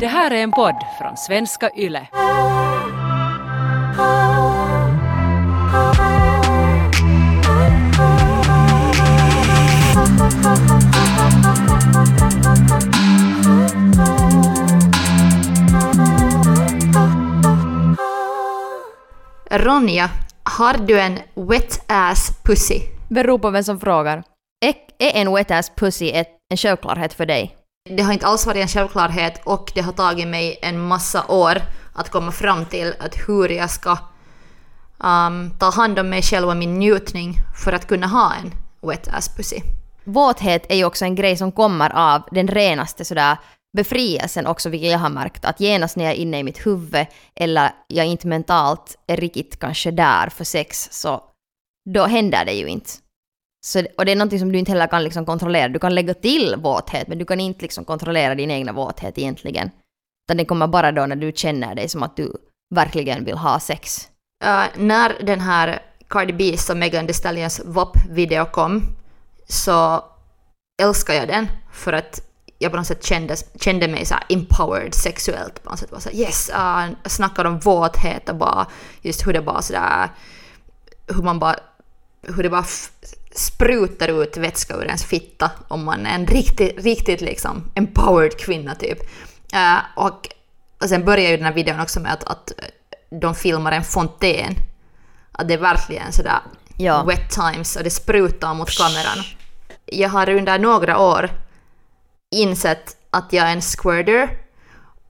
Det 0.00 0.06
här 0.06 0.30
är 0.30 0.42
en 0.42 0.52
podd 0.52 0.74
från 0.98 1.16
svenska 1.16 1.70
YLE. 1.76 2.08
Ronja, 19.50 20.10
har 20.42 20.86
du 20.86 21.00
en 21.00 21.18
wet 21.34 21.84
ass 21.86 22.42
pussy? 22.44 22.80
Beror 23.08 23.38
på 23.38 23.50
vem 23.50 23.64
som 23.64 23.80
frågar. 23.80 24.22
Är, 24.64 24.74
är 24.98 25.20
en 25.20 25.34
wet 25.34 25.50
ass 25.50 25.72
pussy 25.76 26.10
ett, 26.10 26.28
en 26.50 26.56
självklarhet 26.56 27.12
för 27.12 27.26
dig? 27.26 27.59
Det 27.88 28.02
har 28.02 28.12
inte 28.12 28.26
alls 28.26 28.46
varit 28.46 28.62
en 28.62 28.68
självklarhet 28.68 29.40
och 29.44 29.72
det 29.74 29.80
har 29.80 29.92
tagit 29.92 30.28
mig 30.28 30.58
en 30.62 30.80
massa 30.80 31.26
år 31.28 31.62
att 31.94 32.10
komma 32.10 32.32
fram 32.32 32.66
till 32.66 32.94
att 32.98 33.28
hur 33.28 33.48
jag 33.48 33.70
ska 33.70 33.90
um, 34.98 35.50
ta 35.58 35.70
hand 35.70 35.98
om 35.98 36.08
mig 36.08 36.22
själv 36.22 36.48
och 36.48 36.56
min 36.56 36.78
njutning 36.78 37.34
för 37.64 37.72
att 37.72 37.86
kunna 37.86 38.06
ha 38.06 38.34
en 38.34 38.52
wet 38.88 39.08
ass 39.08 39.36
pussy. 39.36 39.60
Våthet 40.04 40.66
är 40.68 40.76
ju 40.76 40.84
också 40.84 41.04
en 41.04 41.14
grej 41.14 41.36
som 41.36 41.52
kommer 41.52 41.90
av 41.90 42.22
den 42.30 42.48
renaste 42.48 43.04
sådär 43.04 43.36
befrielsen 43.76 44.46
också, 44.46 44.68
vilket 44.68 44.90
jag 44.90 44.98
har 44.98 45.10
märkt. 45.10 45.44
Att 45.44 45.60
genast 45.60 45.96
när 45.96 46.04
jag 46.04 46.14
är 46.14 46.18
inne 46.18 46.38
i 46.38 46.42
mitt 46.42 46.66
huvud 46.66 47.06
eller 47.34 47.70
jag 47.88 48.06
inte 48.06 48.26
mentalt 48.26 48.96
är 49.06 49.16
riktigt 49.16 49.58
kanske 49.58 49.90
där 49.90 50.28
för 50.28 50.44
sex, 50.44 50.88
så 50.92 51.22
då 51.94 52.06
händer 52.06 52.44
det 52.44 52.52
ju 52.52 52.66
inte. 52.66 52.90
Så, 53.66 53.84
och 53.98 54.04
det 54.04 54.12
är 54.12 54.16
någonting 54.16 54.38
som 54.38 54.52
du 54.52 54.58
inte 54.58 54.72
heller 54.72 54.86
kan 54.86 55.04
liksom 55.04 55.26
kontrollera. 55.26 55.68
Du 55.68 55.78
kan 55.78 55.94
lägga 55.94 56.14
till 56.14 56.56
våthet, 56.58 57.08
men 57.08 57.18
du 57.18 57.24
kan 57.24 57.40
inte 57.40 57.62
liksom 57.62 57.84
kontrollera 57.84 58.34
din 58.34 58.50
egna 58.50 58.72
våthet 58.72 59.18
egentligen. 59.18 59.70
Utan 60.26 60.36
det 60.36 60.44
kommer 60.44 60.66
bara 60.66 60.92
då 60.92 61.06
när 61.06 61.16
du 61.16 61.32
känner 61.34 61.74
dig 61.74 61.88
som 61.88 62.02
att 62.02 62.16
du 62.16 62.32
verkligen 62.74 63.24
vill 63.24 63.36
ha 63.36 63.60
sex. 63.60 64.08
Uh, 64.44 64.64
när 64.76 65.22
den 65.22 65.40
här 65.40 65.82
Cardi 66.08 66.32
B's 66.32 66.70
och 66.70 66.76
Megan 66.76 67.06
Thee 67.06 67.14
Stallions 67.14 67.60
WAP-video 67.64 68.44
kom 68.44 68.82
så 69.48 70.04
älskade 70.82 71.18
jag 71.18 71.28
den 71.28 71.48
för 71.72 71.92
att 71.92 72.20
jag 72.58 72.70
på 72.72 72.76
något 72.76 72.86
sätt 72.86 73.04
kände, 73.04 73.36
kände 73.60 73.88
mig 73.88 74.06
så 74.06 74.14
empowered 74.28 74.94
sexuellt 74.94 75.62
på 75.62 75.70
något 75.70 75.78
sätt. 75.78 75.90
Bara 75.90 76.00
så 76.00 76.10
yes, 76.10 76.50
uh, 76.50 76.86
snackar 77.06 77.44
om 77.44 77.58
våthet 77.58 78.28
och 78.28 78.36
bara 78.36 78.66
just 79.02 79.26
hur 79.26 79.32
det 79.32 79.42
bara 79.42 79.62
sådär, 79.62 80.08
hur 81.06 81.22
man 81.22 81.38
bara, 81.38 81.56
hur 82.22 82.42
det 82.42 82.50
bara 82.50 82.64
sprutar 83.34 84.22
ut 84.22 84.36
vätska 84.36 84.74
ur 84.74 84.84
ens 84.84 85.04
fitta 85.04 85.50
om 85.68 85.84
man 85.84 86.06
är 86.06 86.14
en 86.14 86.26
riktigt, 86.26 86.84
riktigt 86.84 87.20
liksom 87.20 87.70
empowered 87.74 88.38
kvinna 88.38 88.74
typ. 88.74 88.98
Uh, 89.54 89.78
och, 89.96 90.28
och 90.82 90.88
sen 90.88 91.04
börjar 91.04 91.30
ju 91.30 91.36
den 91.36 91.46
här 91.46 91.52
videon 91.52 91.80
också 91.80 92.00
med 92.00 92.12
att, 92.12 92.24
att 92.24 92.52
de 93.10 93.34
filmar 93.34 93.72
en 93.72 93.84
fontän. 93.84 94.54
Att 95.32 95.48
det 95.48 95.54
är 95.54 95.58
verkligen 95.58 96.12
sådär 96.12 96.38
ja. 96.76 97.04
wet 97.04 97.30
times 97.30 97.76
och 97.76 97.84
det 97.84 97.90
sprutar 97.90 98.54
mot 98.54 98.78
kameran. 98.78 99.24
Jag 99.84 100.08
har 100.08 100.28
under 100.28 100.58
några 100.58 100.98
år 100.98 101.30
insett 102.36 102.96
att 103.10 103.32
jag 103.32 103.48
är 103.48 103.52
en 103.52 103.60
squirter 103.60 104.38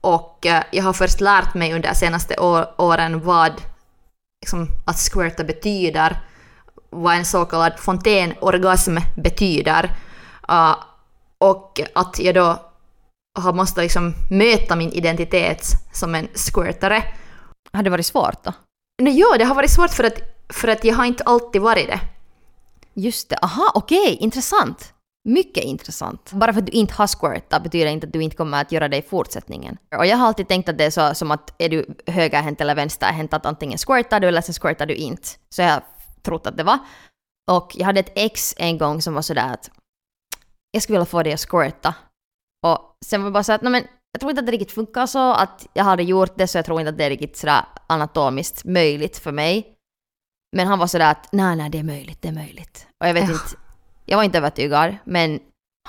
och 0.01 0.45
uh, 0.45 0.59
jag 0.71 0.83
har 0.83 0.93
först 0.93 1.21
lärt 1.21 1.53
mig 1.53 1.73
under 1.73 1.89
de 1.89 1.95
senaste 1.95 2.37
åren 2.77 3.21
vad 3.21 3.61
liksom, 4.41 4.67
att 4.85 4.97
squirta 4.97 5.43
betyder 5.43 6.17
vad 6.91 7.15
en 7.15 7.25
så 7.25 7.45
kallad 7.45 7.79
fontänorgasm 7.79 8.97
betyder. 9.15 9.95
Uh, 10.51 10.75
och 11.37 11.81
att 11.93 12.19
jag 12.19 12.35
då 12.35 12.59
har 13.39 13.53
måste 13.53 13.81
liksom 13.81 14.13
möta 14.29 14.75
min 14.75 14.91
identitet 14.91 15.65
som 15.93 16.15
en 16.15 16.27
squirtare. 16.35 17.03
Har 17.73 17.83
det 17.83 17.89
varit 17.89 18.05
svårt 18.05 18.43
då? 18.43 18.53
Nej, 19.01 19.19
ja, 19.19 19.37
det 19.37 19.45
har 19.45 19.55
varit 19.55 19.71
svårt 19.71 19.91
för 19.91 20.03
att, 20.03 20.19
för 20.49 20.67
att 20.67 20.83
jag 20.83 20.95
har 20.95 21.05
inte 21.05 21.23
alltid 21.23 21.61
varit 21.61 21.87
det. 21.87 21.99
Just 22.93 23.29
det, 23.29 23.37
aha, 23.41 23.71
okej, 23.75 24.01
okay, 24.01 24.15
intressant. 24.15 24.93
Mycket 25.23 25.63
intressant. 25.63 26.31
Bara 26.31 26.53
för 26.53 26.59
att 26.59 26.65
du 26.65 26.71
inte 26.71 26.93
har 26.93 27.07
squirtat 27.07 27.63
betyder 27.63 27.85
inte 27.85 28.07
att 28.07 28.13
du 28.13 28.23
inte 28.23 28.35
kommer 28.35 28.61
att 28.61 28.71
göra 28.71 28.87
det 28.87 28.97
i 28.97 29.01
fortsättningen. 29.01 29.77
Och 29.97 30.05
jag 30.05 30.17
har 30.17 30.27
alltid 30.27 30.47
tänkt 30.47 30.69
att 30.69 30.77
det 30.77 30.85
är 30.85 30.89
så 30.89 31.15
som 31.15 31.31
att 31.31 31.53
är 31.57 31.69
du 31.69 31.85
högerhänt 32.07 32.61
eller 32.61 32.75
vänsterhänt 32.75 33.33
att 33.33 33.45
antingen 33.45 33.77
squirtar 33.77 34.19
du 34.19 34.27
eller 34.27 34.41
så 34.41 34.53
squirtar 34.53 34.85
du 34.85 34.95
inte. 34.95 35.27
Så 35.49 35.61
jag 35.61 35.81
trott 36.23 36.47
att 36.47 36.57
det 36.57 36.63
var. 36.63 36.79
Och 37.51 37.71
jag 37.75 37.85
hade 37.85 37.99
ett 37.99 38.11
ex 38.15 38.53
en 38.57 38.77
gång 38.77 39.01
som 39.01 39.13
var 39.13 39.21
sådär 39.21 39.53
att 39.53 39.71
jag 40.71 40.83
skulle 40.83 40.97
vilja 40.97 41.05
få 41.05 41.23
dig 41.23 41.33
att 41.33 41.49
squirta. 41.49 41.95
Och 42.67 42.97
sen 43.05 43.21
var 43.21 43.29
det 43.29 43.33
bara 43.33 43.43
så 43.43 43.53
att 43.53 43.61
men 43.61 43.87
jag 44.11 44.19
tror 44.19 44.29
inte 44.29 44.39
att 44.39 44.45
det 44.45 44.51
riktigt 44.51 44.71
funkar 44.71 45.05
så 45.05 45.33
att 45.33 45.67
jag 45.73 45.83
hade 45.83 46.03
gjort 46.03 46.37
det 46.37 46.47
så 46.47 46.57
jag 46.57 46.65
tror 46.65 46.79
inte 46.79 46.89
att 46.89 46.97
det 46.97 47.03
är 47.03 47.09
riktigt 47.09 47.37
sådär 47.37 47.65
anatomiskt 47.87 48.65
möjligt 48.65 49.17
för 49.17 49.31
mig. 49.31 49.75
Men 50.55 50.67
han 50.67 50.79
var 50.79 50.87
sådär 50.87 51.11
att 51.11 51.31
nej, 51.31 51.55
nej, 51.55 51.69
det 51.69 51.79
är 51.79 51.83
möjligt, 51.83 52.21
det 52.21 52.27
är 52.27 52.33
möjligt. 52.33 52.87
Och 52.99 53.07
jag 53.07 53.13
vet 53.13 53.29
ja. 53.29 53.31
inte, 53.31 53.45
jag 54.05 54.17
var 54.17 54.23
inte 54.23 54.37
övertygad, 54.37 54.97
men 55.03 55.39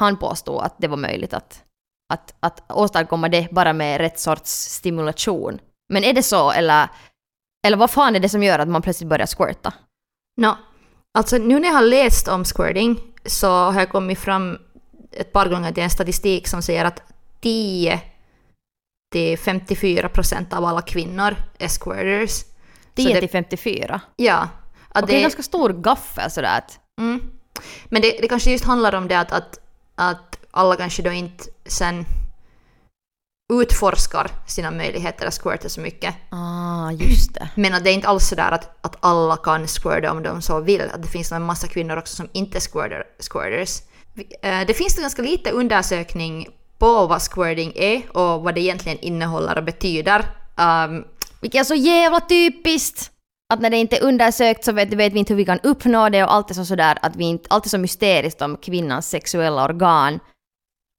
han 0.01 0.17
påstod 0.17 0.63
att 0.63 0.75
det 0.79 0.89
var 0.89 0.97
möjligt 0.97 1.35
att, 1.35 1.65
att, 2.13 2.35
att 2.41 2.73
åstadkomma 2.73 3.29
det 3.29 3.49
bara 3.51 3.73
med 3.73 4.01
rätt 4.01 4.21
sorts 4.21 4.51
stimulation. 4.51 5.59
Men 5.93 6.05
är 6.05 6.13
det 6.13 6.23
så, 6.23 6.51
eller, 6.51 6.89
eller 7.67 7.77
vad 7.77 7.91
fan 7.91 8.17
är 8.17 8.21
det 8.21 8.29
som 8.29 8.43
gör 8.43 8.59
att 8.59 8.69
man 8.69 8.83
plötsligt 8.83 9.09
börjar 9.09 9.27
squirta? 9.27 9.73
No, 10.37 10.57
alltså 11.15 11.39
nu 11.39 11.61
när 11.61 11.69
jag 11.69 11.75
har 11.75 11.83
läst 11.83 12.29
om 12.29 12.45
squirting 12.45 13.01
så 13.25 13.49
har 13.49 13.81
jag 13.81 13.91
kommit 13.91 14.19
fram 14.19 14.59
ett 15.13 15.33
par 15.33 15.49
gånger 15.49 15.73
till 15.73 15.83
en 15.83 15.91
statistik 15.91 16.49
som 16.49 16.63
säger 16.63 16.85
att 16.85 17.03
10 17.41 18.01
till 19.13 19.39
54 19.39 20.09
procent 20.09 20.53
av 20.53 20.65
alla 20.65 20.83
kvinnor 20.83 21.37
är 21.59 21.69
squirters. 21.69 22.45
10 22.95 23.21
till 23.21 23.31
54? 23.31 24.01
Ja. 24.17 24.49
Att 24.89 25.07
det 25.07 25.13
är 25.13 25.17
en 25.17 25.23
ganska 25.23 25.43
stor 25.43 25.73
gaffel 25.73 26.31
sådär 26.31 26.59
att... 26.59 26.79
Mm. 27.01 27.21
Men 27.85 28.03
det, 28.03 28.19
det 28.21 28.29
kanske 28.29 28.51
just 28.51 28.65
handlar 28.65 28.95
om 28.95 29.09
det 29.09 29.19
att, 29.19 29.33
att, 29.33 29.59
att 29.95 30.39
alla 30.51 30.77
kanske 30.77 31.03
då 31.03 31.13
inte 31.13 31.45
sen 31.67 32.05
utforskar 33.61 34.31
sina 34.47 34.71
möjligheter 34.71 35.27
att 35.27 35.43
squirta 35.43 35.69
så 35.69 35.81
mycket. 35.81 36.15
Ah, 36.31 36.91
just 36.91 37.35
det. 37.35 37.49
Men 37.55 37.75
att 37.75 37.85
det 37.85 37.91
är 37.91 37.95
inte 37.95 38.09
alls 38.09 38.29
sådär 38.29 38.53
att, 38.53 38.79
att 38.81 38.97
alla 39.01 39.37
kan 39.37 39.67
squirta 39.67 40.11
om 40.11 40.23
de 40.23 40.43
så 40.43 40.61
vill. 40.61 40.81
Att 40.81 41.03
det 41.03 41.09
finns 41.09 41.33
en 41.33 41.43
massa 41.43 41.67
kvinnor 41.67 41.97
också 41.97 42.17
som 42.17 42.29
inte 42.33 42.61
squirtar, 42.61 43.05
squirters. 43.19 43.83
Eh, 44.43 44.67
det 44.67 44.75
finns 44.75 44.97
ganska 44.97 45.23
lite 45.23 45.51
undersökning 45.51 46.49
på 46.79 47.07
vad 47.07 47.23
squirting 47.23 47.73
är 47.77 48.17
och 48.17 48.43
vad 48.43 48.55
det 48.55 48.61
egentligen 48.61 48.99
innehåller 48.99 49.59
och 49.59 49.65
betyder. 49.65 50.25
Um, 50.57 51.05
Vilket 51.41 51.61
är 51.61 51.65
så 51.65 51.75
jävla 51.75 52.21
typiskt! 52.21 53.09
Att 53.53 53.61
när 53.61 53.71
det 53.71 53.77
inte 53.77 53.97
är 53.97 54.03
undersökt 54.03 54.65
så 54.65 54.73
vet, 54.73 54.93
vet 54.93 55.13
vi 55.13 55.19
inte 55.19 55.33
hur 55.33 55.39
vi 55.39 55.45
kan 55.45 55.61
uppnå 55.63 56.09
det 56.09 56.25
och 56.25 56.33
allt 56.33 56.51
är 56.51 56.55
så 56.55 56.65
sådär 56.65 56.99
att 57.03 57.17
vi 57.17 57.25
inte, 57.25 57.47
allt 57.51 57.67
är 57.67 57.71
så 57.71 57.79
mysteriskt 57.79 58.43
om 58.43 58.57
kvinnans 58.57 59.09
sexuella 59.09 59.65
organ. 59.65 60.21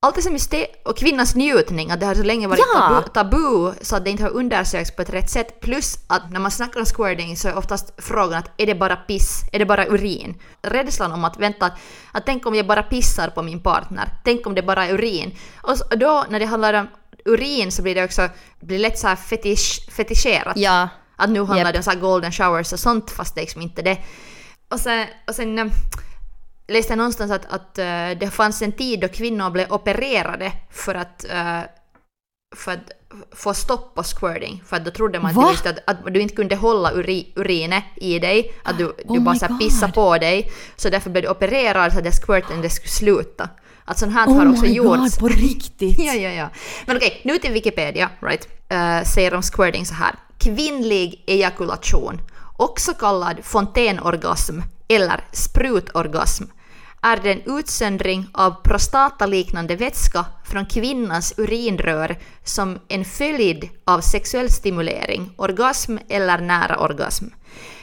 Allt 0.03 0.17
är 0.17 0.21
så 0.21 0.31
mysteriskt, 0.31 0.87
och 0.87 0.97
kvinnans 0.97 1.35
njutning, 1.35 1.91
att 1.91 1.99
det 1.99 2.05
har 2.05 2.15
så 2.15 2.23
länge 2.23 2.47
varit 2.47 2.65
ja. 2.73 2.79
tabu, 2.79 3.09
tabu, 3.09 3.73
så 3.81 3.95
att 3.95 4.03
det 4.03 4.11
inte 4.11 4.23
har 4.23 4.29
undersökts 4.29 4.95
på 4.95 5.01
ett 5.01 5.09
rätt 5.09 5.29
sätt. 5.29 5.59
Plus 5.59 5.97
att 6.07 6.31
när 6.31 6.39
man 6.39 6.51
snackar 6.51 6.79
om 6.79 6.85
squirting 6.85 7.37
så 7.37 7.47
är 7.47 7.57
oftast 7.57 7.93
frågan 7.97 8.39
att 8.39 8.51
är 8.57 8.65
det 8.65 8.75
bara 8.75 8.95
piss? 8.95 9.41
Är 9.51 9.59
det 9.59 9.65
bara 9.65 9.87
urin? 9.87 10.41
Rädslan 10.61 11.11
om 11.11 11.23
att 11.23 11.39
vänta, 11.39 11.65
att, 11.65 11.73
att 12.11 12.25
tänk 12.25 12.45
om 12.45 12.55
jag 12.55 12.67
bara 12.67 12.83
pissar 12.83 13.29
på 13.29 13.41
min 13.41 13.59
partner? 13.59 14.09
Tänk 14.23 14.47
om 14.47 14.55
det 14.55 14.61
bara 14.61 14.85
är 14.85 14.93
urin? 14.93 15.37
Och, 15.61 15.77
så, 15.77 15.83
och 15.91 15.97
då 15.97 16.25
när 16.29 16.39
det 16.39 16.45
handlar 16.45 16.73
om 16.73 16.87
urin 17.25 17.71
så 17.71 17.81
blir 17.81 17.95
det 17.95 18.03
också 18.03 18.29
blir 18.59 18.79
lätt 18.79 18.99
så 18.99 19.07
här 19.07 19.15
fetisch, 19.15 19.89
fetischerat. 19.91 20.57
Ja. 20.57 20.89
Att 21.15 21.29
nu 21.29 21.39
handlar 21.39 21.65
yep. 21.65 21.73
det 21.73 21.79
om 21.79 21.83
så 21.83 21.91
här 21.91 21.99
golden 21.99 22.31
showers 22.31 22.73
och 22.73 22.79
sånt 22.79 23.11
fast 23.11 23.35
det 23.35 23.41
är 23.41 23.43
liksom 23.43 23.61
inte 23.61 23.81
det. 23.81 23.97
Och 24.69 24.79
sen, 24.79 25.07
och 25.27 25.35
sen 25.35 25.59
äh, 25.59 25.65
läste 26.67 26.95
någonstans 26.95 27.31
att, 27.31 27.45
att 27.45 27.77
äh, 27.77 27.85
det 28.19 28.31
fanns 28.33 28.61
en 28.61 28.71
tid 28.71 28.99
då 28.99 29.07
kvinnor 29.07 29.49
blev 29.49 29.71
opererade 29.71 30.51
för 30.71 30.95
att, 30.95 31.25
äh, 31.29 31.59
för 32.55 32.71
att 32.71 32.91
få 33.31 33.53
stopp 33.53 33.95
på 33.95 34.03
squirting. 34.03 34.63
För 34.65 34.75
att 34.75 34.85
då 34.85 34.91
trodde 34.91 35.19
man 35.19 35.39
att, 35.39 35.67
att, 35.67 35.79
att, 35.85 36.13
du 36.13 36.21
inte 36.21 36.35
kunde 36.35 36.55
hålla 36.55 36.91
uri, 36.91 37.33
urinet 37.35 37.83
i 37.95 38.19
dig, 38.19 38.53
att 38.63 38.77
du, 38.77 38.93
du 39.05 39.13
oh 39.13 39.23
bara 39.23 39.35
så 39.35 39.57
pissade 39.59 39.93
på 39.93 40.17
dig. 40.17 40.51
Så 40.75 40.89
därför 40.89 41.09
blev 41.09 41.23
du 41.23 41.29
opererad 41.29 41.93
så 41.93 41.97
att 41.97 42.03
det 42.03 42.11
squirten 42.11 42.61
det 42.61 42.69
skulle 42.69 42.89
sluta. 42.89 43.49
Att 43.85 43.99
sånt 43.99 44.13
här 44.13 44.27
oh 44.27 44.37
har 44.37 44.49
också 44.49 44.65
gjorts. 44.65 44.87
Oh 44.87 45.03
my 45.03 45.09
god, 45.09 45.19
på 45.19 45.27
riktigt! 45.27 45.99
ja, 46.05 46.13
ja, 46.13 46.29
ja. 46.29 46.49
Men 46.85 46.97
okej, 46.97 47.21
nu 47.23 47.37
till 47.37 47.51
Wikipedia, 47.51 48.09
right? 48.19 48.47
Uh, 48.71 49.03
säger 49.03 49.33
om 49.33 49.41
squirting 49.41 49.85
så 49.85 49.93
här. 49.93 50.15
Kvinnlig 50.37 51.23
ejakulation, 51.27 52.21
också 52.57 52.93
kallad 52.93 53.37
fontänorgasm 53.43 54.59
eller 54.87 55.23
sprutorgasm, 55.31 56.43
är 57.01 57.17
den 57.17 57.41
utsöndring 57.59 58.27
av 58.33 58.51
prostataliknande 58.63 59.75
vätska 59.75 60.25
från 60.45 60.65
kvinnans 60.65 61.33
urinrör 61.37 62.15
som 62.43 62.79
en 62.87 63.05
följd 63.05 63.69
av 63.85 64.01
sexuell 64.01 64.49
stimulering, 64.49 65.33
orgasm 65.37 65.97
eller 66.09 66.37
nära 66.37 66.79
orgasm. 66.79 67.25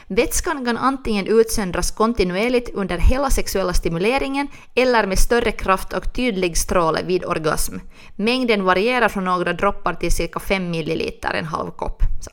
Vätskan 0.06 0.64
kan 0.64 0.76
antingen 0.76 1.26
utsöndras 1.26 1.90
kontinuerligt 1.90 2.74
under 2.74 2.98
hela 2.98 3.30
sexuella 3.30 3.72
stimuleringen 3.72 4.48
eller 4.74 5.06
med 5.06 5.18
större 5.18 5.52
kraft 5.52 5.92
och 5.92 6.12
tydlig 6.12 6.56
stråle 6.56 7.02
vid 7.02 7.24
orgasm. 7.24 7.76
Mängden 8.16 8.64
varierar 8.64 9.08
från 9.08 9.24
några 9.24 9.52
droppar 9.52 9.94
till 9.94 10.12
cirka 10.12 10.40
5 10.40 10.70
milliliter, 10.70 11.34
en 11.34 11.44
halv 11.44 11.70
kopp. 11.70 12.02
Så. 12.20 12.30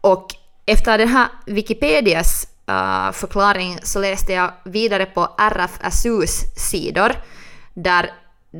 Och 0.00 0.26
efter 0.66 0.98
den 0.98 1.08
här 1.08 1.28
Wikipedias 1.46 2.46
uh, 2.72 3.12
förklaring 3.12 3.78
så 3.82 4.00
läste 4.00 4.32
jag 4.32 4.50
vidare 4.64 5.06
på 5.06 5.28
RFSUs 5.38 6.40
sidor 6.56 7.12
där 7.74 8.10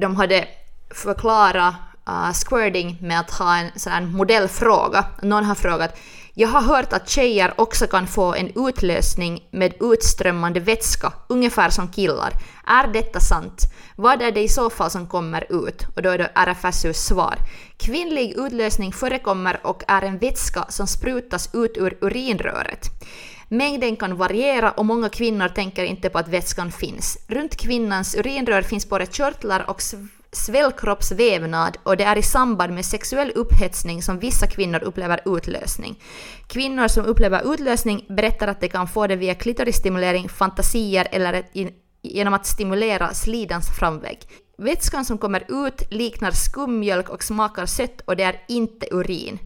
de 0.00 0.16
hade 0.16 0.48
förklarat 0.94 1.74
uh, 2.08 2.32
squirting 2.32 2.98
med 3.00 3.20
att 3.20 3.30
ha 3.30 3.56
en 3.56 3.70
sån 3.76 3.92
här 3.92 4.00
modellfråga. 4.00 5.04
Någon 5.22 5.44
har 5.44 5.54
frågat 5.54 5.98
jag 6.34 6.48
har 6.48 6.62
hört 6.62 6.92
att 6.92 7.08
tjejer 7.08 7.54
också 7.56 7.86
kan 7.86 8.06
få 8.06 8.34
en 8.34 8.68
utlösning 8.68 9.48
med 9.50 9.74
utströmmande 9.80 10.60
vätska, 10.60 11.12
ungefär 11.28 11.70
som 11.70 11.88
killar. 11.88 12.32
Är 12.66 12.86
detta 12.86 13.20
sant? 13.20 13.62
Vad 13.96 14.22
är 14.22 14.32
det 14.32 14.40
i 14.40 14.48
så 14.48 14.70
fall 14.70 14.90
som 14.90 15.06
kommer 15.06 15.66
ut? 15.66 15.86
Och 15.96 16.02
då 16.02 16.10
är 16.10 16.18
det 16.18 16.30
RFSUs 16.34 16.96
svar. 16.96 17.34
Kvinnlig 17.76 18.34
utlösning 18.36 18.92
förekommer 18.92 19.60
och 19.66 19.82
är 19.88 20.02
en 20.02 20.18
vätska 20.18 20.64
som 20.68 20.86
sprutas 20.86 21.50
ut 21.54 21.76
ur 21.76 21.98
urinröret. 22.00 22.86
Mängden 23.52 23.96
kan 23.96 24.16
variera 24.16 24.70
och 24.70 24.86
många 24.86 25.08
kvinnor 25.08 25.48
tänker 25.48 25.84
inte 25.84 26.10
på 26.10 26.18
att 26.18 26.28
vätskan 26.28 26.72
finns. 26.72 27.18
Runt 27.28 27.56
kvinnans 27.56 28.14
urinrör 28.14 28.62
finns 28.62 28.88
både 28.88 29.06
körtlar 29.06 29.70
och 29.70 29.82
svällkroppsvävnad 30.32 31.78
och 31.82 31.96
det 31.96 32.04
är 32.04 32.18
i 32.18 32.22
samband 32.22 32.74
med 32.74 32.84
sexuell 32.84 33.32
upphetsning 33.34 34.02
som 34.02 34.18
vissa 34.18 34.46
kvinnor 34.46 34.82
upplever 34.82 35.20
utlösning. 35.36 35.98
Kvinnor 36.46 36.88
som 36.88 37.04
upplever 37.04 37.54
utlösning 37.54 38.04
berättar 38.08 38.48
att 38.48 38.60
de 38.60 38.68
kan 38.68 38.88
få 38.88 39.06
det 39.06 39.16
via 39.16 39.34
klitorisstimulering, 39.34 40.28
fantasier 40.28 41.08
eller 41.10 41.42
genom 42.02 42.34
att 42.34 42.46
stimulera 42.46 43.14
slidans 43.14 43.66
framvägg. 43.78 44.18
Vätskan 44.58 45.04
som 45.04 45.18
kommer 45.18 45.66
ut 45.66 45.82
liknar 45.90 46.30
skummjölk 46.30 47.08
och 47.08 47.24
smakar 47.24 47.66
sött 47.66 48.00
och 48.04 48.16
det 48.16 48.22
är 48.22 48.42
inte 48.48 48.86
urin. 48.90 49.38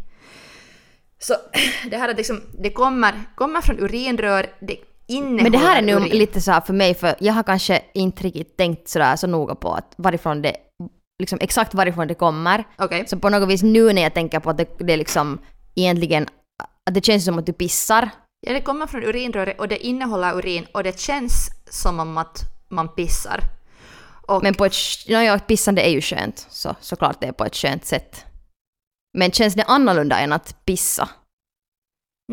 Så 1.19 1.35
det 1.91 1.97
här 1.97 2.09
att 2.09 2.17
liksom, 2.17 2.43
det 2.59 2.71
kommer, 2.71 3.15
kommer 3.35 3.61
från 3.61 3.79
urinrör, 3.79 4.47
det 4.61 4.77
men 5.09 5.53
det 5.53 5.59
här 5.59 5.79
är 5.79 5.83
nu 5.83 5.93
urin. 5.93 6.19
lite 6.19 6.41
så 6.41 6.61
för 6.67 6.73
mig, 6.73 6.95
för 6.95 7.15
jag 7.19 7.33
har 7.33 7.43
kanske 7.43 7.83
inte 7.95 8.23
riktigt 8.23 8.57
tänkt 8.57 8.89
sådär 8.89 9.17
så 9.17 9.27
noga 9.27 9.55
på 9.55 9.73
att 9.73 9.95
varifrån 9.97 10.43
det, 10.43 10.57
liksom 11.19 11.39
exakt 11.41 11.75
varifrån 11.75 12.09
det 12.09 12.15
kommer. 12.15 12.65
Okay. 12.79 13.07
Så 13.07 13.19
på 13.19 13.29
något 13.29 13.49
vis 13.49 13.63
nu 13.63 13.93
när 13.93 14.03
jag 14.03 14.15
tänker 14.15 14.41
på 14.41 14.51
att 14.51 14.59
det, 14.59 14.79
det 14.79 14.93
är 14.93 14.97
liksom 14.97 15.39
egentligen, 15.75 16.27
att 16.87 16.95
det 16.95 17.05
känns 17.05 17.25
som 17.25 17.39
att 17.39 17.47
du 17.47 17.53
pissar. 17.53 18.11
Ja, 18.41 18.53
det 18.53 18.61
kommer 18.61 18.87
från 18.87 19.05
urinröret 19.05 19.61
och 19.61 19.69
det 19.69 19.87
innehåller 19.87 20.39
urin 20.39 20.67
och 20.73 20.83
det 20.83 21.01
känns 21.01 21.51
som 21.71 22.01
om 22.01 22.19
att 22.19 22.39
man 22.69 22.89
pissar. 22.89 23.41
Och, 24.29 24.43
men 24.43 24.55
på 24.55 24.65
ett, 24.65 24.75
ja, 25.07 25.39
pissande 25.39 25.83
är 25.83 25.91
ju 25.91 26.01
skönt, 26.01 26.47
så 26.51 26.75
såklart 26.81 27.21
det 27.21 27.27
är 27.27 27.33
på 27.33 27.45
ett 27.45 27.57
skönt 27.57 27.85
sätt. 27.85 28.26
Men 29.17 29.31
känns 29.31 29.55
det 29.55 29.63
annorlunda 29.63 30.19
än 30.19 30.33
att 30.33 30.65
pissa? 30.65 31.09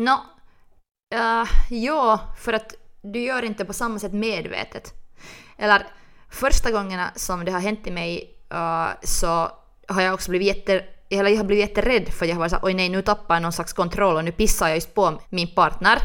No, 0.00 0.18
Uh, 1.14 1.20
eh, 1.20 1.46
ja, 1.68 2.20
för 2.38 2.52
att 2.52 2.74
du 3.02 3.20
gör 3.20 3.42
inte 3.42 3.64
på 3.64 3.72
samma 3.72 3.98
sätt 3.98 4.12
medvetet. 4.12 4.92
Eller 5.58 5.86
första 6.30 6.70
gångerna 6.70 7.10
som 7.16 7.44
det 7.44 7.52
har 7.52 7.60
hänt 7.60 7.86
i 7.86 7.90
mig 7.90 8.30
uh, 8.54 8.88
så 9.02 9.50
har 9.88 10.02
jag 10.02 10.14
också 10.14 10.30
blivit 10.30 10.48
jätte 10.48 10.84
eller 11.10 11.30
jag 11.30 11.36
har 11.36 11.44
blivit 11.44 11.68
jätterädd 11.68 12.08
för 12.08 12.26
jag 12.26 12.34
har 12.34 12.40
varit 12.40 12.50
såhär 12.50 12.64
oj 12.64 12.74
nej 12.74 12.88
nu 12.88 13.02
tappar 13.02 13.34
jag 13.34 13.42
någon 13.42 13.52
slags 13.52 13.72
kontroll 13.72 14.16
och 14.16 14.24
nu 14.24 14.32
pissar 14.32 14.68
jag 14.68 14.76
just 14.76 14.94
på 14.94 15.20
min 15.28 15.54
partner. 15.54 15.98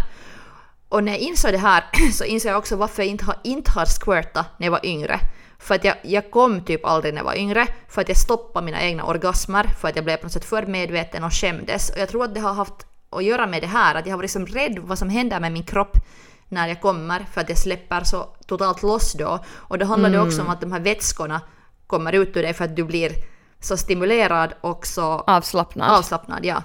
Och 0.89 1.03
när 1.03 1.11
jag 1.11 1.21
insåg 1.21 1.51
det 1.51 1.57
här 1.57 1.83
så 2.13 2.23
insåg 2.23 2.51
jag 2.51 2.57
också 2.57 2.75
varför 2.75 3.03
jag 3.03 3.09
inte 3.09 3.25
har, 3.25 3.35
inte 3.43 3.71
har 3.71 3.85
squirtat 3.85 4.47
när 4.57 4.67
jag 4.67 4.71
var 4.71 4.85
yngre. 4.85 5.19
För 5.59 5.75
att 5.75 5.83
jag, 5.83 5.95
jag 6.03 6.31
kom 6.31 6.65
typ 6.65 6.85
aldrig 6.85 7.13
när 7.13 7.19
jag 7.19 7.25
var 7.25 7.37
yngre, 7.37 7.67
för 7.87 8.01
att 8.01 8.07
jag 8.07 8.17
stoppade 8.17 8.65
mina 8.65 8.81
egna 8.81 9.03
orgasmer, 9.03 9.63
för 9.63 9.87
att 9.87 9.95
jag 9.95 10.05
blev 10.05 10.17
på 10.17 10.23
något 10.23 10.33
sätt 10.33 10.45
för 10.45 10.65
medveten 10.65 11.23
och 11.23 11.33
skämdes. 11.33 11.89
Och 11.89 11.97
jag 11.97 12.09
tror 12.09 12.23
att 12.23 12.33
det 12.33 12.39
har 12.39 12.53
haft 12.53 12.85
att 13.09 13.23
göra 13.23 13.47
med 13.47 13.61
det 13.61 13.67
här, 13.67 13.95
att 13.95 14.05
jag 14.05 14.13
har 14.13 14.17
varit 14.17 14.35
liksom 14.35 14.45
rädd 14.45 14.79
vad 14.79 14.99
som 14.99 15.09
händer 15.09 15.39
med 15.39 15.51
min 15.51 15.63
kropp 15.63 15.97
när 16.49 16.67
jag 16.67 16.81
kommer 16.81 17.25
för 17.33 17.41
att 17.41 17.49
jag 17.49 17.57
släpper 17.57 18.03
så 18.03 18.23
totalt 18.45 18.83
loss 18.83 19.13
då. 19.13 19.39
Och 19.49 19.77
då 19.77 19.85
handlar 19.85 20.09
mm. 20.09 20.27
också 20.27 20.41
om 20.41 20.49
att 20.49 20.61
de 20.61 20.71
här 20.71 20.79
vätskorna 20.79 21.41
kommer 21.87 22.13
ut 22.13 22.37
ur 22.37 22.41
dig 22.41 22.53
för 22.53 22.65
att 22.65 22.75
du 22.75 22.83
blir 22.83 23.11
så 23.59 23.77
stimulerad 23.77 24.53
och 24.61 24.87
så 24.87 25.03
avslappnad. 25.03 25.91
avslappnad 25.91 26.45
ja. 26.45 26.63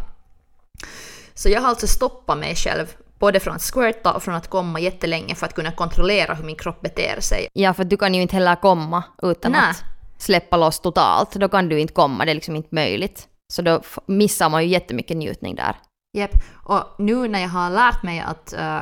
Så 1.34 1.48
jag 1.48 1.60
har 1.60 1.68
alltså 1.68 1.86
stoppat 1.86 2.38
mig 2.38 2.54
själv 2.56 2.96
både 3.24 3.40
från 3.40 3.54
att 3.54 3.62
squirta 3.74 4.12
och 4.12 4.22
från 4.22 4.34
att 4.34 4.48
komma 4.48 4.80
jättelänge 4.80 5.34
för 5.34 5.46
att 5.46 5.54
kunna 5.54 5.72
kontrollera 5.72 6.34
hur 6.34 6.44
min 6.44 6.56
kropp 6.56 6.80
beter 6.80 7.20
sig. 7.20 7.48
Ja, 7.52 7.74
för 7.74 7.84
du 7.84 7.96
kan 7.96 8.14
ju 8.14 8.22
inte 8.22 8.36
heller 8.36 8.56
komma 8.56 9.04
utan 9.22 9.52
Nä. 9.52 9.58
att 9.58 9.82
släppa 10.18 10.56
loss 10.56 10.80
totalt. 10.80 11.32
Då 11.32 11.48
kan 11.48 11.68
du 11.68 11.80
inte 11.80 11.94
komma, 11.94 12.24
det 12.24 12.32
är 12.32 12.34
liksom 12.34 12.56
inte 12.56 12.74
möjligt. 12.74 13.28
Så 13.52 13.62
då 13.62 13.80
missar 14.06 14.48
man 14.50 14.62
ju 14.62 14.68
jättemycket 14.68 15.16
njutning 15.16 15.54
där. 15.54 15.76
Japp, 16.16 16.30
och 16.64 16.82
nu 16.98 17.28
när 17.28 17.40
jag 17.40 17.48
har 17.48 17.70
lärt 17.70 18.02
mig 18.02 18.20
att 18.20 18.54
uh, 18.58 18.80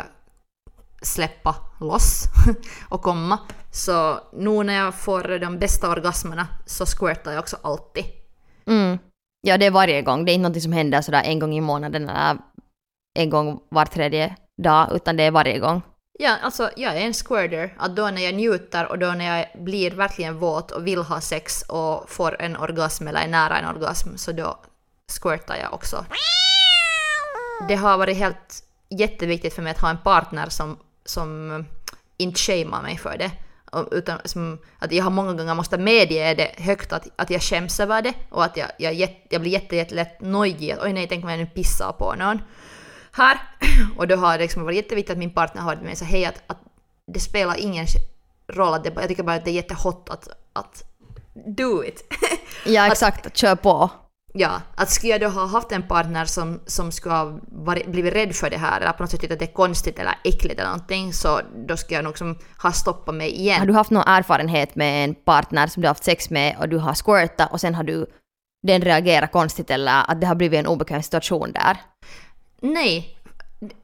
släppa 1.03 1.55
loss 1.81 2.25
och 2.89 3.03
komma, 3.03 3.39
så 3.73 4.21
nu 4.33 4.63
när 4.65 4.75
jag 4.75 4.95
får 4.95 5.39
de 5.39 5.59
bästa 5.59 5.91
orgasmerna 5.91 6.47
så 6.67 6.87
squirtar 6.87 7.33
jag 7.33 7.41
också 7.41 7.57
alltid. 7.63 8.05
Mm. 8.67 8.99
Ja, 9.47 9.59
det 9.59 9.67
är 9.67 9.71
varje 9.71 10.03
gång. 10.03 10.25
Det 10.25 10.33
är 10.33 10.35
inte 10.35 10.49
något 10.49 10.63
som 10.63 10.73
händer 10.73 11.03
sådär 11.03 11.23
en 11.25 11.39
gång 11.39 11.55
i 11.55 11.61
månaden 11.61 12.09
eller 12.09 12.39
en 13.15 13.31
gång 13.31 13.61
var 13.69 13.85
tredje 13.85 14.37
dag, 14.63 14.89
utan 14.95 15.17
det 15.17 15.23
är 15.23 15.31
varje 15.31 15.59
gång. 15.59 15.83
Ja, 16.19 16.37
alltså 16.43 16.71
jag 16.77 16.97
är 16.97 17.01
en 17.01 17.13
squirter. 17.13 17.75
Att 17.79 17.97
då 17.97 18.11
när 18.11 18.23
jag 18.23 18.35
njuter 18.35 18.87
och 18.87 18.99
då 18.99 19.07
när 19.07 19.39
jag 19.39 19.65
blir 19.65 19.91
verkligen 19.91 20.39
våt 20.39 20.71
och 20.71 20.87
vill 20.87 21.03
ha 21.03 21.21
sex 21.21 21.63
och 21.63 22.11
får 22.11 22.43
en 22.43 22.57
orgasm 22.57 23.09
eller 23.09 23.21
är 23.21 23.29
nära 23.29 23.59
en 23.59 23.77
orgasm, 23.77 24.17
så 24.17 24.33
då 24.33 24.59
squirtar 25.23 25.57
jag 25.57 25.75
också 25.75 26.05
det 27.69 27.75
har 27.75 27.99
varit 27.99 28.17
helt 28.17 28.65
jätteviktigt 28.89 29.55
för 29.55 29.63
mig 29.63 29.71
att 29.71 29.81
ha 29.81 29.91
en 29.91 29.99
partner 29.99 30.49
som, 30.49 30.79
som 31.05 31.65
inte 32.17 32.41
shamear 32.41 32.83
mig 32.83 32.99
för 32.99 33.19
det. 33.19 33.31
Utan 33.91 34.19
som, 34.25 34.59
att 34.79 34.93
jag 34.93 35.05
har 35.05 35.11
många 35.11 35.33
gånger 35.33 35.55
måste 35.55 35.79
medge 35.79 36.35
det 36.35 36.55
högt 36.59 36.93
att, 36.93 37.09
att 37.17 37.31
jag 37.31 37.43
skäms 37.43 37.81
över 37.81 38.03
det 38.03 38.15
och 38.31 38.45
att 38.45 38.57
jag, 38.57 38.69
jag, 38.79 39.25
jag 39.31 39.41
blir 39.41 39.53
jätte, 39.53 39.77
jätte 39.77 40.15
nojig. 40.21 40.71
Att, 40.71 40.83
Oj 40.83 40.93
nej, 40.93 41.07
tänk 41.09 41.25
om 41.25 41.31
jag 41.31 41.39
nu 41.39 41.47
pissar 41.47 41.93
på 41.93 42.15
någon. 42.15 42.43
Här. 43.13 43.39
Och 43.97 44.09
då 44.09 44.17
har 44.17 44.39
det 44.39 44.45
liksom 44.45 44.65
varit 44.65 44.77
jätteviktigt 44.77 45.13
att 45.13 45.19
min 45.19 45.35
partner 45.35 45.63
har 45.63 45.77
det 45.77 45.83
med 45.83 45.99
sig. 45.99 46.07
Hej, 46.07 46.25
att, 46.25 46.43
att 46.47 46.59
det 47.13 47.21
spelar 47.21 47.61
ingen 47.61 47.87
roll. 48.49 48.75
Att 48.75 48.85
det, 48.85 48.93
jag 48.95 49.09
tycker 49.09 49.23
bara 49.23 49.37
att 49.37 49.45
det 49.45 49.51
är 49.51 49.55
jättehot 49.55 50.09
att, 50.09 50.29
att 50.53 50.83
do 51.57 51.85
it. 51.85 52.05
Ja, 52.67 52.87
exakt. 52.87 53.27
Att, 53.27 53.37
kör 53.37 53.55
på. 53.55 53.91
Ja, 54.35 54.61
att 54.75 54.91
skulle 54.91 55.13
jag 55.13 55.21
då 55.21 55.29
ha 55.29 55.47
haft 55.47 55.73
en 55.73 55.89
partner 55.89 56.25
som, 56.25 56.61
som 56.67 56.93
skulle 56.93 57.15
ha 57.15 57.39
varit, 57.49 57.87
blivit 57.87 58.15
rädd 58.15 58.35
för 58.35 58.51
det 58.51 58.57
här 58.57 58.81
eller 58.81 58.93
på 58.93 59.03
något 59.03 59.11
sätt 59.11 59.21
tyckt 59.21 59.33
att 59.33 59.39
det 59.39 59.45
är 59.45 59.53
konstigt 59.53 59.99
eller 59.99 60.15
äckligt 60.25 60.61
eller 60.61 60.71
någonting 60.71 61.13
så 61.13 61.41
då 61.69 61.77
skulle 61.77 61.99
jag 61.99 62.05
nog 62.05 62.19
som 62.19 62.39
ha 62.63 62.73
stoppat 62.73 63.15
mig 63.15 63.31
igen. 63.31 63.59
Har 63.59 63.67
du 63.67 63.73
haft 63.73 63.91
någon 63.91 64.05
erfarenhet 64.07 64.75
med 64.75 65.05
en 65.05 65.15
partner 65.15 65.67
som 65.67 65.83
du 65.83 65.89
har 65.89 65.91
haft 65.91 66.05
sex 66.05 66.31
med 66.31 66.57
och 66.59 66.69
du 66.69 66.79
har 66.79 66.95
squirtat 66.95 67.53
och 67.53 67.61
sen 67.61 67.75
har 67.75 67.85
du 67.85 68.07
den 68.67 68.83
reagerat 68.83 69.33
konstigt 69.33 69.71
eller 69.71 70.11
att 70.11 70.21
det 70.21 70.27
har 70.27 70.35
blivit 70.35 70.61
en 70.61 70.67
obekväm 70.67 71.03
situation 71.03 71.53
där? 71.53 71.77
Nej, 72.63 73.19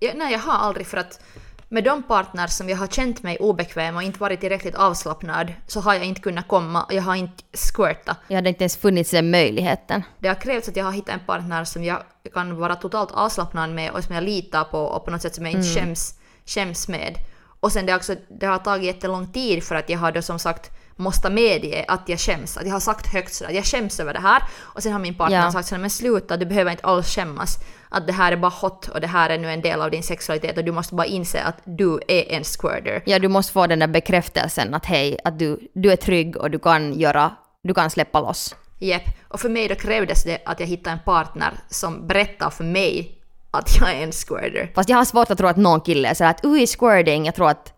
nej 0.01 0.33
jag 0.33 0.39
har 0.39 0.53
aldrig 0.53 0.87
för 0.87 0.97
att 0.97 1.21
med 1.69 1.85
de 1.85 2.03
partner 2.03 2.47
som 2.47 2.69
jag 2.69 2.77
har 2.77 2.87
känt 2.87 3.23
mig 3.23 3.37
obekväm 3.37 3.97
och 3.97 4.03
inte 4.03 4.19
varit 4.19 4.41
tillräckligt 4.41 4.75
avslappnad 4.75 5.53
så 5.67 5.81
har 5.81 5.95
jag 5.95 6.05
inte 6.05 6.21
kunnat 6.21 6.49
komma 6.49 6.83
och 6.85 6.93
jag 6.93 7.03
har 7.03 7.15
inte 7.15 7.45
squirtat. 7.53 8.17
Jag 8.29 8.37
hade 8.37 8.49
inte 8.49 8.63
ens 8.65 8.77
funnits 8.77 9.11
den 9.11 9.31
möjligheten. 9.31 10.03
Det 10.19 10.29
har 10.29 10.35
krävts 10.35 10.69
att 10.69 10.77
jag 10.77 10.85
har 10.85 10.93
hittat 10.93 11.15
en 11.15 11.27
partner 11.27 11.65
som 11.65 11.85
jag 11.85 12.03
kan 12.35 12.57
vara 12.57 12.77
totalt 12.77 13.11
avslappnad 13.13 13.71
med 13.71 13.91
och 13.91 14.05
som 14.05 14.15
jag 14.15 14.25
litar 14.25 14.65
på 14.65 14.79
och 14.79 15.05
på 15.05 15.11
något 15.11 15.23
sätt 15.23 15.35
som 15.35 15.47
jag 15.47 15.55
inte 15.55 15.69
mm. 15.69 15.85
skäms, 15.87 16.15
skäms 16.47 16.89
med. 16.89 17.15
Och 17.61 17.73
sen 17.73 17.87
det, 17.87 17.95
också, 17.95 18.17
det 18.29 18.47
har 18.47 18.59
tagit 18.59 18.85
jättelång 18.85 19.33
tid 19.33 19.65
för 19.65 19.75
att 19.75 19.91
jag 19.91 19.99
har 19.99 20.13
då 20.13 20.23
som 20.23 20.39
sagt 20.39 20.71
måste 20.99 21.31
medge 21.31 21.85
att 21.89 22.09
jag 22.09 22.19
skäms. 22.21 22.57
Att 22.57 22.67
jag 22.67 22.73
har 22.73 22.81
sagt 22.81 23.07
högt 23.07 23.35
sådär, 23.35 23.53
jag 23.53 23.65
skäms 23.65 24.01
över 24.01 24.13
det 24.13 24.21
här. 24.21 24.43
Och 24.59 24.83
sen 24.83 24.93
har 24.93 24.99
min 24.99 25.15
partner 25.15 25.45
ja. 25.45 25.53
sagt 25.53 25.69
sådär, 25.69 25.81
men 25.81 25.91
sluta, 25.91 26.37
du 26.37 26.47
behöver 26.47 26.71
inte 26.71 26.87
alls 26.87 27.15
skämmas. 27.15 27.59
Att 27.89 28.07
det 28.07 28.13
här 28.13 28.33
är 28.33 28.37
bara 28.37 28.53
hot 28.61 28.89
och 28.89 29.01
det 29.01 29.07
här 29.07 29.31
är 29.31 29.39
nu 29.39 29.51
en 29.51 29.63
del 29.63 29.81
av 29.81 29.91
din 29.91 30.03
sexualitet 30.03 30.59
och 30.59 30.65
du 30.65 30.73
måste 30.73 30.95
bara 30.95 31.07
inse 31.07 31.43
att 31.43 31.57
du 31.65 32.01
är 32.09 32.33
en 32.33 32.45
squirter. 32.45 33.03
Ja, 33.07 33.19
du 33.19 33.29
måste 33.29 33.53
få 33.53 33.67
den 33.67 33.79
där 33.79 33.87
bekräftelsen 33.87 34.75
att 34.75 34.87
hej, 34.87 35.19
att 35.25 35.39
du, 35.39 35.71
du 35.75 35.93
är 35.93 35.97
trygg 35.97 36.37
och 36.37 36.51
du 36.51 36.59
kan 36.59 36.95
göra, 37.01 37.33
du 37.63 37.75
kan 37.75 37.91
släppa 37.91 38.21
loss. 38.21 38.55
Jepp, 38.79 39.03
och 39.29 39.41
för 39.41 39.49
mig 39.49 39.69
då 39.69 39.75
krävdes 39.75 40.25
det 40.25 40.39
att 40.45 40.61
jag 40.61 40.67
hittade 40.67 40.97
en 40.97 41.03
partner 41.05 41.53
som 41.69 42.07
berättar 42.07 42.51
för 42.51 42.65
mig 42.65 43.19
att 43.51 43.77
jag 43.81 43.91
är 43.91 44.03
en 44.03 44.13
squirter. 44.13 44.73
Fast 44.75 44.89
jag 44.89 44.97
har 44.97 45.05
svårt 45.05 45.31
att 45.31 45.39
tro 45.39 45.47
att 45.47 45.57
någon 45.57 45.81
kille 45.81 46.09
är 46.09 46.15
sådär 46.15 46.31
att 46.31 46.45
ui 46.45 46.67
squirting, 46.67 47.27
jag 47.27 47.35
tror 47.35 47.49
att 47.49 47.73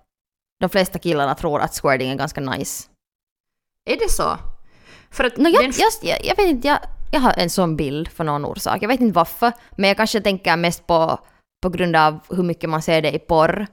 de 0.61 0.69
flesta 0.71 0.99
killarna 0.99 1.35
tror 1.35 1.61
att 1.61 1.75
squirting 1.75 2.11
är 2.11 2.15
ganska 2.15 2.41
nice. 2.41 2.85
Är 3.85 3.97
det 3.97 4.11
så? 4.11 4.39
För 5.11 5.25
att 5.25 5.37
no, 5.37 5.49
jag, 5.49 5.63
den... 5.63 5.73
jag, 5.77 5.93
jag, 6.11 6.25
jag, 6.25 6.37
vet 6.37 6.47
inte, 6.47 6.69
jag, 6.69 6.79
jag 7.13 7.21
har 7.21 7.35
en 7.37 7.51
sån 7.51 7.77
bild 7.77 8.09
för 8.09 8.25
någon 8.25 8.45
orsak. 8.45 8.83
Jag 8.83 8.89
vet 8.89 9.01
inte 9.01 9.15
varför, 9.15 9.53
men 9.71 9.89
jag 9.89 9.97
kanske 9.97 10.21
tänker 10.21 10.57
mest 10.57 10.87
på 10.87 11.19
på 11.63 11.69
grund 11.69 11.97
av 11.97 12.21
hur 12.29 12.43
mycket 12.43 12.71
man 12.71 12.83
ser 12.83 13.03
det 13.03 13.15
i 13.15 13.19
porr 13.19 13.67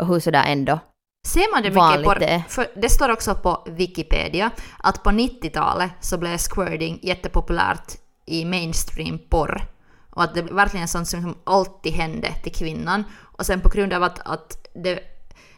och 0.00 0.06
hur 0.06 0.20
sådär 0.20 0.44
ändå 0.46 0.80
Ser 1.26 1.52
man 1.52 1.62
det 1.62 1.70
mycket 1.70 2.30
är. 2.30 2.42
för 2.48 2.66
det 2.76 2.88
står 2.88 3.08
också 3.08 3.34
på 3.34 3.66
Wikipedia 3.66 4.50
att 4.78 5.02
på 5.02 5.10
90-talet 5.10 5.90
så 6.00 6.18
blev 6.18 6.38
squirting 6.38 6.98
jättepopulärt 7.02 7.92
i 8.26 8.44
mainstream 8.44 9.18
porr. 9.18 9.62
Och 10.10 10.22
att 10.22 10.34
det 10.34 10.42
verkligen 10.42 10.84
är 10.84 10.88
sånt 10.88 11.08
som 11.08 11.34
alltid 11.44 11.92
hände 11.92 12.32
till 12.42 12.52
kvinnan. 12.52 13.04
Och 13.20 13.46
sen 13.46 13.60
på 13.60 13.68
grund 13.68 13.92
av 13.92 14.02
att, 14.02 14.18
att 14.18 14.68
det, 14.74 15.00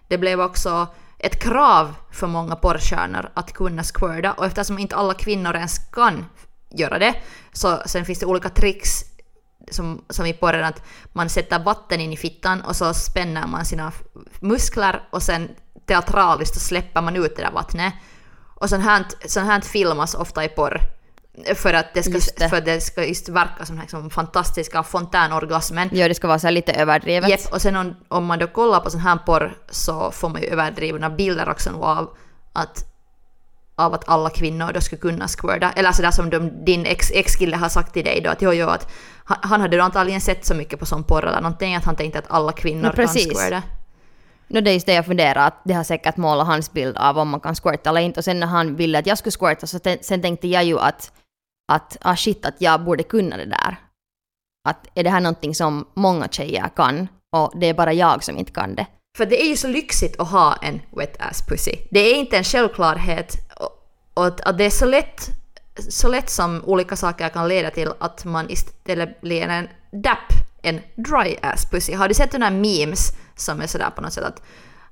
det 0.09 0.19
blev 0.19 0.41
också 0.41 0.87
ett 1.25 1.43
krav 1.43 1.95
för 2.11 2.27
många 2.27 2.57
porrstjärnor 2.57 3.31
att 3.35 3.53
kunna 3.53 3.83
squirta 3.83 4.33
och 4.33 4.47
eftersom 4.47 4.79
inte 4.79 4.97
alla 4.97 5.15
kvinnor 5.15 5.55
ens 5.55 5.79
kan 5.79 6.27
göra 6.71 6.99
det 6.99 7.15
så 7.53 7.83
sen 7.87 8.05
finns 8.05 8.19
det 8.19 8.27
olika 8.27 8.49
tricks 8.49 9.05
som, 9.71 10.05
som 10.11 10.27
i 10.27 10.33
porren 10.33 10.65
att 10.65 10.83
man 11.13 11.29
sätter 11.29 11.59
vatten 11.59 12.01
in 12.01 12.13
i 12.13 12.17
fittan 12.17 12.61
och 12.61 12.77
så 12.77 12.95
spänner 12.95 13.47
man 13.47 13.65
sina 13.65 13.93
muskler 14.41 15.09
och 15.13 15.23
sen 15.23 15.49
teatraliskt 15.87 16.55
så 16.55 16.61
släpper 16.61 17.03
man 17.03 17.17
ut 17.17 17.37
det 17.37 17.43
där 17.43 17.53
vattnet. 17.53 17.95
Och 18.61 18.69
sånt 18.69 18.85
här, 18.85 19.05
sånt 19.27 19.47
här 19.47 19.61
filmas 19.61 20.15
ofta 20.15 20.45
i 20.45 20.49
porr. 20.49 20.81
För 21.55 21.75
att 21.75 21.95
det 21.95 22.03
ska, 22.03 22.19
det. 22.37 22.49
För 22.49 22.61
det 22.61 22.81
ska 22.81 23.05
just 23.05 23.29
verka 23.29 23.67
som 23.67 23.77
den 23.77 23.83
liksom 23.83 24.11
fantastiska 24.11 24.83
fontänorgasmen. 24.83 25.89
Ja, 25.93 26.09
det 26.09 26.15
ska 26.15 26.29
vara 26.29 26.39
så 26.39 26.51
lite 26.51 26.73
överdrivet. 26.73 27.31
Jepp, 27.31 27.53
och 27.53 27.63
sen 27.63 27.77
om, 27.77 27.97
om 28.09 28.25
man 28.25 28.39
då 28.39 28.47
kollar 28.47 28.81
på 28.81 28.91
sån 28.91 29.01
här 29.01 29.17
porr 29.17 29.57
så 29.71 30.11
får 30.11 30.29
man 30.29 30.43
ju 30.43 30.49
överdrivna 30.49 31.11
bilder 31.11 31.49
också 31.49 31.71
av 31.71 32.17
att, 32.53 32.85
av 33.77 33.95
att 33.95 34.09
alla 34.09 34.31
kvinnor 34.31 34.73
då 34.73 34.81
skulle 34.81 35.01
kunna 35.01 35.29
squirta. 35.29 35.73
Eller 35.77 35.93
sådär 35.93 36.11
som 36.11 36.31
de, 36.31 36.65
din 36.65 36.87
ex, 36.87 37.11
ex-kille 37.11 37.57
har 37.57 37.69
sagt 37.69 37.93
till 37.93 38.05
dig 38.05 38.21
då 38.21 38.31
att 38.31 38.43
jo, 38.43 38.53
jo, 38.53 38.69
att 38.69 38.93
han, 39.25 39.39
han 39.43 39.61
hade 39.61 39.77
då 39.77 39.83
antagligen 39.83 40.21
sett 40.21 40.45
så 40.45 40.55
mycket 40.55 40.79
på 40.79 40.87
sån 40.87 41.05
porr 41.05 41.27
eller 41.27 41.41
någonting 41.41 41.75
att 41.75 41.85
han 41.85 41.97
tänkte 41.97 42.19
att 42.19 42.31
alla 42.31 42.53
kvinnor 42.53 42.89
No, 42.89 42.93
kan 42.93 43.09
squirta. 43.09 43.63
No, 44.49 44.61
det 44.61 44.71
är 44.71 44.75
just 44.75 44.87
det 44.87 44.95
jag 44.95 45.07
funderar, 45.07 45.47
att 45.47 45.61
det 45.65 45.75
har 45.75 45.85
säkert 45.85 46.17
målat 46.17 46.47
hans 46.47 46.73
bild 46.73 46.97
av 46.97 47.19
om 47.19 47.29
man 47.29 47.41
kan 47.41 47.55
squirta 47.55 47.91
eller 47.91 48.01
inte. 48.01 48.21
Och 48.21 48.25
sen 48.25 48.41
när 48.41 48.47
han 48.47 48.77
ville 48.77 48.99
att 48.99 49.07
jag 49.07 49.19
skulle 49.19 49.33
squirta 49.33 49.67
så 49.67 49.79
sen 50.01 50.23
tänkte 50.23 50.49
jag 50.49 50.65
ju 50.65 50.79
att, 50.79 51.13
att 51.73 51.97
ah 52.01 52.17
shit, 52.17 52.47
att 52.47 52.55
jag 52.59 52.85
borde 52.85 53.03
kunna 53.03 53.37
det 53.37 53.45
där. 53.45 53.77
Att 54.69 54.87
är 54.95 55.05
det 55.05 55.11
här 55.11 55.21
någonting 55.21 55.55
som 55.55 55.87
många 55.95 56.29
tjejer 56.29 56.69
kan 56.77 57.09
och 57.37 57.53
det 57.61 57.67
är 57.67 57.75
bara 57.75 57.93
jag 57.93 58.25
som 58.25 58.39
inte 58.39 58.53
kan 58.53 58.75
det. 58.75 58.87
För 59.17 59.27
det 59.27 59.43
är 59.43 59.49
ju 59.49 59.57
så 59.57 59.69
lyxigt 59.69 60.21
att 60.21 60.31
ha 60.31 60.57
en 60.63 60.81
wet 60.91 61.23
ass 61.23 61.47
pussy. 61.49 61.73
Det 61.91 62.01
är 62.01 62.15
inte 62.15 62.37
en 62.37 62.45
självklarhet 62.45 63.37
och, 64.15 64.27
att, 64.27 64.59
det 64.59 64.65
är 64.65 64.71
så 64.71 64.87
lätt, 64.87 65.31
så 65.89 66.09
lätt 66.09 66.31
som 66.31 66.63
olika 66.65 66.97
saker 66.97 67.29
kan 67.29 67.49
leda 67.49 67.71
till 67.71 67.93
att 67.99 68.25
man 68.25 68.51
istället 68.51 69.21
blir 69.21 69.43
en 69.43 69.69
DAP, 70.03 70.33
en 70.63 70.81
dry 70.95 71.37
ass 71.43 71.71
pussy. 71.71 71.95
Har 71.95 72.09
du 72.09 72.15
sett 72.15 72.33
här 72.33 72.51
memes 72.51 73.13
som 73.37 73.61
är 73.61 73.67
sådär 73.67 73.91
på 73.91 74.03
något 74.03 74.13
sätt 74.13 74.25
att, 74.25 74.43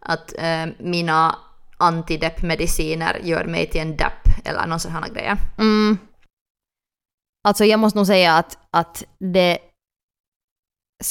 att 0.00 0.32
eh, 0.38 0.66
mina 0.78 1.36
antidepp-mediciner 1.76 3.20
gör 3.22 3.44
mig 3.44 3.70
till 3.70 3.80
en 3.80 3.96
DAP 3.96 4.28
eller 4.44 4.66
någon 4.66 4.80
sån 4.80 4.92
här 4.92 5.08
grejer? 5.08 5.36
Mm. 5.58 5.98
Alltså 7.49 7.64
jag 7.64 7.80
måste 7.80 7.99
nog 7.99 8.06
säga 8.06 8.34
att, 8.37 8.58
att 8.70 9.04
det... 9.18 9.58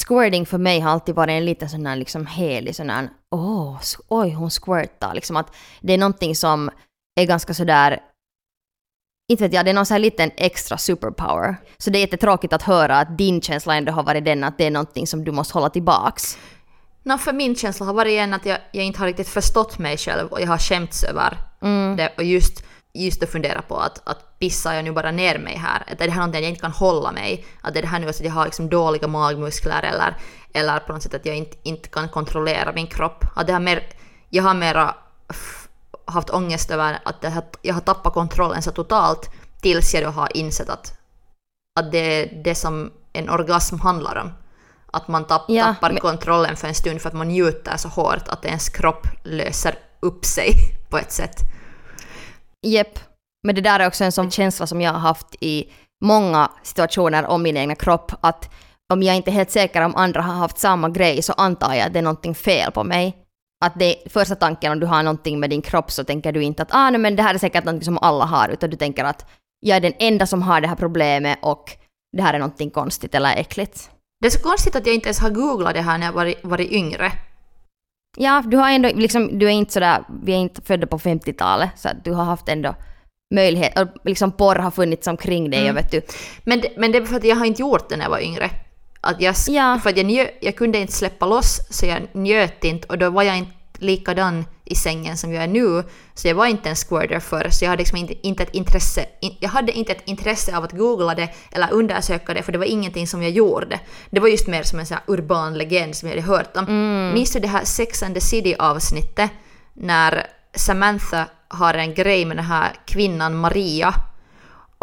Squirting 0.06 0.46
för 0.46 0.58
mig 0.58 0.80
har 0.80 0.90
alltid 0.90 1.14
varit 1.14 1.30
en 1.32 1.44
liten 1.44 1.68
sån 1.68 1.86
här 1.86 1.96
liksom 1.96 2.26
helig 2.26 2.76
sån 2.76 2.90
här, 2.90 3.08
åh, 3.34 3.78
s- 3.80 3.96
oj 4.08 4.30
hon 4.30 4.50
squirtar. 4.50 5.14
Liksom 5.14 5.36
att 5.36 5.56
det 5.80 5.92
är 5.92 5.98
någonting 5.98 6.36
som 6.36 6.70
är 7.20 7.26
ganska 7.26 7.54
sådär, 7.54 8.00
inte 9.32 9.44
vet 9.44 9.52
jag, 9.52 9.64
det 9.64 9.70
är 9.70 9.74
någon 9.74 9.86
sån 9.86 9.94
här 9.94 9.98
liten 9.98 10.30
extra 10.36 10.78
superpower. 10.78 11.56
Så 11.78 11.90
det 11.90 11.98
är 11.98 12.00
jättetråkigt 12.00 12.52
att 12.52 12.62
höra 12.62 12.98
att 12.98 13.18
din 13.18 13.40
känsla 13.40 13.74
ändå 13.76 13.92
har 13.92 14.02
varit 14.02 14.24
den 14.24 14.44
att 14.44 14.58
det 14.58 14.66
är 14.66 14.70
någonting 14.70 15.06
som 15.06 15.24
du 15.24 15.32
måste 15.32 15.54
hålla 15.54 15.70
tillbaks. 15.70 16.38
Nå, 17.02 17.18
för 17.18 17.32
min 17.32 17.56
känsla 17.56 17.86
har 17.86 17.94
varit 17.94 18.10
igen 18.10 18.34
att 18.34 18.46
jag, 18.46 18.58
jag 18.72 18.84
inte 18.84 18.98
har 18.98 19.06
riktigt 19.06 19.28
förstått 19.28 19.78
mig 19.78 19.96
själv 19.96 20.28
och 20.28 20.40
jag 20.40 20.48
har 20.48 20.58
skämts 20.58 21.04
över 21.04 21.36
det. 21.96 22.12
Och 22.16 22.24
just, 22.24 22.64
just 22.94 23.22
att 23.22 23.28
fundera 23.30 23.62
på 23.62 23.76
att, 23.78 24.08
att 24.08 24.38
pissar 24.38 24.74
jag 24.74 24.84
nu 24.84 24.92
bara 24.92 25.10
ner 25.10 25.38
mig 25.38 25.56
här? 25.56 25.82
Att 25.92 26.00
är 26.00 26.06
det 26.06 26.10
här 26.10 26.20
någonting 26.20 26.42
jag 26.42 26.48
inte 26.50 26.60
kan 26.60 26.72
hålla 26.72 27.12
mig? 27.12 27.44
Att 27.60 27.76
är 27.76 27.82
det 27.82 27.88
här 27.88 27.98
nu 28.00 28.08
att 28.08 28.20
jag 28.20 28.32
har 28.32 28.44
liksom 28.44 28.68
dåliga 28.68 29.08
magmuskler 29.08 29.82
eller, 29.82 30.16
eller 30.52 30.78
på 30.78 30.92
något 30.92 31.02
sätt 31.02 31.14
att 31.14 31.26
jag 31.26 31.36
inte, 31.36 31.56
inte 31.62 31.88
kan 31.88 32.08
kontrollera 32.08 32.72
min 32.72 32.86
kropp? 32.86 33.24
Att 33.36 33.46
det 33.46 33.52
har 33.52 33.60
mer, 33.60 33.82
jag 34.30 34.42
har 34.42 34.54
mera 34.54 34.94
haft 36.04 36.30
ångest 36.30 36.70
över 36.70 36.98
att 37.04 37.24
har, 37.24 37.44
jag 37.62 37.74
har 37.74 37.80
tappat 37.80 38.14
kontrollen 38.14 38.62
så 38.62 38.70
totalt 38.70 39.30
tills 39.60 39.94
jag 39.94 40.04
då 40.04 40.10
har 40.10 40.36
insett 40.36 40.68
att, 40.68 40.98
att 41.80 41.92
det 41.92 41.98
är 41.98 42.42
det 42.44 42.54
som 42.54 42.92
en 43.12 43.30
orgasm 43.30 43.78
handlar 43.80 44.16
om. 44.16 44.32
Att 44.94 45.08
man 45.08 45.24
tapp, 45.24 45.42
Ja, 45.48 45.64
tappar 45.64 45.90
men- 45.90 46.00
kontrollen 46.00 46.56
för 46.56 46.68
en 46.68 46.74
stund 46.74 47.00
för 47.02 47.08
att 47.08 47.14
man 47.14 47.28
njuter 47.28 47.76
så 47.76 47.88
hårt 47.88 48.28
att 48.28 48.44
ens 48.44 48.68
kropp 48.68 49.06
löser 49.24 49.74
upp 50.00 50.24
sig 50.24 50.52
på 50.90 50.98
ett 50.98 51.12
sätt. 51.12 51.36
Jepp. 52.62 52.98
Men 53.42 53.54
det 53.54 53.60
där 53.60 53.80
är 53.80 53.86
också 53.86 54.04
en 54.04 54.12
sån 54.12 54.30
känsla 54.30 54.66
som 54.66 54.80
jag 54.80 54.92
har 54.92 54.98
haft 54.98 55.34
i 55.40 55.72
många 56.04 56.50
situationer 56.62 57.26
om 57.26 57.42
min 57.42 57.56
egna 57.56 57.74
kropp, 57.74 58.12
att 58.20 58.50
om 58.92 59.02
jag 59.02 59.16
inte 59.16 59.30
är 59.30 59.32
helt 59.32 59.50
säker 59.50 59.82
om 59.82 59.96
andra 59.96 60.22
har 60.22 60.34
haft 60.34 60.58
samma 60.58 60.88
grej 60.88 61.22
så 61.22 61.32
antar 61.32 61.74
jag 61.74 61.86
att 61.86 61.92
det 61.92 61.98
är 61.98 62.02
någonting 62.02 62.34
fel 62.34 62.72
på 62.72 62.84
mig. 62.84 63.16
Att 63.64 63.78
det 63.78 63.96
första 64.06 64.34
tanken 64.34 64.72
om 64.72 64.80
du 64.80 64.86
har 64.86 65.02
någonting 65.02 65.40
med 65.40 65.50
din 65.50 65.62
kropp 65.62 65.90
så 65.90 66.04
tänker 66.04 66.32
du 66.32 66.42
inte 66.42 66.62
att 66.62 66.74
ah, 66.74 66.90
nej, 66.90 67.00
men 67.00 67.16
det 67.16 67.22
här 67.22 67.34
är 67.34 67.38
säkert 67.38 67.64
någonting 67.64 67.84
som 67.84 67.98
alla 67.98 68.24
har, 68.24 68.48
utan 68.48 68.70
du 68.70 68.76
tänker 68.76 69.04
att 69.04 69.26
jag 69.60 69.76
är 69.76 69.80
den 69.80 69.92
enda 69.98 70.26
som 70.26 70.42
har 70.42 70.60
det 70.60 70.68
här 70.68 70.76
problemet 70.76 71.38
och 71.42 71.76
det 72.16 72.22
här 72.22 72.34
är 72.34 72.38
någonting 72.38 72.70
konstigt 72.70 73.14
eller 73.14 73.36
äckligt. 73.36 73.90
Det 74.20 74.26
är 74.26 74.30
så 74.30 74.40
konstigt 74.40 74.76
att 74.76 74.86
jag 74.86 74.94
inte 74.94 75.08
ens 75.08 75.20
har 75.20 75.30
googlat 75.30 75.74
det 75.74 75.80
här 75.80 75.98
när 75.98 76.06
jag 76.06 76.12
varit, 76.12 76.44
varit 76.44 76.70
yngre. 76.70 77.12
Ja, 78.16 78.42
du 78.46 78.56
har 78.56 78.70
ändå 78.70 78.88
liksom, 78.94 79.38
du 79.38 79.46
är 79.46 79.50
inte 79.50 79.72
sådär, 79.72 80.04
vi 80.22 80.32
är 80.32 80.36
inte 80.36 80.62
födda 80.62 80.86
på 80.86 80.98
50-talet, 80.98 81.70
så 81.76 81.88
att 81.88 82.04
du 82.04 82.12
har 82.12 82.24
haft 82.24 82.48
ändå 82.48 82.74
möjlighet, 83.34 83.78
och 83.78 83.88
liksom 84.04 84.32
porr 84.32 84.56
har 84.56 84.70
funnits 84.70 85.06
omkring 85.06 85.50
dig, 85.50 85.60
Mm. 85.60 85.74
vet 85.74 85.90
du. 85.90 86.02
Men 86.44 86.62
men 86.76 86.92
det 86.92 86.98
är 86.98 87.04
för 87.04 87.16
att 87.16 87.24
jag 87.24 87.36
har 87.36 87.44
inte 87.46 87.62
gjort 87.62 87.88
det 87.88 87.96
när 87.96 88.04
jag 88.04 88.10
var 88.10 88.20
yngre. 88.20 88.50
Att 89.00 89.20
jag, 89.20 89.34
Ja. 89.48 89.80
För 89.82 89.90
att 89.90 89.96
jag, 89.96 90.06
njö, 90.06 90.26
jag 90.40 90.56
kunde 90.56 90.78
inte 90.78 90.92
släppa 90.92 91.26
loss 91.26 91.60
så 91.70 91.86
jag 91.86 91.98
njöt 92.12 92.64
inte 92.64 92.86
och 92.88 92.98
då 92.98 93.10
var 93.10 93.22
jag 93.22 93.38
inte 93.38 93.52
likadan 93.78 94.44
i 94.64 94.74
sängen 94.74 95.16
som 95.16 95.32
jag 95.32 95.44
är 95.44 95.48
nu. 95.48 95.84
Så 96.14 96.28
jag 96.28 96.34
var 96.34 96.46
inte 96.46 96.68
en 96.68 96.76
squirter 96.76 97.20
förr 97.20 97.48
så 97.50 97.64
jag 97.64 97.70
hade 97.70 97.80
liksom 97.80 97.98
inte, 97.98 98.26
inte 98.26 98.42
ett 98.42 98.54
intresse. 98.54 99.04
In, 99.20 99.36
jag 99.40 99.48
hade 99.48 99.72
inte 99.72 99.92
ett 99.92 100.02
intresse 100.04 100.56
av 100.56 100.64
att 100.64 100.72
googla 100.72 101.14
det 101.14 101.28
eller 101.50 101.72
undersöka 101.72 102.34
det 102.34 102.42
för 102.42 102.52
det 102.52 102.58
var 102.58 102.66
ingenting 102.66 103.06
som 103.06 103.22
jag 103.22 103.32
gjorde. 103.32 103.80
Det 104.10 104.20
var 104.20 104.28
just 104.28 104.48
mer 104.48 104.62
som 104.62 104.78
en 104.78 104.86
sån 104.86 104.98
urban 105.06 105.58
legend 105.58 105.96
som 105.96 106.08
jag 106.08 106.16
hade 106.16 106.28
hört 106.28 106.56
om. 106.56 106.64
Minns 107.14 107.32
du 107.32 107.40
det 107.40 107.48
här 107.48 107.64
Sex 107.64 108.02
and 108.02 108.14
the 108.14 108.20
City 108.20 108.54
avsnittet 108.58 109.30
när 109.72 110.26
Samantha 110.54 111.26
har 111.48 111.74
en 111.74 111.94
grej 111.94 112.24
med 112.24 112.36
den 112.36 112.44
här 112.44 112.72
kvinnan 112.86 113.36
Maria 113.36 113.94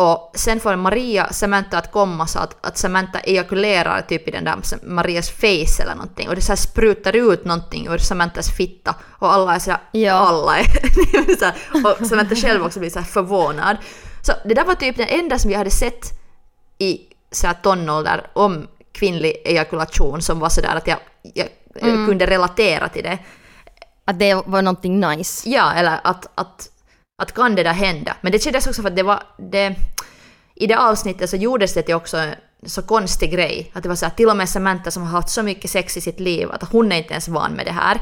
och 0.01 0.31
sen 0.35 0.59
får 0.59 0.75
Maria 0.75 1.33
Samantha 1.33 1.77
att 1.77 1.91
komma 1.91 2.27
så 2.27 2.39
att, 2.39 2.65
att 2.65 2.77
Samantha 2.77 3.19
ejakulerar 3.19 4.01
typ 4.01 4.27
i 4.27 4.31
den 4.31 4.43
där 4.43 4.55
Marias 4.83 5.29
face 5.29 5.83
eller 5.83 5.95
någonting 5.95 6.29
och 6.29 6.35
det 6.35 6.41
så 6.41 6.51
här 6.51 6.57
sprutar 6.57 7.15
ut 7.15 7.45
någonting 7.45 7.87
ur 7.87 7.97
Samanthas 7.97 8.49
fitta 8.57 8.95
och 9.19 9.33
alla 9.33 9.55
är 9.55 9.59
såhär, 9.59 9.79
Ja. 9.91 10.13
alla 10.13 10.57
är 10.59 11.35
så 11.39 11.45
här, 11.45 11.55
och 12.01 12.07
Samantha 12.07 12.35
själv 12.35 12.65
också 12.65 12.79
blir 12.79 12.89
så 12.89 12.99
här 12.99 13.05
förvånad. 13.05 13.77
Så 14.21 14.33
det 14.45 14.53
där 14.53 14.65
var 14.65 14.75
typ 14.75 14.97
det 14.97 15.05
enda 15.05 15.39
som 15.39 15.51
jag 15.51 15.57
hade 15.57 15.69
sett 15.71 16.05
i 16.77 16.99
så 17.31 17.47
här 17.47 17.53
tonålder 17.53 18.27
om 18.33 18.67
kvinnlig 18.91 19.41
ejakulation 19.45 20.21
som 20.21 20.39
var 20.39 20.49
sådär 20.49 20.75
att 20.75 20.87
jag, 20.87 20.97
jag 21.33 21.47
Mm. 21.81 22.05
kunde 22.07 22.25
relatera 22.27 22.89
till 22.89 23.03
det. 23.03 23.17
Att 24.05 24.19
det 24.19 24.33
var 24.45 24.61
någonting 24.61 24.99
nice. 24.99 25.49
Ja, 25.49 25.73
eller 25.73 25.99
att, 26.03 26.27
att, 26.35 26.69
att 27.19 27.33
kan 27.33 27.55
det 27.55 27.63
där 27.63 27.73
hända? 27.73 28.15
Men 28.21 28.31
det 28.31 28.43
kändes 28.43 28.67
också 28.67 28.81
för 28.81 28.89
att 28.89 28.95
det 28.95 29.03
var... 29.03 29.23
Det, 29.37 29.75
I 30.55 30.67
det 30.67 30.79
avsnittet 30.79 31.29
så 31.29 31.35
gjordes 31.35 31.73
det 31.73 31.81
till 31.81 31.95
också 31.95 32.17
en 32.17 32.35
så 32.65 32.81
konstig 32.81 33.31
grej. 33.31 33.71
Att 33.73 33.83
det 33.83 33.89
var 33.89 33.95
så 33.95 34.05
här, 34.05 34.13
till 34.13 34.29
och 34.29 34.37
med 34.37 34.49
Samantha 34.49 34.91
som 34.91 35.03
har 35.03 35.09
haft 35.09 35.29
så 35.29 35.43
mycket 35.43 35.71
sex 35.71 35.97
i 35.97 36.01
sitt 36.01 36.19
liv 36.19 36.51
att 36.51 36.71
hon 36.71 36.91
är 36.91 36.97
inte 36.97 37.11
ens 37.11 37.27
van 37.27 37.51
med 37.51 37.65
det 37.65 37.71
här. 37.71 38.01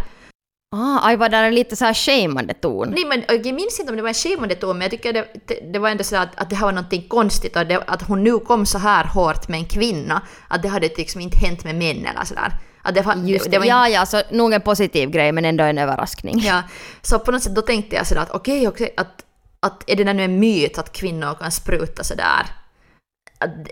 Ah, 0.76 1.08
aj, 1.08 1.16
var 1.16 1.30
där 1.30 1.44
en 1.44 1.56
lite 1.56 1.76
så 1.76 1.86
här 1.86 1.94
shameande 1.94 2.54
ton? 2.54 2.90
Nej, 2.90 3.06
men 3.06 3.24
jag 3.28 3.56
minns 3.56 3.80
inte 3.80 3.92
om 3.92 3.96
det 3.96 4.02
var 4.02 4.10
en 4.10 4.14
shameande 4.14 4.56
ton, 4.56 4.78
men 4.78 4.82
jag 4.82 4.92
tycker 4.92 5.14
det, 5.14 5.28
det, 5.48 5.74
det 5.74 5.80
var 5.80 5.90
ändå 5.90 6.04
så 6.04 6.16
att, 6.16 6.36
att 6.36 6.50
det 6.50 6.56
här 6.56 6.66
var 6.66 6.72
någonting 6.72 7.08
konstigt 7.08 7.56
och 7.56 7.66
det, 7.66 7.84
att 7.88 8.02
hon 8.02 8.24
nu 8.24 8.40
kom 8.40 8.66
så 8.66 8.78
här 8.78 9.04
hårt 9.04 9.48
med 9.48 9.60
en 9.60 9.66
kvinna, 9.66 10.22
att 10.48 10.64
det 10.64 10.70
hade 10.70 10.88
liksom 10.98 11.22
inte 11.22 11.38
hänt 11.38 11.64
med 11.64 11.76
män 11.76 12.06
eller 12.06 12.26
sådär. 12.26 12.52
Att 12.88 12.96
det, 12.96 13.02
var, 13.02 13.16
Just 13.16 13.52
det, 13.52 13.60
var 13.60 13.66
ja, 13.66 13.90
ja, 13.90 14.06
så 14.06 14.22
nog 14.30 14.54
en 14.54 14.62
positiv 14.62 15.10
grej 15.10 15.32
men 15.32 15.46
ändå 15.46 15.64
en 15.64 15.78
överraskning. 15.78 16.40
Ja, 16.40 16.64
så 17.02 17.20
på 17.20 17.32
något 17.32 17.44
sätt 17.44 17.56
då 17.56 17.62
tänkte 17.62 17.96
jag 17.96 18.08
sådär 18.08 18.22
att 18.22 18.32
okej, 18.32 18.68
okej, 18.68 18.94
att, 18.98 19.26
att 19.60 19.84
är 19.90 19.96
det 19.96 20.04
där 20.04 20.14
nu 20.14 20.24
en 20.24 20.40
myt 20.40 20.78
att 20.78 20.92
kvinnor 20.92 21.34
kan 21.34 21.52
spruta 21.52 22.04
sådär? 22.04 22.46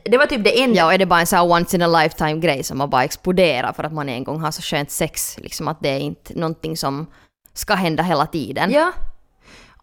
Det 0.05 0.17
var 0.17 0.25
typ 0.25 0.43
det 0.43 0.63
enda. 0.63 0.77
Ja, 0.77 0.85
och 0.85 0.93
är 0.93 0.97
det 0.97 1.05
bara 1.05 1.19
en 1.19 1.27
så 1.27 1.35
här 1.35 1.51
once 1.51 1.75
in 1.75 1.81
a 1.81 1.87
lifetime 1.87 2.39
grej 2.39 2.63
som 2.63 2.77
man 2.77 2.89
bara 2.89 3.03
exploderar 3.03 3.73
för 3.73 3.83
att 3.83 3.93
man 3.93 4.09
en 4.09 4.23
gång 4.23 4.41
har 4.41 4.51
så 4.51 4.61
skönt 4.61 4.91
sex, 4.91 5.37
liksom 5.37 5.67
att 5.67 5.77
det 5.81 5.89
är 5.89 5.99
inte 5.99 6.33
någonting 6.33 6.77
som 6.77 7.07
ska 7.53 7.73
hända 7.73 8.03
hela 8.03 8.25
tiden. 8.25 8.71
Ja. 8.71 8.91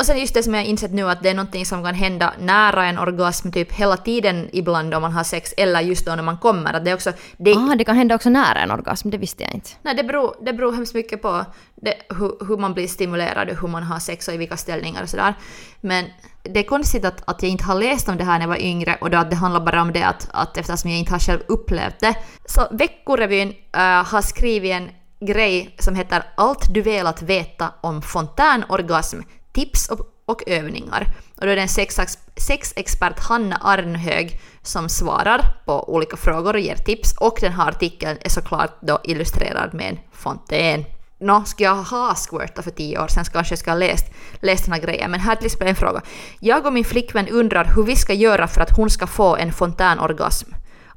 Och 0.02 0.06
sen 0.06 0.18
just 0.18 0.34
det 0.34 0.42
som 0.42 0.54
jag 0.54 0.60
har 0.60 0.66
insett 0.66 0.92
nu 0.92 1.10
att 1.10 1.22
det 1.22 1.28
är 1.28 1.34
någonting 1.34 1.66
som 1.66 1.84
kan 1.84 1.94
hända 1.94 2.34
nära 2.38 2.86
en 2.86 2.98
orgasm 2.98 3.50
typ 3.50 3.72
hela 3.72 3.96
tiden 3.96 4.48
ibland 4.52 4.94
om 4.94 5.02
man 5.02 5.12
har 5.12 5.24
sex 5.24 5.54
eller 5.56 5.80
just 5.80 6.06
då 6.06 6.14
när 6.14 6.22
man 6.22 6.38
kommer. 6.38 6.74
Att 6.74 6.84
det, 6.84 6.90
är 6.90 6.94
också, 6.94 7.12
det, 7.36 7.54
Ah, 7.54 7.74
det 7.78 7.84
kan 7.84 7.96
hända 7.96 8.14
också 8.14 8.30
nära 8.30 8.58
en 8.58 8.70
orgasm, 8.70 9.10
det 9.10 9.18
visste 9.18 9.42
jag 9.42 9.54
inte. 9.54 9.70
nej, 9.82 9.94
det, 9.94 10.04
beror, 10.04 10.36
det 10.40 10.52
beror 10.52 10.72
hemskt 10.72 10.94
mycket 10.94 11.22
på 11.22 11.44
det, 11.74 11.94
hur, 12.08 12.46
hur 12.46 12.56
man 12.56 12.74
blir 12.74 12.88
stimulerad 12.88 13.50
och 13.50 13.56
hur 13.60 13.68
man 13.68 13.82
har 13.82 13.98
sex 13.98 14.28
och 14.28 14.34
i 14.34 14.36
vilka 14.36 14.56
ställningar 14.56 15.02
och 15.02 15.08
sådär. 15.08 15.34
Men 15.80 16.04
det 16.42 16.60
är 16.60 16.64
konstigt 16.64 17.04
att, 17.04 17.22
att 17.30 17.42
jag 17.42 17.50
inte 17.50 17.64
har 17.64 17.74
läst 17.74 18.08
om 18.08 18.16
det 18.16 18.24
här 18.24 18.38
när 18.38 18.40
jag 18.40 18.48
var 18.48 18.62
yngre 18.62 18.98
och 19.00 19.10
då 19.10 19.18
att 19.18 19.30
det 19.30 19.36
handlar 19.36 19.60
bara 19.60 19.82
om 19.82 19.92
det 19.92 20.02
att, 20.02 20.28
att 20.32 20.56
eftersom 20.56 20.90
jag 20.90 20.98
inte 20.98 21.12
har 21.12 21.18
själv 21.18 21.40
upplevt 21.48 22.00
det. 22.00 22.14
Så 22.46 22.68
Veckorevyn 22.70 23.48
äh, 23.72 23.80
har 23.82 24.22
skrivit 24.22 24.72
en 24.72 24.90
grej 25.26 25.74
som 25.78 25.94
heter 25.94 26.22
Allt 26.34 26.74
du 26.74 26.82
velat 26.82 27.22
veta 27.22 27.74
om 27.80 28.02
fontänorgasm, 28.02 29.20
tips 29.52 29.88
och, 29.88 30.00
och 30.26 30.42
övningar. 30.46 31.14
Och 31.36 31.46
då 31.46 31.52
är 31.52 31.56
det 31.56 31.62
en 31.62 31.68
sexex, 31.68 32.18
sexexpert 32.36 33.20
Hanna 33.20 33.56
Arnhög 33.56 34.40
som 34.62 34.88
svarar 34.88 35.44
på 35.64 35.94
olika 35.94 36.16
frågor 36.16 36.54
och 36.54 36.60
ger 36.60 36.76
tips 36.76 37.14
och 37.20 37.38
den 37.40 37.52
här 37.52 37.68
artikeln 37.68 38.18
är 38.20 38.28
såklart 38.28 38.78
då 38.80 39.00
illustrerad 39.04 39.74
med 39.74 39.88
en 39.88 39.98
fontän. 40.12 40.84
Nå, 41.20 41.44
ska 41.44 41.64
jag 41.64 41.74
ha 41.74 42.14
squirtat 42.14 42.64
för 42.64 42.70
tio 42.70 42.98
år 42.98 43.08
sedan 43.08 43.24
så 43.24 43.32
kanske 43.32 43.52
jag 43.52 43.58
ska 43.58 43.70
ha 43.70 43.78
läst, 43.78 44.06
läst 44.40 44.64
den 44.64 44.72
här 44.72 44.80
grejen. 44.80 45.10
Men 45.10 45.20
här 45.20 45.36
till 45.36 45.46
exempel 45.46 45.68
en 45.68 45.76
fråga. 45.76 46.02
Jag 46.40 46.66
och 46.66 46.72
min 46.72 46.84
flickvän 46.84 47.28
undrar 47.28 47.64
hur 47.76 47.82
vi 47.82 47.96
ska 47.96 48.12
göra 48.12 48.48
för 48.48 48.60
att 48.60 48.76
hon 48.76 48.90
ska 48.90 49.06
få 49.06 49.36
en 49.36 49.52
fontänorgasm. 49.52 50.50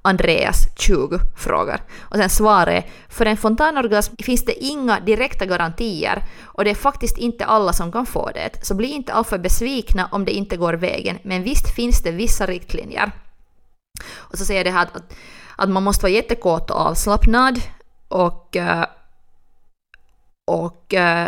Andreas, 0.05 0.67
20, 0.75 1.19
frågar. 1.37 1.81
Och 2.01 2.15
sen 2.15 2.29
svarar 2.29 2.67
är, 2.67 2.85
för 3.09 3.25
en 3.25 3.37
fontänorgasm 3.37 4.15
finns 4.19 4.45
det 4.45 4.63
inga 4.63 4.99
direkta 4.99 5.45
garantier 5.45 6.23
och 6.43 6.63
det 6.63 6.69
är 6.69 6.75
faktiskt 6.75 7.17
inte 7.17 7.45
alla 7.45 7.73
som 7.73 7.91
kan 7.91 8.05
få 8.05 8.29
det. 8.33 8.65
Så 8.65 8.75
bli 8.75 8.87
inte 8.87 9.13
alltför 9.13 9.37
besvikna 9.37 10.09
om 10.11 10.25
det 10.25 10.31
inte 10.31 10.57
går 10.57 10.73
vägen, 10.73 11.17
men 11.23 11.43
visst 11.43 11.75
finns 11.75 12.03
det 12.03 12.11
vissa 12.11 12.45
riktlinjer. 12.45 13.11
Och 14.13 14.37
så 14.37 14.45
säger 14.45 14.63
det 14.63 14.71
här 14.71 14.81
att, 14.81 15.13
att, 15.55 15.69
man 15.69 15.83
måste 15.83 16.03
vara 16.03 16.13
jättekåt 16.13 16.71
och 16.71 16.77
avslappnad 16.77 17.61
och 18.07 18.55
eh, 18.55 18.85
och 20.45 20.93
uh, 20.93 21.27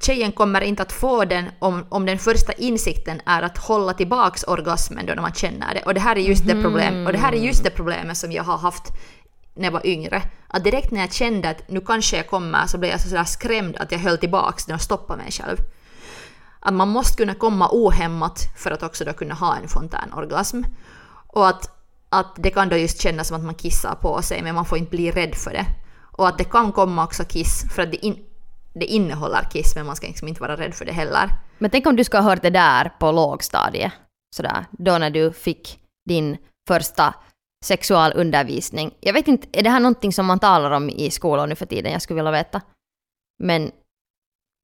tjejen 0.00 0.32
kommer 0.32 0.60
inte 0.60 0.82
att 0.82 0.92
få 0.92 1.24
den 1.24 1.44
om, 1.58 1.86
om 1.88 2.06
den 2.06 2.18
första 2.18 2.52
insikten 2.52 3.20
är 3.26 3.42
att 3.42 3.58
hålla 3.58 3.94
tillbaks 3.94 4.44
orgasmen 4.44 5.06
då 5.06 5.14
när 5.14 5.22
man 5.22 5.32
känner 5.32 5.74
det. 5.74 5.82
Och 5.82 5.94
det 5.94 6.00
här 6.00 6.16
är 6.16 6.20
just 6.20 6.46
det 6.46 6.62
problem, 6.62 7.06
och 7.06 7.12
det 7.12 7.18
här 7.18 7.32
är 7.32 7.36
just 7.36 7.64
det 7.64 7.70
problemet 7.70 8.16
som 8.16 8.32
jag 8.32 8.44
har 8.44 8.58
haft 8.58 8.92
när 9.54 9.64
jag 9.64 9.72
var 9.72 9.86
yngre. 9.86 10.22
Att 10.48 10.64
direkt 10.64 10.90
när 10.90 11.00
jag 11.00 11.12
kände 11.12 11.50
att 11.50 11.68
nu 11.68 11.80
kanske 11.80 12.16
jag 12.16 12.26
kommer 12.26 12.66
så 12.66 12.78
blev 12.78 12.90
jag 12.90 13.00
så 13.00 13.08
sådär 13.08 13.24
skrämd 13.24 13.76
att 13.76 13.92
jag 13.92 13.98
höll 13.98 14.18
tillbaks 14.18 14.64
den 14.64 14.74
och 14.74 14.80
stoppade 14.80 15.22
mig 15.22 15.32
själv. 15.32 15.56
Att 16.60 16.74
man 16.74 16.88
måste 16.88 17.16
kunna 17.16 17.34
komma 17.34 17.68
ohämmat 17.72 18.38
för 18.56 18.70
att 18.70 18.82
också 18.82 19.04
då 19.04 19.12
kunna 19.12 19.34
ha 19.34 19.56
en 19.56 19.68
fontänorgasm. 19.68 20.62
Och 21.26 21.48
att, 21.48 21.70
att 22.08 22.34
det 22.36 22.50
kan 22.50 22.68
då 22.68 22.76
just 22.76 23.00
kännas 23.00 23.28
som 23.28 23.36
att 23.36 23.44
man 23.44 23.54
kissar 23.54 23.94
på 23.94 24.22
sig 24.22 24.42
men 24.42 24.54
man 24.54 24.64
får 24.64 24.78
inte 24.78 24.90
bli 24.90 25.10
rädd 25.10 25.34
för 25.34 25.50
det. 25.50 25.66
Och 26.16 26.28
att 26.28 26.38
det 26.38 26.44
kan 26.44 26.72
komma 26.72 27.04
också 27.04 27.24
kiss 27.24 27.64
för 27.74 27.82
att 27.82 27.90
det, 27.90 28.06
in, 28.06 28.24
det 28.74 28.86
innehåller 28.86 29.42
kiss 29.52 29.74
men 29.76 29.86
man 29.86 29.96
ska 29.96 30.06
liksom 30.06 30.28
inte 30.28 30.40
vara 30.40 30.56
rädd 30.56 30.74
för 30.74 30.84
det 30.84 30.92
heller. 30.92 31.30
Men 31.58 31.70
tänk 31.70 31.86
om 31.86 31.96
du 31.96 32.04
ska 32.04 32.18
ha 32.18 32.30
hört 32.30 32.42
det 32.42 32.50
där 32.50 32.88
på 32.98 33.12
lågstadiet, 33.12 33.92
sådär, 34.36 34.66
då 34.70 34.98
när 34.98 35.10
du 35.10 35.32
fick 35.32 35.78
din 36.08 36.36
första 36.68 37.14
sexualundervisning. 37.64 38.94
Jag 39.00 39.12
vet 39.12 39.28
inte, 39.28 39.48
är 39.52 39.62
det 39.62 39.70
här 39.70 39.80
någonting 39.80 40.12
som 40.12 40.26
man 40.26 40.38
talar 40.38 40.70
om 40.70 40.90
i 40.90 41.10
skolan 41.10 41.48
nu 41.48 41.54
för 41.54 41.66
tiden? 41.66 41.92
Jag 41.92 42.02
skulle 42.02 42.16
vilja 42.16 42.30
veta. 42.30 42.60
Men 43.42 43.70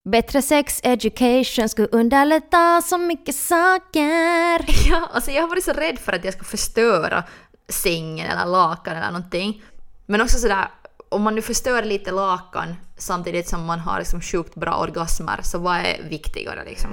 bättre 0.08 0.42
sex 0.42 0.80
education 0.82 1.68
skulle 1.68 1.88
underlätta 1.88 2.82
så 2.82 2.98
mycket 2.98 3.34
saker. 3.34 4.64
Ja, 4.90 5.08
alltså 5.12 5.30
jag 5.30 5.42
har 5.42 5.48
varit 5.48 5.64
så 5.64 5.72
rädd 5.72 5.98
för 5.98 6.12
att 6.12 6.24
jag 6.24 6.34
ska 6.34 6.44
förstöra 6.44 7.24
sängen 7.68 8.30
eller 8.30 8.46
lakan 8.46 8.96
eller 8.96 9.12
någonting. 9.12 9.62
Men 10.06 10.20
också 10.20 10.38
sådär, 10.38 10.68
om 11.10 11.22
man 11.22 11.34
nu 11.34 11.42
förstör 11.42 11.82
lite 11.82 12.10
lakan 12.10 12.76
samtidigt 12.96 13.48
som 13.48 13.64
man 13.64 13.78
har 13.78 13.98
liksom 13.98 14.20
sjukt 14.20 14.54
bra 14.54 14.74
orgasmer, 14.76 15.40
så 15.42 15.58
vad 15.58 15.76
är 15.76 16.02
viktigare 16.08 16.64
liksom? 16.64 16.90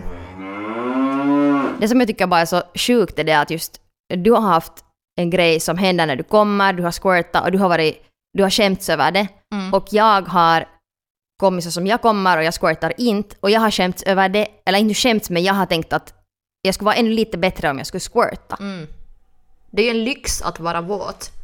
Det 1.80 1.88
som 1.88 2.00
jag 2.00 2.08
tycker 2.08 2.28
bara 2.28 2.42
är 2.42 2.46
så 2.46 2.64
sjukt 2.76 3.20
är 3.20 3.24
det 3.24 3.34
att 3.34 3.50
just 3.50 3.82
du 4.10 4.32
har 4.32 4.42
haft 4.42 4.74
en 5.20 5.30
grej 5.30 5.60
som 5.60 5.78
händer 5.78 6.06
när 6.06 6.16
du 6.16 6.24
kommer, 6.24 6.74
du 6.74 6.84
har 6.84 6.92
squirtat 6.92 7.46
och 7.46 7.52
du 7.52 7.58
har 7.58 7.70
varit, 7.70 8.04
du 8.34 8.44
har 8.44 8.50
skämts 8.50 8.90
över 8.90 9.12
det. 9.12 9.28
Mm. 9.54 9.74
Och 9.74 9.88
jag 9.92 10.22
har 10.28 10.68
kommit 11.40 11.64
så 11.64 11.72
som 11.72 11.88
jag 11.88 12.02
kommer 12.02 12.38
och 12.38 12.44
jag 12.44 12.54
squirtar 12.54 12.94
inte 12.98 13.36
och 13.40 13.50
jag 13.50 13.60
har 13.60 13.72
skämts 13.72 14.04
över 14.04 14.30
det, 14.30 14.48
eller 14.66 14.80
inte 14.80 14.94
skämts 14.94 15.30
men 15.30 15.44
jag 15.44 15.54
har 15.54 15.66
tänkt 15.66 15.94
att 15.94 16.14
jag 16.62 16.76
skulle 16.76 16.86
vara 16.86 16.96
ännu 16.96 17.10
lite 17.10 17.38
bättre 17.38 17.70
om 17.70 17.78
jag 17.78 17.88
skulle 17.88 18.02
squirta. 18.02 18.58
Mm. 18.60 18.88
Det 19.72 19.82
är 19.82 19.86
ju 19.86 20.00
en 20.00 20.04
lyx 20.04 20.42
att 20.42 20.60
vara 20.60 20.82
våt. 20.82 21.37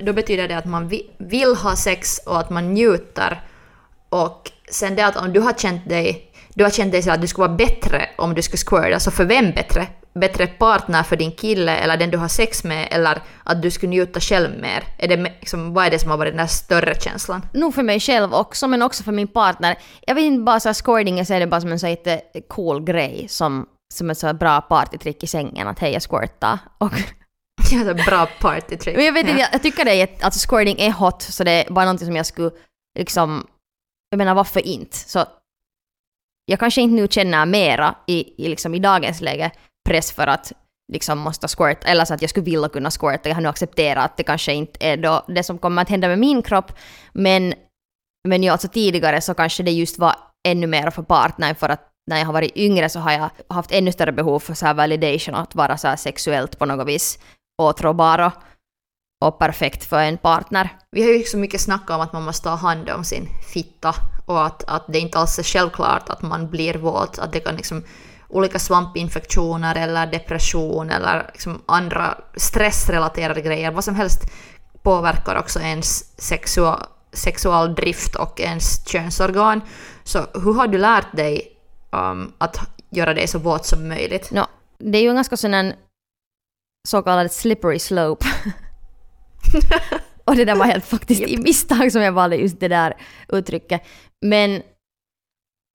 Då 0.00 0.12
betyder 0.12 0.48
det 0.48 0.58
att 0.58 0.66
man 0.66 0.88
vill 1.18 1.56
ha 1.56 1.76
sex 1.76 2.20
och 2.26 2.40
att 2.40 2.50
man 2.50 2.74
njuter. 2.74 3.42
Och 4.08 4.50
sen 4.70 4.96
det 4.96 5.06
att 5.06 5.16
om 5.16 5.32
du 5.32 5.40
har 5.40 5.52
känt 5.52 5.88
dig 5.88 6.30
du 6.54 6.64
har 6.64 6.70
känt 6.70 6.92
dig 6.92 7.02
så 7.02 7.10
att 7.10 7.20
du 7.20 7.26
skulle 7.26 7.48
vara 7.48 7.56
bättre 7.56 8.08
om 8.18 8.34
du 8.34 8.42
skulle 8.42 8.58
squirta, 8.58 9.00
så 9.00 9.10
för 9.10 9.24
vem 9.24 9.50
bättre? 9.50 9.86
Bättre 10.14 10.46
partner 10.46 11.02
för 11.02 11.16
din 11.16 11.32
kille 11.32 11.76
eller 11.76 11.96
den 11.96 12.10
du 12.10 12.18
har 12.18 12.28
sex 12.28 12.64
med 12.64 12.88
eller 12.90 13.22
att 13.44 13.62
du 13.62 13.70
skulle 13.70 13.90
njuta 13.90 14.20
själv 14.20 14.60
mer? 14.60 14.84
Är 14.98 15.08
det, 15.08 15.16
liksom, 15.16 15.74
vad 15.74 15.86
är 15.86 15.90
det 15.90 15.98
som 15.98 16.10
har 16.10 16.18
varit 16.18 16.32
den 16.32 16.38
där 16.38 16.46
större 16.46 16.94
känslan? 17.00 17.42
Nog 17.52 17.74
för 17.74 17.82
mig 17.82 18.00
själv 18.00 18.34
också, 18.34 18.68
men 18.68 18.82
också 18.82 19.02
för 19.02 19.12
min 19.12 19.28
partner. 19.28 19.78
Jag 20.06 20.14
vet 20.14 20.24
inte, 20.24 20.42
bara 20.42 20.60
så 20.60 20.68
här 20.68 20.74
squirting, 20.74 21.18
jag 21.18 21.26
ser 21.26 21.40
det 21.40 21.46
bara 21.46 21.60
som 21.60 21.72
en 21.72 21.78
så 21.78 21.86
här 21.86 22.20
cool 22.48 22.84
grej, 22.84 23.26
som, 23.28 23.66
som 23.94 24.10
ett 24.10 24.18
så 24.18 24.26
här 24.26 24.34
bra 24.34 24.60
partytrick 24.60 25.22
i 25.22 25.26
sängen, 25.26 25.68
att 25.68 25.78
hej 25.78 25.92
jag 25.92 26.02
squirtar. 26.02 26.58
Och 26.78 26.92
det 27.84 27.90
är 27.90 28.04
bra 28.06 28.28
partytrick. 28.40 28.96
Men 28.96 29.04
jag 29.04 29.12
vet 29.12 29.26
inte, 29.26 29.40
Ja. 29.40 29.48
jag, 29.52 29.62
tycker 29.62 29.84
det 29.84 29.94
är, 29.94 30.08
alltså 30.20 30.48
squirting 30.48 30.80
är 30.80 30.92
hot, 30.92 31.22
så 31.22 31.44
det 31.44 31.50
är 31.50 31.72
bara 31.72 31.84
någonting 31.84 32.06
som 32.06 32.16
jag 32.16 32.26
skulle 32.26 32.50
liksom, 32.98 33.46
jag 34.10 34.18
menar 34.18 34.34
varför 34.34 34.66
inte? 34.66 34.96
Så 34.96 35.24
jag 36.44 36.58
kanske 36.58 36.80
inte 36.80 36.94
nu 36.94 37.08
känner 37.10 37.46
mera 37.46 37.94
i, 38.06 38.44
i, 38.44 38.48
liksom, 38.48 38.74
i 38.74 38.78
dagens 38.78 39.20
läge 39.20 39.50
press 39.88 40.12
för 40.12 40.26
att 40.26 40.52
liksom 40.92 41.18
måste 41.18 41.48
squirta, 41.48 41.88
eller 41.88 42.04
så 42.04 42.14
att 42.14 42.22
jag 42.22 42.30
skulle 42.30 42.44
vilja 42.44 42.68
kunna 42.68 42.90
squirta. 42.90 43.28
Jag 43.28 43.36
har 43.36 43.42
nu 43.42 43.48
accepterat 43.48 44.04
att 44.04 44.16
det 44.16 44.22
kanske 44.22 44.52
inte 44.52 44.86
är 44.86 44.96
då 44.96 45.24
det 45.28 45.42
som 45.42 45.58
kommer 45.58 45.82
att 45.82 45.88
hända 45.88 46.08
med 46.08 46.18
min 46.18 46.42
kropp, 46.42 46.72
men, 47.12 47.54
men 48.28 48.42
ja, 48.42 48.52
alltså 48.52 48.68
tidigare 48.68 49.20
så 49.20 49.34
kanske 49.34 49.62
det 49.62 49.70
just 49.70 49.98
var 49.98 50.14
ännu 50.48 50.66
mer 50.66 50.90
för 50.90 51.02
partnern 51.02 51.54
för 51.54 51.68
att 51.68 51.86
när 52.06 52.18
jag 52.18 52.26
har 52.26 52.32
varit 52.32 52.56
yngre 52.56 52.88
så 52.88 53.00
har 53.00 53.12
jag 53.12 53.30
haft 53.48 53.72
ännu 53.72 53.92
större 53.92 54.12
behov 54.12 54.38
för 54.38 54.54
så 54.54 54.72
validation, 54.72 55.34
att 55.34 55.54
vara 55.54 55.76
så 55.76 55.88
här 55.88 55.96
sexuellt 55.96 56.58
på 56.58 56.66
något 56.66 56.88
vis 56.88 57.18
åtråbar 57.60 58.32
och, 59.20 59.38
perfekt 59.38 59.84
för 59.84 59.98
en 59.98 60.18
partner. 60.18 60.68
Vi 60.90 61.02
har 61.02 61.10
ju 61.10 61.24
så 61.24 61.38
mycket 61.38 61.60
snackat 61.60 61.90
om 61.90 62.00
att 62.00 62.12
man 62.12 62.22
måste 62.22 62.44
ta 62.44 62.54
hand 62.54 62.90
om 62.90 63.04
sin 63.04 63.28
fitta 63.52 63.94
och 64.26 64.46
att, 64.46 64.64
att 64.64 64.84
det 64.88 64.98
inte 64.98 65.18
alls 65.18 65.38
är 65.38 65.42
självklart 65.42 66.08
att 66.08 66.22
man 66.22 66.50
blir 66.50 66.74
våt. 66.74 67.18
Att 67.18 67.32
det 67.32 67.40
kan 67.40 67.56
liksom 67.56 67.82
olika 68.28 68.58
svampinfektioner 68.58 69.76
eller 69.76 70.06
depression 70.06 70.90
eller 70.90 71.30
liksom 71.32 71.62
andra 71.66 72.18
stressrelaterade 72.36 73.40
grejer, 73.40 73.70
vad 73.70 73.84
som 73.84 73.94
helst 73.94 74.20
påverkar 74.82 75.36
också 75.36 75.60
ens 75.60 76.20
sexual, 76.20 76.82
sexualdrift 77.12 78.14
och 78.14 78.40
ens 78.40 78.88
könsorgan. 78.88 79.60
Så 80.04 80.26
hur 80.34 80.54
har 80.54 80.66
du 80.66 80.78
lärt 80.78 81.16
dig 81.16 81.56
um, 81.90 82.32
att 82.38 82.58
göra 82.90 83.14
dig 83.14 83.26
så 83.26 83.38
våt 83.38 83.66
som 83.66 83.88
möjligt? 83.88 84.30
No, 84.30 84.46
det 84.78 84.98
är 84.98 85.02
ju 85.02 85.08
en 85.08 85.14
ganska 85.14 85.36
sån 85.36 85.54
en 85.54 85.72
så 86.88 87.02
kallad 87.02 87.32
slippery 87.32 87.78
slope. 87.78 88.26
och 90.24 90.36
det 90.36 90.44
där 90.44 90.56
var 90.56 90.66
helt 90.66 90.84
faktiskt 90.84 91.22
i 91.22 91.36
misstag 91.36 91.92
som 91.92 92.02
jag 92.02 92.12
valde 92.12 92.36
just 92.36 92.60
det 92.60 92.68
där 92.68 92.96
uttrycket. 93.28 93.82
Men 94.26 94.62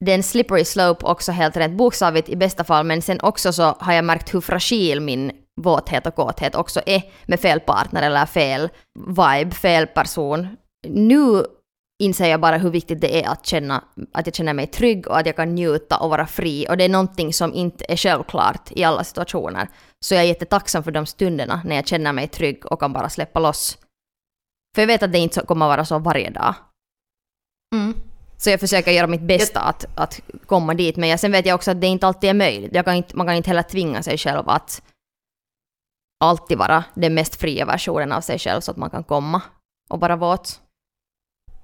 det 0.06 0.12
är 0.12 0.15
en 0.15 0.24
slippery 0.24 0.65
slope 0.65 1.06
också 1.06 1.32
helt 1.32 1.58
rent 1.58 1.78
bokstavligt 1.78 2.30
i 2.30 2.36
bästa 2.36 2.63
fall, 2.63 2.86
men 2.86 3.02
sen 3.02 3.20
också 3.22 3.54
så 3.54 3.63
har 3.63 3.94
jag 3.94 4.06
märkt 4.06 4.34
hur 4.34 4.41
fragil 4.41 5.02
min 5.02 5.32
våthet 5.62 6.08
och 6.08 6.15
kåthet 6.15 6.56
också 6.56 6.82
är 6.86 7.02
med 7.26 7.39
fel 7.39 7.60
partner 7.60 8.02
eller 8.02 8.26
fel 8.26 8.70
vibe, 9.00 9.52
fel 9.52 9.88
person. 9.88 10.48
Nu 10.88 11.46
inser 12.00 12.30
jag 12.30 12.42
bara 12.42 12.58
hur 12.58 12.70
viktigt 12.70 13.02
det 13.02 13.24
är 13.24 13.30
att 13.30 13.46
känna 13.46 13.84
att 14.12 14.28
jag 14.28 14.36
känner 14.36 14.54
mig 14.54 14.68
trygg 14.68 15.08
och 15.08 15.18
att 15.18 15.26
jag 15.26 15.36
kan 15.36 15.56
njuta 15.56 15.98
och 15.98 16.10
vara 16.10 16.28
fri. 16.28 16.66
Och 16.70 16.78
det 16.78 16.84
är 16.84 16.90
någonting 16.90 17.34
som 17.34 17.54
inte 17.54 17.86
är 17.90 17.98
självklart 17.98 18.72
i 18.72 18.84
alla 18.84 19.04
situationer. 19.04 19.70
Så 20.06 20.14
jag 20.14 20.24
är 20.24 20.28
jättetacksam 20.28 20.84
för 20.84 20.92
de 20.92 21.06
stunderna 21.06 21.62
när 21.66 21.76
jag 21.76 21.88
känner 21.88 22.14
mig 22.14 22.28
trygg 22.28 22.66
och 22.66 22.80
kan 22.80 22.94
bara 22.94 23.10
släppa 23.10 23.40
loss. 23.40 23.78
För 24.76 24.82
jag 24.82 24.88
vet 24.88 25.04
att 25.04 25.12
det 25.12 25.20
inte 25.20 25.42
kommer 25.42 25.68
vara 25.68 25.86
så 25.86 26.00
varje 26.00 26.30
dag. 26.30 26.56
Mm. 27.76 27.94
Så 28.38 28.50
jag 28.50 28.60
försöker 28.60 28.92
göra 28.92 29.08
mitt 29.08 29.22
bästa 29.22 29.60
att, 29.60 29.86
att 29.96 30.20
komma 30.46 30.74
dit. 30.74 30.96
Men 30.96 31.10
jag, 31.10 31.20
sen 31.20 31.32
vet 31.32 31.46
jag 31.46 31.56
också 31.56 31.72
att 31.72 31.82
det 31.82 31.88
inte 31.88 32.08
alltid 32.08 32.30
är 32.30 32.34
möjligt. 32.34 32.76
Jag 32.76 32.86
kan 32.86 32.96
inte, 32.96 33.16
man 33.18 33.28
kan 33.28 33.36
inte 33.36 33.50
heller 33.50 33.64
tvinga 33.64 34.04
sig 34.04 34.18
själv 34.18 34.50
att 34.50 34.82
alltid 36.20 36.58
vara 36.58 36.84
den 36.94 37.14
mest 37.14 37.36
fria 37.36 37.66
versionen 37.66 38.12
av 38.12 38.22
sig 38.22 38.40
själv 38.40 38.62
så 38.62 38.72
att 38.72 38.78
man 38.78 38.90
kan 38.90 39.04
komma 39.04 39.42
och 39.90 40.00
vara 40.00 40.16
våt. 40.16 40.62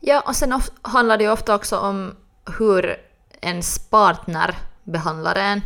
Ja, 0.03 0.23
och 0.25 0.35
sen 0.35 0.61
handlar 0.81 1.17
det 1.17 1.23
ju 1.23 1.31
ofta 1.31 1.55
också 1.55 1.77
om 1.77 2.15
hur 2.57 2.97
ens 3.41 3.79
partner 3.89 4.55
behandlar 4.83 5.35
en. 5.35 5.61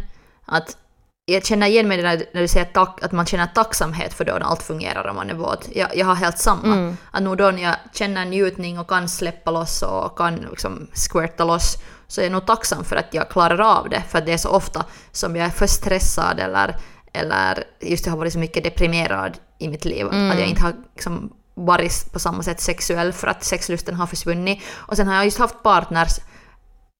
Att 0.45 0.77
jag 1.25 1.45
känner 1.45 1.67
igen 1.67 1.87
mig 1.87 2.03
när, 2.03 2.25
när 2.33 2.41
du 2.41 2.47
säger 2.47 2.65
tack, 2.65 3.03
att 3.03 3.11
man 3.11 3.25
känner 3.25 3.47
tacksamhet 3.47 4.13
för 4.13 4.25
då 4.25 4.33
när 4.33 4.45
allt 4.45 4.63
fungerar 4.63 5.07
om 5.07 5.15
man 5.15 5.29
är 5.29 5.33
våt. 5.33 5.69
Jag, 5.75 5.97
jag 5.97 6.05
har 6.05 6.15
helt 6.15 6.39
samma. 6.39 6.75
Mm. 6.75 6.97
Att 7.11 7.23
nog 7.23 7.37
då 7.37 7.51
när 7.51 7.63
jag 7.63 7.75
känner 7.93 8.25
njutning 8.25 8.79
och 8.79 8.89
kan 8.89 9.09
släppa 9.09 9.51
loss 9.51 9.81
och 9.81 10.17
kan 10.17 10.35
liksom 10.35 10.87
squirta 10.93 11.43
loss 11.43 11.77
så 12.07 12.21
är 12.21 12.25
jag 12.25 12.31
nog 12.31 12.45
tacksam 12.45 12.83
för 12.83 12.95
att 12.95 13.13
jag 13.13 13.29
klarar 13.29 13.77
av 13.77 13.89
det. 13.89 14.03
För 14.09 14.21
det 14.21 14.33
är 14.33 14.37
så 14.37 14.49
ofta 14.49 14.85
som 15.11 15.35
jag 15.35 15.45
är 15.45 15.49
för 15.49 15.67
stressad 15.67 16.39
eller, 16.39 16.75
eller 17.13 17.63
just 17.81 18.05
jag 18.05 18.13
har 18.13 18.17
varit 18.17 18.33
så 18.33 18.39
mycket 18.39 18.63
deprimerad 18.63 19.37
i 19.59 19.67
mitt 19.67 19.85
liv. 19.85 20.07
Mm. 20.07 20.31
Att 20.31 20.39
jag 20.39 20.47
inte 20.47 20.61
har 20.61 20.73
liksom 20.95 21.33
varit 21.55 22.11
på 22.13 22.19
samma 22.19 22.43
sätt 22.43 22.61
sexuell 22.61 23.13
för 23.13 23.27
att 23.27 23.43
sexlusten 23.43 23.95
har 23.95 24.07
försvunnit. 24.07 24.63
Och 24.73 24.97
sen 24.97 25.07
har 25.07 25.15
jag 25.15 25.25
just 25.25 25.39
haft 25.39 25.63
partners 25.63 26.19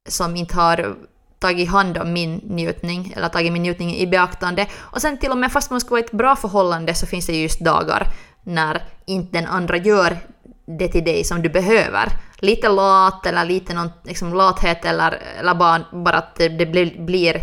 som 0.09 0.35
inte 0.35 0.55
har 0.55 0.95
tagit 1.39 1.69
hand 1.69 1.97
om 1.97 2.13
min 2.13 2.35
njutning 2.35 3.13
eller 3.15 3.29
tagit 3.29 3.53
min 3.53 3.63
njutning 3.63 3.95
i 3.95 4.07
beaktande. 4.07 4.67
Och 4.75 5.01
sen 5.01 5.17
till 5.17 5.31
och 5.31 5.37
med 5.37 5.51
fast 5.51 5.71
man 5.71 5.81
ska 5.81 5.89
vara 5.89 6.01
i 6.01 6.03
ett 6.03 6.11
bra 6.11 6.35
förhållande 6.35 6.93
så 6.93 7.05
finns 7.05 7.25
det 7.25 7.33
ju 7.33 7.41
just 7.41 7.59
dagar 7.59 8.07
när 8.43 8.83
inte 9.05 9.37
den 9.37 9.45
andra 9.45 9.77
gör 9.77 10.17
det 10.65 10.87
till 10.87 11.03
dig 11.03 11.23
som 11.23 11.41
du 11.41 11.49
behöver. 11.49 12.07
Lite 12.39 12.69
lat 12.69 13.25
eller 13.25 13.45
lite 13.45 13.73
någon 13.73 13.91
liksom, 14.03 14.33
lathet 14.33 14.85
eller, 14.85 15.11
eller 15.39 15.55
bara, 15.55 15.85
bara 15.91 16.17
att 16.17 16.35
det, 16.35 16.49
det 16.49 16.65
blir, 16.65 17.05
blir 17.05 17.41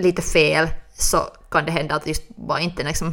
lite 0.00 0.22
fel 0.22 0.68
så 0.94 1.18
kan 1.50 1.64
det 1.64 1.72
hända 1.72 1.94
att 1.94 2.06
just 2.06 2.28
bara 2.28 2.60
inte 2.60 2.82
liksom 2.82 3.12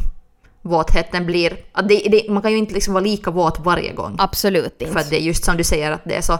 våtheten 0.62 1.26
blir... 1.26 1.58
Att 1.72 1.88
det, 1.88 1.96
det, 2.12 2.30
man 2.30 2.42
kan 2.42 2.52
ju 2.52 2.58
inte 2.58 2.74
liksom 2.74 2.94
vara 2.94 3.04
lika 3.04 3.32
våt 3.32 3.60
varje 3.60 3.94
gång. 3.94 4.16
Absolut 4.20 4.82
inte. 4.82 4.94
För 4.94 5.00
att 5.00 5.10
det 5.10 5.16
är 5.16 5.22
just 5.22 5.46
som 5.46 5.58
du 5.58 5.64
säger 5.64 5.92
att 5.92 6.02
det 6.06 6.16
är 6.16 6.22
så, 6.22 6.40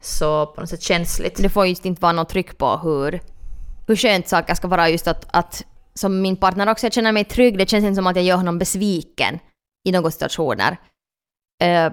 så 0.00 0.46
på 0.46 0.60
något 0.60 0.70
sätt 0.70 0.82
känsligt. 0.82 1.42
Det 1.42 1.48
får 1.48 1.66
just 1.66 1.84
inte 1.84 2.02
vara 2.02 2.12
något 2.12 2.28
tryck 2.28 2.58
på 2.58 2.76
hur, 2.76 3.20
hur 3.86 3.96
skönt 3.96 4.28
saker 4.28 4.54
ska 4.54 4.68
vara 4.68 4.88
just 4.88 5.08
att, 5.08 5.26
att 5.32 5.64
som 5.94 6.22
min 6.22 6.36
partner 6.36 6.68
också, 6.68 6.86
jag 6.86 6.92
känner 6.92 7.12
mig 7.12 7.24
trygg, 7.24 7.58
det 7.58 7.70
känns 7.70 7.84
inte 7.84 7.94
som 7.94 8.06
att 8.06 8.16
jag 8.16 8.24
gör 8.24 8.36
honom 8.36 8.58
besviken 8.58 9.38
i 9.88 9.92
några 9.92 10.10
situationer. 10.10 10.76
Eh, 11.62 11.92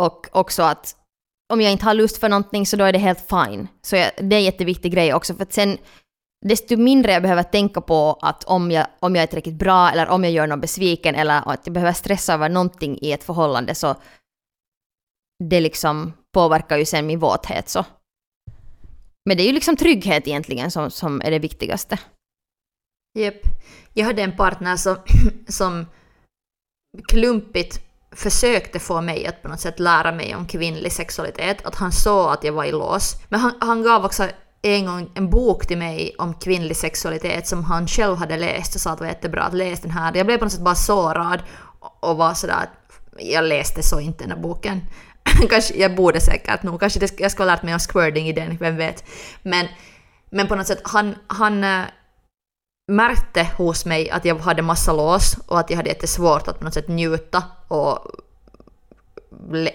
och 0.00 0.28
också 0.32 0.62
att 0.62 0.94
om 1.52 1.60
jag 1.60 1.72
inte 1.72 1.84
har 1.84 1.94
lust 1.94 2.18
för 2.18 2.28
någonting 2.28 2.66
så 2.66 2.76
då 2.76 2.84
är 2.84 2.92
det 2.92 2.98
helt 2.98 3.28
fine. 3.30 3.68
Så 3.82 3.96
jag, 3.96 4.10
det 4.16 4.36
är 4.36 4.38
en 4.38 4.44
jätteviktig 4.44 4.92
grej 4.92 5.14
också 5.14 5.34
för 5.34 5.42
att 5.42 5.52
sen 5.52 5.78
desto 6.46 6.76
mindre 6.76 7.12
jag 7.12 7.22
behöver 7.22 7.42
tänka 7.42 7.80
på 7.80 8.18
att 8.22 8.44
om 8.44 8.70
jag, 8.70 8.86
om 9.00 9.14
jag 9.14 9.22
är 9.22 9.26
tillräckligt 9.26 9.58
bra 9.58 9.90
eller 9.90 10.08
om 10.08 10.24
jag 10.24 10.32
gör 10.32 10.46
någon 10.46 10.60
besviken 10.60 11.14
eller 11.14 11.52
att 11.52 11.60
jag 11.64 11.72
behöver 11.74 11.92
stressa 11.92 12.34
över 12.34 12.48
någonting 12.48 12.98
i 13.02 13.12
ett 13.12 13.24
förhållande 13.24 13.74
så 13.74 13.96
det 15.44 15.60
liksom 15.60 16.12
påverkar 16.34 16.76
ju 16.76 16.84
sen 16.84 17.06
min 17.06 17.18
våthet 17.18 17.68
så. 17.68 17.84
Men 19.28 19.36
det 19.36 19.42
är 19.42 19.46
ju 19.46 19.52
liksom 19.52 19.76
trygghet 19.76 20.26
egentligen 20.26 20.70
som, 20.70 20.90
som 20.90 21.20
är 21.20 21.30
det 21.30 21.38
viktigaste. 21.38 21.98
Yep. 23.18 23.40
Jag 23.94 24.06
hade 24.06 24.22
en 24.22 24.36
partner 24.36 24.76
som, 24.76 24.96
som 25.48 25.86
klumpigt 27.08 27.80
försökte 28.12 28.78
få 28.78 29.00
mig 29.00 29.26
att 29.26 29.42
på 29.42 29.48
något 29.48 29.60
sätt 29.60 29.80
lära 29.80 30.12
mig 30.12 30.34
om 30.34 30.46
kvinnlig 30.46 30.92
sexualitet. 30.92 31.66
Att 31.66 31.74
han 31.74 31.92
såg 31.92 32.32
att 32.32 32.44
jag 32.44 32.52
var 32.52 32.64
i 32.64 32.72
lås. 32.72 33.14
Men 33.28 33.40
han, 33.40 33.52
han 33.60 33.82
gav 33.82 34.04
också 34.04 34.28
en 34.62 34.86
gång 34.86 35.10
en 35.14 35.30
bok 35.30 35.66
till 35.66 35.78
mig 35.78 36.14
om 36.18 36.34
kvinnlig 36.34 36.76
sexualitet 36.76 37.46
som 37.46 37.64
han 37.64 37.88
själv 37.88 38.16
hade 38.16 38.36
läst 38.36 38.74
och 38.74 38.80
sa 38.80 38.90
att 38.90 38.98
det 38.98 39.04
var 39.04 39.08
jättebra 39.08 39.42
att 39.42 39.54
läsa 39.54 39.82
den 39.82 39.90
här. 39.90 40.16
Jag 40.16 40.26
blev 40.26 40.38
på 40.38 40.44
något 40.44 40.52
sätt 40.52 40.62
bara 40.62 40.74
sårad 40.74 41.42
och 42.00 42.16
var 42.16 42.34
sådär 42.34 42.54
att 42.54 42.70
jag 43.18 43.44
läste 43.44 43.82
så 43.82 44.00
inte 44.00 44.24
den 44.24 44.30
här 44.30 44.38
boken. 44.38 44.80
kanske, 45.50 45.74
jag 45.74 45.94
borde 45.94 46.20
säkert 46.20 46.62
nog, 46.62 46.80
kanske 46.80 47.00
det, 47.00 47.20
jag 47.20 47.30
skulle 47.30 47.50
ha 47.50 47.56
lärt 47.56 47.62
mig 47.62 47.74
om 47.74 47.80
squirting 47.80 48.28
i 48.28 48.32
den, 48.32 48.56
vem 48.56 48.76
vet. 48.76 49.04
Men, 49.42 49.66
men 50.30 50.46
på 50.46 50.54
något 50.54 50.66
sätt, 50.66 50.80
han, 50.84 51.14
han 51.26 51.64
äh, 51.64 51.84
märkte 52.88 53.48
hos 53.56 53.84
mig 53.84 54.10
att 54.10 54.24
jag 54.24 54.38
hade 54.38 54.62
massa 54.62 54.92
lås 54.92 55.36
och 55.46 55.60
att 55.60 55.70
jag 55.70 55.76
hade 55.76 55.88
jättesvårt 55.88 56.48
att 56.48 56.58
på 56.58 56.64
något 56.64 56.74
sätt 56.74 56.88
njuta 56.88 57.42
och 57.68 57.98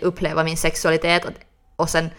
uppleva 0.01 0.43
min 0.43 0.57
sexualitet. 0.57 1.23
Och 1.75 1.89
sen, 1.89 2.09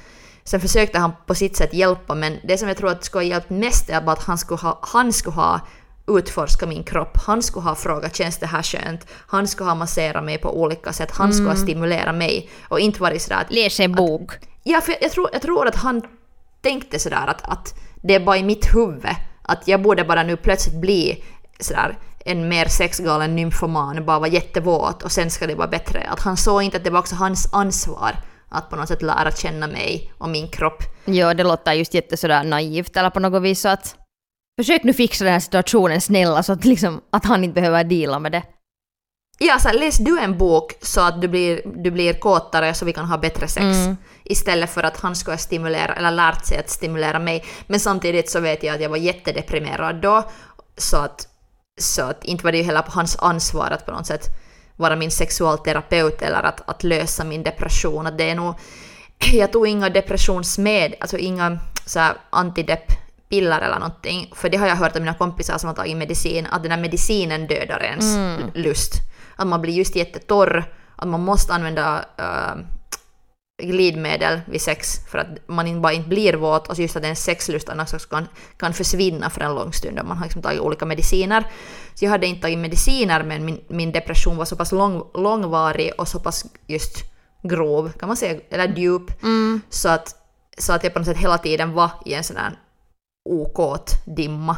sen 0.44 0.60
försökte 0.60 0.98
han 0.98 1.12
på 1.26 1.34
sitt 1.34 1.56
sätt 1.56 1.74
hjälpa, 1.74 2.14
men 2.14 2.38
det 2.44 2.58
som 2.58 2.68
jag 2.68 2.76
tror 2.76 2.90
att 2.90 3.04
skulle 3.04 3.24
ha 3.24 3.28
hjälpt 3.28 3.50
mest 3.50 3.90
är 3.90 4.00
bara 4.00 4.12
att 4.12 4.22
han 4.22 4.38
skulle 4.38 4.60
ha, 4.60 4.78
han 4.82 5.12
skulle 5.12 5.36
ha 5.36 5.60
utforska 6.06 6.66
min 6.66 6.84
kropp. 6.84 7.18
Han 7.26 7.42
skulle 7.42 7.64
ha 7.64 7.74
frågat 7.74 8.16
känns 8.16 8.38
det 8.38 8.46
här 8.46 8.62
skönt? 8.62 9.06
Han 9.10 9.48
skulle 9.48 9.70
ha 9.70 9.74
masserat 9.74 10.24
mig 10.24 10.38
på 10.38 10.60
olika 10.60 10.92
sätt. 10.92 11.10
Han 11.10 11.32
skulle 11.32 11.48
ha 11.48 11.56
stimulerat 11.56 12.14
mig 12.14 12.50
och 12.68 12.80
inte 12.80 13.02
varit 13.02 13.22
sådär 13.22 13.40
att... 13.40 13.52
Läs 13.52 13.80
en 13.80 13.92
bok. 13.92 14.32
Ja, 14.62 14.80
för 14.80 14.94
jag 15.00 15.10
tror, 15.10 15.28
jag 15.32 15.42
tror 15.42 15.68
att 15.68 15.76
han 15.76 16.02
tänkte 16.60 16.98
sådär 16.98 17.26
att, 17.26 17.42
att 17.42 17.74
det 18.02 18.14
är 18.14 18.20
bara 18.20 18.36
i 18.36 18.42
mitt 18.42 18.74
huvud 18.74 19.16
att 19.42 19.68
jag 19.68 19.82
borde 19.82 20.04
bara 20.04 20.22
nu 20.22 20.36
plötsligt 20.36 20.80
bli 20.80 21.24
sådär 21.60 21.98
en 22.24 22.48
mer 22.48 22.68
sexgalen 22.68 23.36
nymfoman, 23.36 24.04
bara 24.04 24.18
vara 24.18 24.30
jättevåt 24.30 25.02
och 25.02 25.12
sen 25.12 25.30
ska 25.30 25.46
det 25.46 25.54
vara 25.54 25.68
bättre. 25.68 26.08
Att 26.08 26.20
han 26.20 26.36
såg 26.36 26.62
inte 26.62 26.76
att 26.76 26.84
det 26.84 26.90
var 26.90 27.00
också 27.00 27.14
hans 27.14 27.48
ansvar 27.52 28.16
att 28.48 28.70
på 28.70 28.76
något 28.76 28.88
sätt 28.88 29.02
lära 29.02 29.30
känna 29.30 29.66
mig 29.66 30.12
och 30.18 30.28
min 30.28 30.48
kropp. 30.48 30.82
Ja, 31.04 31.34
det 31.34 31.42
låter 31.42 31.72
just 31.72 31.94
jätte 31.94 32.16
sådär 32.16 32.44
naivt 32.44 32.96
eller 32.96 33.10
på 33.10 33.20
något 33.20 33.42
vis 33.42 33.60
så 33.60 33.68
att 33.68 33.96
försök 34.60 34.84
nu 34.84 34.92
fixa 34.92 35.24
den 35.24 35.32
här 35.32 35.40
situationen 35.40 36.00
snälla 36.00 36.42
så 36.42 36.52
att, 36.52 36.64
liksom, 36.64 37.00
att 37.10 37.24
han 37.24 37.44
inte 37.44 37.54
behöver 37.54 37.84
deala 37.84 38.18
med 38.18 38.32
det. 38.32 38.42
Ja, 39.38 39.58
så 39.58 39.68
här, 39.68 39.78
läs 39.78 39.98
du 39.98 40.20
en 40.20 40.38
bok 40.38 40.72
så 40.82 41.00
att 41.00 41.20
du 41.20 41.28
blir, 41.28 41.62
du 41.64 41.90
blir 41.90 42.12
kåtare 42.12 42.74
så 42.74 42.84
vi 42.84 42.92
kan 42.92 43.06
ha 43.06 43.18
bättre 43.18 43.48
sex. 43.48 43.64
Mm. 43.64 43.96
Istället 44.24 44.70
för 44.70 44.82
att 44.82 45.00
han 45.00 45.16
skulle 45.16 45.38
stimulera, 45.38 45.94
eller 45.94 46.10
lärt 46.10 46.46
sig 46.46 46.58
att 46.58 46.70
stimulera 46.70 47.18
mig. 47.18 47.44
Men 47.66 47.80
samtidigt 47.80 48.30
så 48.30 48.40
vet 48.40 48.62
jag 48.62 48.74
att 48.74 48.80
jag 48.80 48.90
var 48.90 48.96
jättedeprimerad 48.96 49.96
då. 49.96 50.30
Så 50.76 50.96
att, 50.96 51.28
så 51.80 52.02
att 52.02 52.24
inte 52.24 52.44
var 52.44 52.52
det 52.52 52.58
ju 52.58 52.64
heller 52.64 52.82
på 52.82 52.92
hans 52.92 53.16
ansvar 53.18 53.70
att 53.70 53.86
på 53.86 53.92
något 53.92 54.06
sätt 54.06 54.28
vara 54.76 54.96
min 54.96 55.10
sexualterapeut 55.10 56.22
eller 56.22 56.42
att, 56.42 56.68
att 56.68 56.84
lösa 56.84 57.24
min 57.24 57.42
depression. 57.42 58.06
Att 58.06 58.18
det 58.18 58.30
är 58.30 58.34
nog, 58.34 58.54
jag 59.32 59.52
tog 59.52 59.66
inga 59.66 59.90
depressionsmed, 59.90 60.94
alltså 61.00 61.18
inga 61.18 61.58
så 61.86 61.98
här 61.98 62.16
antidepp-piller 62.30 63.60
eller 63.60 63.78
någonting. 63.78 64.32
För 64.34 64.48
det 64.48 64.56
har 64.56 64.66
jag 64.66 64.76
hört 64.76 64.96
av 64.96 65.02
mina 65.02 65.14
kompisar 65.14 65.58
som 65.58 65.68
har 65.68 65.74
tagit 65.74 65.96
medicin, 65.96 66.46
att 66.50 66.62
den 66.62 66.72
här 66.72 66.80
medicinen 66.80 67.46
dödar 67.46 67.82
ens 67.82 68.16
lust. 68.54 68.92
Att 69.36 69.46
man 69.46 69.62
blir 69.62 69.74
just 69.74 69.96
jättetorr, 69.96 70.64
att 70.96 71.08
man 71.08 71.20
måste 71.20 71.52
använda 71.52 72.04
äh, 72.18 72.62
glidmedel 73.62 74.40
vid 74.46 74.60
sex 74.60 74.98
för 75.10 75.18
att 75.18 75.48
man 75.48 75.66
inte 75.66 75.80
bara 75.80 75.92
inte 75.92 76.08
blir 76.08 76.34
våt 76.34 76.68
och 76.68 76.78
just 76.78 76.96
att 76.96 77.02
ens 77.02 77.24
sexlust 77.24 77.68
också 77.68 77.98
kan, 77.98 78.28
kan 78.56 78.74
försvinna 78.74 79.30
för 79.30 79.40
en 79.40 79.54
lång 79.54 79.72
stund 79.72 79.98
om 79.98 80.08
man 80.08 80.16
har 80.16 80.24
liksom 80.24 80.42
tagit 80.42 80.60
olika 80.60 80.86
mediciner. 80.86 81.44
Så 81.94 82.04
jag 82.04 82.10
hade 82.10 82.26
inte 82.26 82.42
tagit 82.42 82.58
mediciner 82.58 83.22
men 83.22 83.44
min, 83.44 83.60
min 83.68 83.92
depression 83.92 84.36
var 84.36 84.44
så 84.44 84.56
pass 84.56 84.72
lång, 84.72 85.02
långvarig 85.14 85.92
och 85.98 86.08
så 86.08 86.20
pass 86.20 86.44
just 86.66 86.96
grov, 87.42 87.92
kan 87.92 88.08
man 88.08 88.16
säga, 88.16 88.40
eller 88.50 88.76
djup, 88.76 89.22
Mm. 89.22 89.60
så, 89.70 89.88
att, 89.88 90.16
så 90.58 90.72
att 90.72 90.84
jag 90.84 90.92
på 90.92 90.98
något 90.98 91.06
sätt 91.06 91.16
hela 91.16 91.38
tiden 91.38 91.72
var 91.72 91.90
i 92.04 92.14
en 92.14 92.24
sån 92.24 92.36
här 92.36 92.58
okåt 93.30 93.90
dimma. 94.06 94.56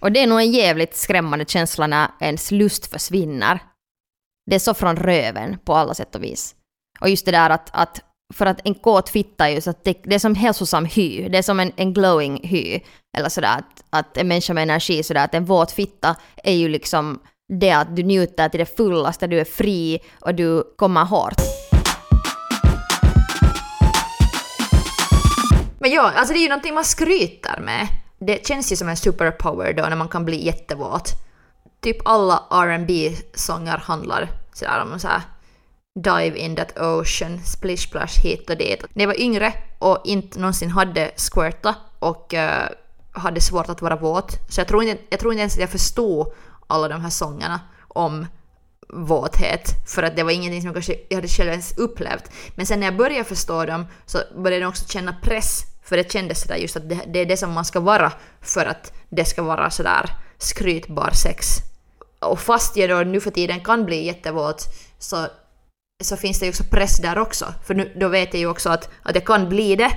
Och 0.00 0.12
det 0.12 0.22
är 0.22 0.26
nog 0.26 0.40
en 0.40 0.52
jävligt 0.52 0.96
skrämmande 0.96 1.44
känsla 1.44 1.86
när 1.86 2.08
ens 2.20 2.50
lust 2.50 2.86
försvinner. 2.86 3.58
Det 4.46 4.54
är 4.54 4.58
så 4.58 4.74
från 4.74 4.96
röven 4.96 5.58
på 5.64 5.74
alla 5.74 5.94
sätt 5.94 6.14
och 6.14 6.22
vis. 6.22 6.54
Och 7.00 7.08
just 7.08 7.24
det 7.26 7.32
där 7.32 7.50
att, 7.50 7.70
att 7.72 8.00
för 8.34 8.46
att 8.46 8.60
en 8.64 8.74
kåt 8.74 9.08
fitta 9.08 9.48
är 9.48 9.54
ju 9.54 9.60
så 9.60 9.70
att 9.70 9.84
det, 9.84 10.00
det 10.02 10.14
är 10.14 10.18
som 10.18 10.34
hälsosam 10.34 10.84
hy, 10.84 11.28
det 11.28 11.38
är 11.38 11.42
som 11.42 11.60
en, 11.60 11.72
en 11.76 11.94
glowing 11.94 12.40
hy. 12.42 12.80
Eller 13.16 13.28
sådär 13.28 13.58
att, 13.58 13.84
att 13.90 14.16
en 14.16 14.28
människa 14.28 14.54
med 14.54 14.62
energi 14.62 15.02
sådär 15.02 15.24
att 15.24 15.34
en 15.34 15.44
våt 15.44 15.72
fitta 15.72 16.16
är 16.44 16.52
ju 16.52 16.68
liksom 16.68 17.20
det 17.48 17.70
att 17.70 17.96
du 17.96 18.02
njuter 18.02 18.48
till 18.48 18.60
det 18.60 18.76
fullaste, 18.76 19.26
du 19.26 19.40
är 19.40 19.44
fri 19.44 19.98
och 20.20 20.34
du 20.34 20.74
kommer 20.76 21.04
hårt. 21.04 21.40
Men 25.78 25.90
ja, 25.90 26.12
alltså 26.14 26.34
det 26.34 26.38
är 26.38 26.42
ju 26.42 26.48
någonting 26.48 26.74
man 26.74 26.84
skryter 26.84 27.60
med. 27.60 27.88
Det 28.18 28.46
känns 28.46 28.72
ju 28.72 28.76
som 28.76 28.88
en 28.88 28.96
superpower 28.96 29.72
då 29.72 29.82
när 29.82 29.96
man 29.96 30.08
kan 30.08 30.24
bli 30.24 30.46
jättevåt. 30.46 31.10
Typ 31.80 31.96
alla 32.04 32.36
rb 32.50 32.90
sånger 33.34 33.76
handlar 33.76 34.28
sådär 34.52 34.82
om 34.82 35.00
så 35.00 35.08
här 35.08 35.22
dive 35.96 36.38
in 36.38 36.56
that 36.56 36.78
ocean, 36.78 37.40
splish 37.44 37.88
splash 37.88 38.20
hit 38.22 38.50
och 38.50 38.56
dit. 38.56 38.84
När 38.94 39.04
jag 39.04 39.08
var 39.08 39.20
yngre 39.20 39.52
och 39.78 40.02
inte 40.04 40.38
någonsin 40.38 40.70
hade 40.70 41.10
squirta 41.16 41.74
och 41.98 42.34
uh, 42.34 42.68
hade 43.12 43.40
svårt 43.40 43.68
att 43.68 43.82
vara 43.82 43.96
våt, 43.96 44.38
så 44.48 44.60
jag 44.60 44.68
tror, 44.68 44.82
inte, 44.82 45.02
jag 45.08 45.20
tror 45.20 45.32
inte 45.32 45.40
ens 45.40 45.54
att 45.54 45.60
jag 45.60 45.70
förstod 45.70 46.32
alla 46.66 46.88
de 46.88 47.00
här 47.00 47.10
sångerna 47.10 47.60
om 47.88 48.26
våthet, 48.88 49.70
för 49.86 50.02
att 50.02 50.16
det 50.16 50.22
var 50.22 50.30
ingenting 50.30 50.60
som 50.60 50.66
jag 50.66 50.74
kanske 50.74 50.96
jag 51.08 51.16
hade 51.16 51.28
själv 51.28 51.50
ens 51.50 51.78
upplevt. 51.78 52.30
Men 52.54 52.66
sen 52.66 52.80
när 52.80 52.86
jag 52.86 52.96
började 52.96 53.24
förstå 53.24 53.64
dem 53.64 53.86
så 54.06 54.18
började 54.36 54.62
jag 54.62 54.68
också 54.68 54.88
känna 54.88 55.16
press, 55.22 55.62
för 55.82 55.96
det 55.96 56.12
kändes 56.12 56.40
sådär 56.40 56.56
just 56.56 56.76
att 56.76 56.88
det, 56.88 57.00
det 57.06 57.18
är 57.18 57.26
det 57.26 57.36
som 57.36 57.52
man 57.52 57.64
ska 57.64 57.80
vara 57.80 58.12
för 58.40 58.66
att 58.66 58.92
det 59.08 59.24
ska 59.24 59.42
vara 59.42 59.70
sådär 59.70 60.10
skrytbar 60.38 61.10
sex. 61.10 61.46
Och 62.18 62.40
fast 62.40 62.76
jag 62.76 62.90
då 62.90 62.96
nu 62.96 63.20
för 63.20 63.30
tiden 63.30 63.60
kan 63.60 63.84
bli 63.84 64.06
jättevåt 64.06 64.64
så 64.98 65.26
så 66.04 66.16
finns 66.16 66.38
det 66.38 66.46
ju 66.46 66.50
också 66.50 66.64
press 66.64 66.98
där 66.98 67.18
också. 67.18 67.54
För 67.64 67.74
nu, 67.74 67.92
då 67.96 68.08
vet 68.08 68.34
jag 68.34 68.40
ju 68.40 68.46
också 68.46 68.70
att, 68.70 68.90
att 69.02 69.14
jag 69.14 69.24
kan 69.24 69.48
bli 69.48 69.76
det, 69.76 69.90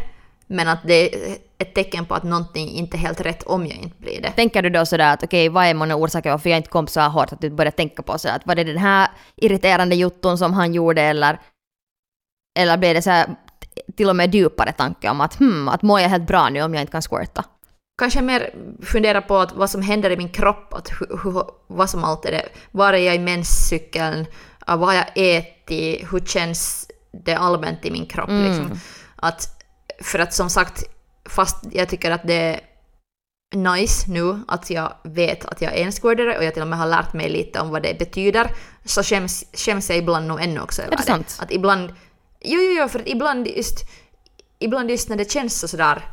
men 0.47 0.67
att 0.67 0.79
det 0.83 1.15
är 1.15 1.37
ett 1.57 1.75
tecken 1.75 2.05
på 2.05 2.15
att 2.15 2.23
någonting 2.23 2.69
inte 2.69 2.97
är 2.97 2.99
helt 2.99 3.21
rätt 3.21 3.43
om 3.43 3.67
jag 3.67 3.77
inte 3.77 3.97
blir 3.97 4.21
det. 4.21 4.31
Tänker 4.31 4.61
du 4.61 4.69
då 4.69 4.85
sådär 4.85 5.13
att 5.13 5.23
okej, 5.23 5.49
vad 5.49 5.65
är 5.65 5.73
många 5.73 5.95
orsaker 5.95 6.31
varför 6.31 6.49
jag 6.49 6.57
inte 6.57 6.69
kom 6.69 6.87
så 6.87 6.99
här 6.99 7.09
hårt 7.09 7.33
att 7.33 7.41
du 7.41 7.49
började 7.49 7.77
tänka 7.77 8.03
på 8.03 8.17
sådär 8.17 8.35
att 8.35 8.47
var 8.47 8.55
det 8.55 8.63
den 8.63 8.77
här 8.77 9.07
irriterande 9.35 9.95
jotton 9.95 10.37
som 10.37 10.53
han 10.53 10.73
gjorde 10.73 11.01
eller, 11.01 11.39
eller 12.59 12.77
blev 12.77 12.95
det 12.95 13.01
så 13.01 13.09
här 13.09 13.35
till 13.97 14.09
och 14.09 14.15
med 14.15 14.35
djupare 14.35 14.71
tanke 14.71 15.09
om 15.09 15.21
att 15.21 15.39
hmm, 15.39 15.67
att 15.67 15.81
mår 15.81 15.99
jag 15.99 16.09
helt 16.09 16.27
bra 16.27 16.49
nu 16.49 16.61
om 16.61 16.73
jag 16.73 16.81
inte 16.81 16.91
kan 16.91 17.01
squirta? 17.01 17.43
Kanske 17.99 18.21
mer 18.21 18.53
fundera 18.83 19.21
på 19.21 19.37
att 19.37 19.55
vad 19.55 19.69
som 19.69 19.81
händer 19.81 20.09
i 20.09 20.17
min 20.17 20.29
kropp, 20.29 20.73
att 20.73 20.89
hu, 20.89 21.05
hu, 21.23 21.41
vad 21.67 21.89
som 21.89 22.03
allt 22.03 22.25
är 22.25 22.31
det. 22.31 22.49
Var 22.71 22.93
är 22.93 22.97
jag 22.97 23.15
i 23.15 23.19
menscykeln? 23.19 24.25
Vad 24.67 24.79
har 24.79 24.93
jag 24.93 25.17
ätit? 25.71 26.13
Hur 26.13 26.19
känns 26.19 26.87
det 27.11 27.35
allmänt 27.35 27.85
i 27.85 27.91
min 27.91 28.05
kropp? 28.05 28.29
Mm. 28.29 28.43
Liksom? 28.43 28.79
Att, 29.15 29.63
för 30.01 30.19
att 30.19 30.33
som 30.33 30.49
sagt, 30.49 30.83
fast 31.29 31.57
jag 31.71 31.89
tycker 31.89 32.11
att 32.11 32.27
det 32.27 32.33
är 32.33 32.59
nice 33.55 34.11
nu 34.11 34.39
att 34.47 34.69
jag 34.69 34.93
vet 35.03 35.45
att 35.45 35.61
jag 35.61 35.73
är 35.73 35.85
en 35.85 35.91
squirtare 35.91 36.37
och 36.37 36.43
jag 36.43 36.53
till 36.53 36.61
och 36.61 36.67
med 36.67 36.79
har 36.79 36.87
lärt 36.87 37.13
mig 37.13 37.29
lite 37.29 37.59
om 37.59 37.69
vad 37.69 37.83
det 37.83 37.99
betyder, 37.99 38.51
så 38.85 39.03
skäms, 39.03 39.45
skäms 39.53 39.89
jag 39.89 39.97
ibland 39.97 40.27
nog 40.27 40.41
ännu 40.41 40.59
också 40.59 40.81
över 40.81 40.97
det 40.97 41.03
sant? 41.03 41.37
Att 41.41 41.51
ibland... 41.51 41.89
Jo, 42.41 42.59
jo, 42.61 42.81
jo, 42.81 42.87
för 42.87 42.99
att 42.99 43.07
ibland 43.07 43.47
just, 43.47 43.79
ibland 44.59 44.91
just 44.91 45.09
när 45.09 45.17
det 45.17 45.31
känns 45.31 45.59
så 45.59 45.67
sådär 45.67 46.03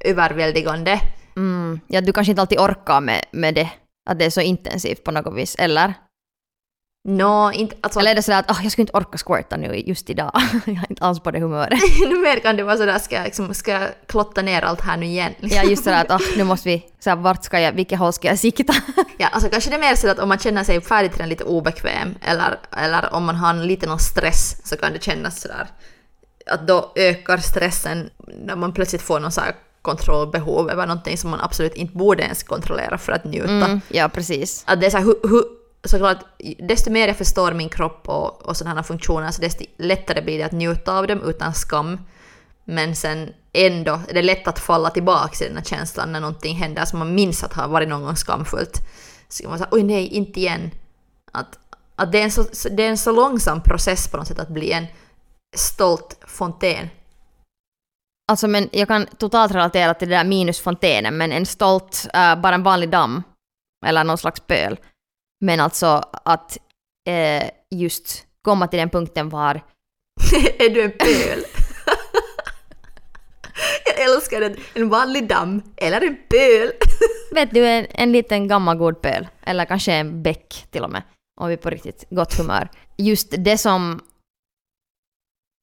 överväldigande. 0.00 1.00
Mm, 1.36 1.80
ja, 1.88 2.00
du 2.00 2.12
kanske 2.12 2.30
inte 2.30 2.42
alltid 2.42 2.58
orkar 2.58 3.00
med, 3.00 3.24
med 3.32 3.54
det, 3.54 3.70
att 4.10 4.18
det 4.18 4.24
är 4.24 4.30
så 4.30 4.40
intensivt 4.40 5.04
på 5.04 5.10
något 5.10 5.34
vis, 5.34 5.54
eller? 5.58 5.94
Nå, 7.08 7.52
inte... 7.52 7.76
Alltså, 7.80 8.00
Eller 8.00 8.10
är 8.10 8.14
det 8.14 8.22
sådär 8.22 8.38
att 8.38 8.50
oh, 8.50 8.60
jag 8.62 8.72
skulle 8.72 8.82
inte 8.82 8.96
orka 8.96 9.18
squirta 9.18 9.56
nu 9.56 9.76
just 9.76 10.10
idag, 10.10 10.32
jag 10.66 10.76
är 10.76 10.90
inte 10.90 11.04
alls 11.04 11.20
på 11.20 11.30
det 11.30 11.40
humöret. 11.40 11.80
nu 12.08 12.18
mer 12.18 12.36
kan 12.40 12.56
det 12.56 12.62
vara 12.62 12.76
sådär, 12.76 12.98
ska 12.98 13.14
jag, 13.14 13.24
liksom, 13.24 13.54
ska 13.54 13.72
jag 13.72 13.88
klotta 14.06 14.42
ner 14.42 14.62
allt 14.62 14.80
här 14.80 14.96
nu 14.96 15.06
igen? 15.06 15.34
Ja, 15.40 15.62
just 15.62 15.84
sådär 15.84 16.04
att 16.04 16.10
oh, 16.10 16.26
nu 16.36 16.44
måste 16.44 16.68
vi, 16.68 16.86
så 17.00 17.10
här, 17.10 17.16
vart 17.16 17.44
ska 17.44 17.60
jag, 17.60 17.72
vilket 17.72 17.98
håll 17.98 18.12
ska 18.12 18.28
jag 18.28 18.38
sikta? 18.38 18.74
Ja, 19.18 19.28
alltså 19.28 19.50
kanske 19.50 19.70
det 19.70 19.76
är 19.76 19.80
mer 19.80 19.94
så 19.94 20.08
att 20.08 20.18
om 20.18 20.28
man 20.28 20.38
känner 20.38 20.64
sig 20.64 20.80
färdigtränad 20.80 21.28
lite 21.28 21.44
obekväm 21.44 22.14
eller, 22.22 22.58
eller 22.76 23.14
om 23.14 23.24
man 23.24 23.36
har 23.36 23.50
en 23.50 23.66
liten 23.66 23.98
stress 23.98 24.68
så 24.68 24.76
kan 24.76 24.92
det 24.92 25.02
kännas 25.02 25.40
sådär 25.40 25.68
att 26.46 26.66
då 26.66 26.92
ökar 26.96 27.38
stressen 27.38 28.10
när 28.44 28.56
man 28.56 28.72
plötsligt 28.72 29.02
får 29.02 29.20
någon 29.20 29.32
så 29.32 29.40
här 29.40 29.54
kontrollbehov 29.82 30.70
över 30.70 30.86
någonting 30.86 31.18
som 31.18 31.30
man 31.30 31.40
absolut 31.40 31.74
inte 31.74 31.96
borde 31.96 32.22
ens 32.22 32.42
kontrollera 32.42 32.98
för 32.98 33.12
att 33.12 33.24
njuta. 33.24 33.50
Mm, 33.50 33.80
ja, 33.88 34.08
precis. 34.08 34.64
Att 34.66 34.80
det 34.80 34.86
är 34.86 34.90
så 34.90 34.96
här, 34.96 35.04
hu, 35.04 35.14
hu, 35.22 35.42
såklart, 35.84 36.18
desto 36.58 36.90
mer 36.90 37.08
jag 37.08 37.16
förstår 37.16 37.52
min 37.52 37.68
kropp 37.68 38.08
och, 38.08 38.46
och 38.46 38.56
sådana 38.56 38.76
här 38.76 38.82
funktioner 38.82 39.30
så 39.30 39.42
desto 39.42 39.64
lättare 39.76 40.22
blir 40.22 40.38
det 40.38 40.44
att 40.44 40.52
njuta 40.52 40.98
av 40.98 41.06
dem 41.06 41.22
utan 41.22 41.54
skam. 41.54 42.00
Men 42.64 42.96
sen 42.96 43.32
ändå 43.52 44.00
är 44.08 44.14
det 44.14 44.22
lätt 44.22 44.48
att 44.48 44.58
falla 44.58 44.90
tillbaka 44.90 45.44
i 45.44 45.48
den 45.48 45.56
här 45.56 45.64
känslan 45.64 46.12
när 46.12 46.20
någonting 46.20 46.56
händer 46.56 46.84
som 46.84 46.98
man 46.98 47.14
minns 47.14 47.44
att 47.44 47.52
har 47.52 47.68
varit 47.68 47.88
någon 47.88 48.02
gång 48.02 48.16
skamfullt. 48.16 48.80
Så 49.28 49.48
man 49.48 49.58
säga 49.58 49.68
oj 49.70 49.82
nej, 49.82 50.06
inte 50.06 50.40
igen. 50.40 50.70
Att, 51.32 51.58
att 51.96 52.12
det, 52.12 52.18
är 52.18 52.24
en 52.24 52.30
så, 52.30 52.44
det 52.70 52.82
är 52.82 52.88
en 52.88 52.98
så 52.98 53.12
långsam 53.12 53.60
process 53.60 54.08
på 54.08 54.16
något 54.16 54.26
sätt 54.26 54.38
att 54.38 54.48
bli 54.48 54.72
en 54.72 54.86
stolt 55.56 56.18
fontän. 56.26 56.88
Alltså 58.30 58.48
men 58.48 58.68
jag 58.72 58.88
kan 58.88 59.06
totalt 59.06 59.52
relatera 59.52 59.94
till 59.94 60.08
det 60.08 60.16
där 60.16 60.24
minus 60.24 60.60
fontänen 60.60 61.16
men 61.16 61.32
en 61.32 61.46
stolt, 61.46 62.06
uh, 62.16 62.40
bara 62.40 62.54
en 62.54 62.62
vanlig 62.62 62.90
damm, 62.90 63.22
eller 63.86 64.04
någon 64.04 64.18
slags 64.18 64.40
pöl. 64.40 64.78
Men 65.44 65.60
alltså 65.60 66.02
att 66.24 66.58
uh, 67.08 67.48
just 67.70 68.26
komma 68.42 68.68
till 68.68 68.78
den 68.78 68.90
punkten 68.90 69.28
var... 69.28 69.54
är 70.58 70.70
du 70.70 70.82
en 70.82 70.90
pöl? 70.90 71.44
jag 73.84 74.00
älskar 74.00 74.40
det. 74.40 74.56
En 74.74 74.88
vanlig 74.88 75.28
damm, 75.28 75.62
eller 75.76 76.00
en 76.00 76.16
pöl. 76.28 76.72
vet 77.34 77.54
du, 77.54 77.66
en, 77.66 77.86
en 77.90 78.12
liten 78.12 78.48
gammal 78.48 78.76
god 78.76 79.02
pöl, 79.02 79.26
eller 79.42 79.64
kanske 79.64 79.92
en 79.92 80.22
bäck 80.22 80.66
till 80.70 80.82
och 80.82 80.90
med, 80.90 81.02
om 81.40 81.48
vi 81.48 81.52
är 81.52 81.58
på 81.58 81.70
riktigt 81.70 82.04
gott 82.10 82.34
humör. 82.34 82.68
Just 82.96 83.34
det 83.38 83.58
som 83.58 84.00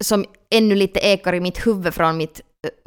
som 0.04 0.26
ännu 0.50 0.76
lite 0.76 1.00
ekar 1.00 1.34
i 1.34 1.40
mitt 1.40 1.68
huvud 1.68 1.94
från 1.94 2.18
mitt, 2.18 2.42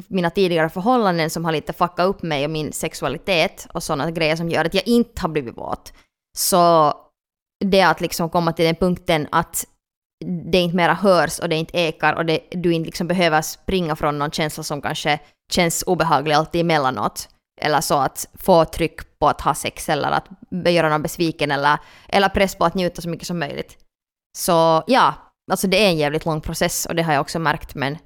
mina 0.09 0.31
tidigare 0.31 0.69
förhållanden 0.69 1.31
som 1.31 1.45
har 1.45 1.53
lite 1.53 1.73
fuckat 1.73 2.07
upp 2.07 2.23
mig 2.23 2.45
och 2.45 2.51
min 2.51 2.73
sexualitet 2.73 3.67
och 3.75 3.83
sådana 3.83 4.11
grejer 4.11 4.37
som 4.37 4.49
gör 4.49 4.65
att 4.65 4.75
jag 4.75 4.89
inte 4.89 5.23
har 5.23 5.29
blivit 5.29 5.57
våt. 5.57 5.93
Så 6.37 6.95
det 7.65 7.83
att 7.83 8.01
liksom 8.01 8.31
komma 8.31 8.53
till 8.53 8.65
den 8.65 8.75
punkten 8.75 9.29
att 9.33 9.67
det 10.53 10.59
inte 10.59 10.77
mera 10.77 10.95
hörs 10.95 11.39
och 11.39 11.49
det 11.49 11.57
inte 11.57 11.79
ekar 11.79 12.13
och 12.15 12.27
det, 12.27 12.41
du 12.51 12.73
inte 12.73 12.87
liksom 12.87 13.07
behöver 13.07 13.43
springa 13.43 13.97
från 13.97 14.19
någon 14.19 14.31
känsla 14.31 14.63
som 14.63 14.83
kanske 14.83 15.21
känns 15.51 15.85
obehaglig 15.87 16.35
alltid 16.35 16.61
emellanåt. 16.61 17.29
Eller 17.61 17.81
så 17.81 17.95
att 17.95 18.27
få 18.35 18.65
tryck 18.65 19.19
på 19.19 19.29
att 19.29 19.41
ha 19.41 19.55
sex 19.55 19.89
eller 19.89 20.11
att 20.11 20.29
göra 20.73 20.89
någon 20.89 21.03
besviken 21.03 21.51
eller, 21.51 21.79
eller 22.09 22.29
press 22.29 22.55
på 22.55 22.65
att 22.65 22.75
njuta 22.75 23.03
så 23.03 23.09
mycket 23.09 23.27
som 23.27 23.39
möjligt. 23.39 23.79
Så 24.39 24.85
ja, 24.87 25.15
alltså 25.51 25.67
det 25.67 25.85
är 25.85 25.89
en 25.89 25.97
jävligt 25.97 26.25
lång 26.25 26.41
process 26.41 26.87
och 26.87 26.95
det 26.95 27.03
har 27.03 27.13
jag 27.13 27.21
också 27.21 27.39
märkt 27.39 27.75
men, 27.75 27.99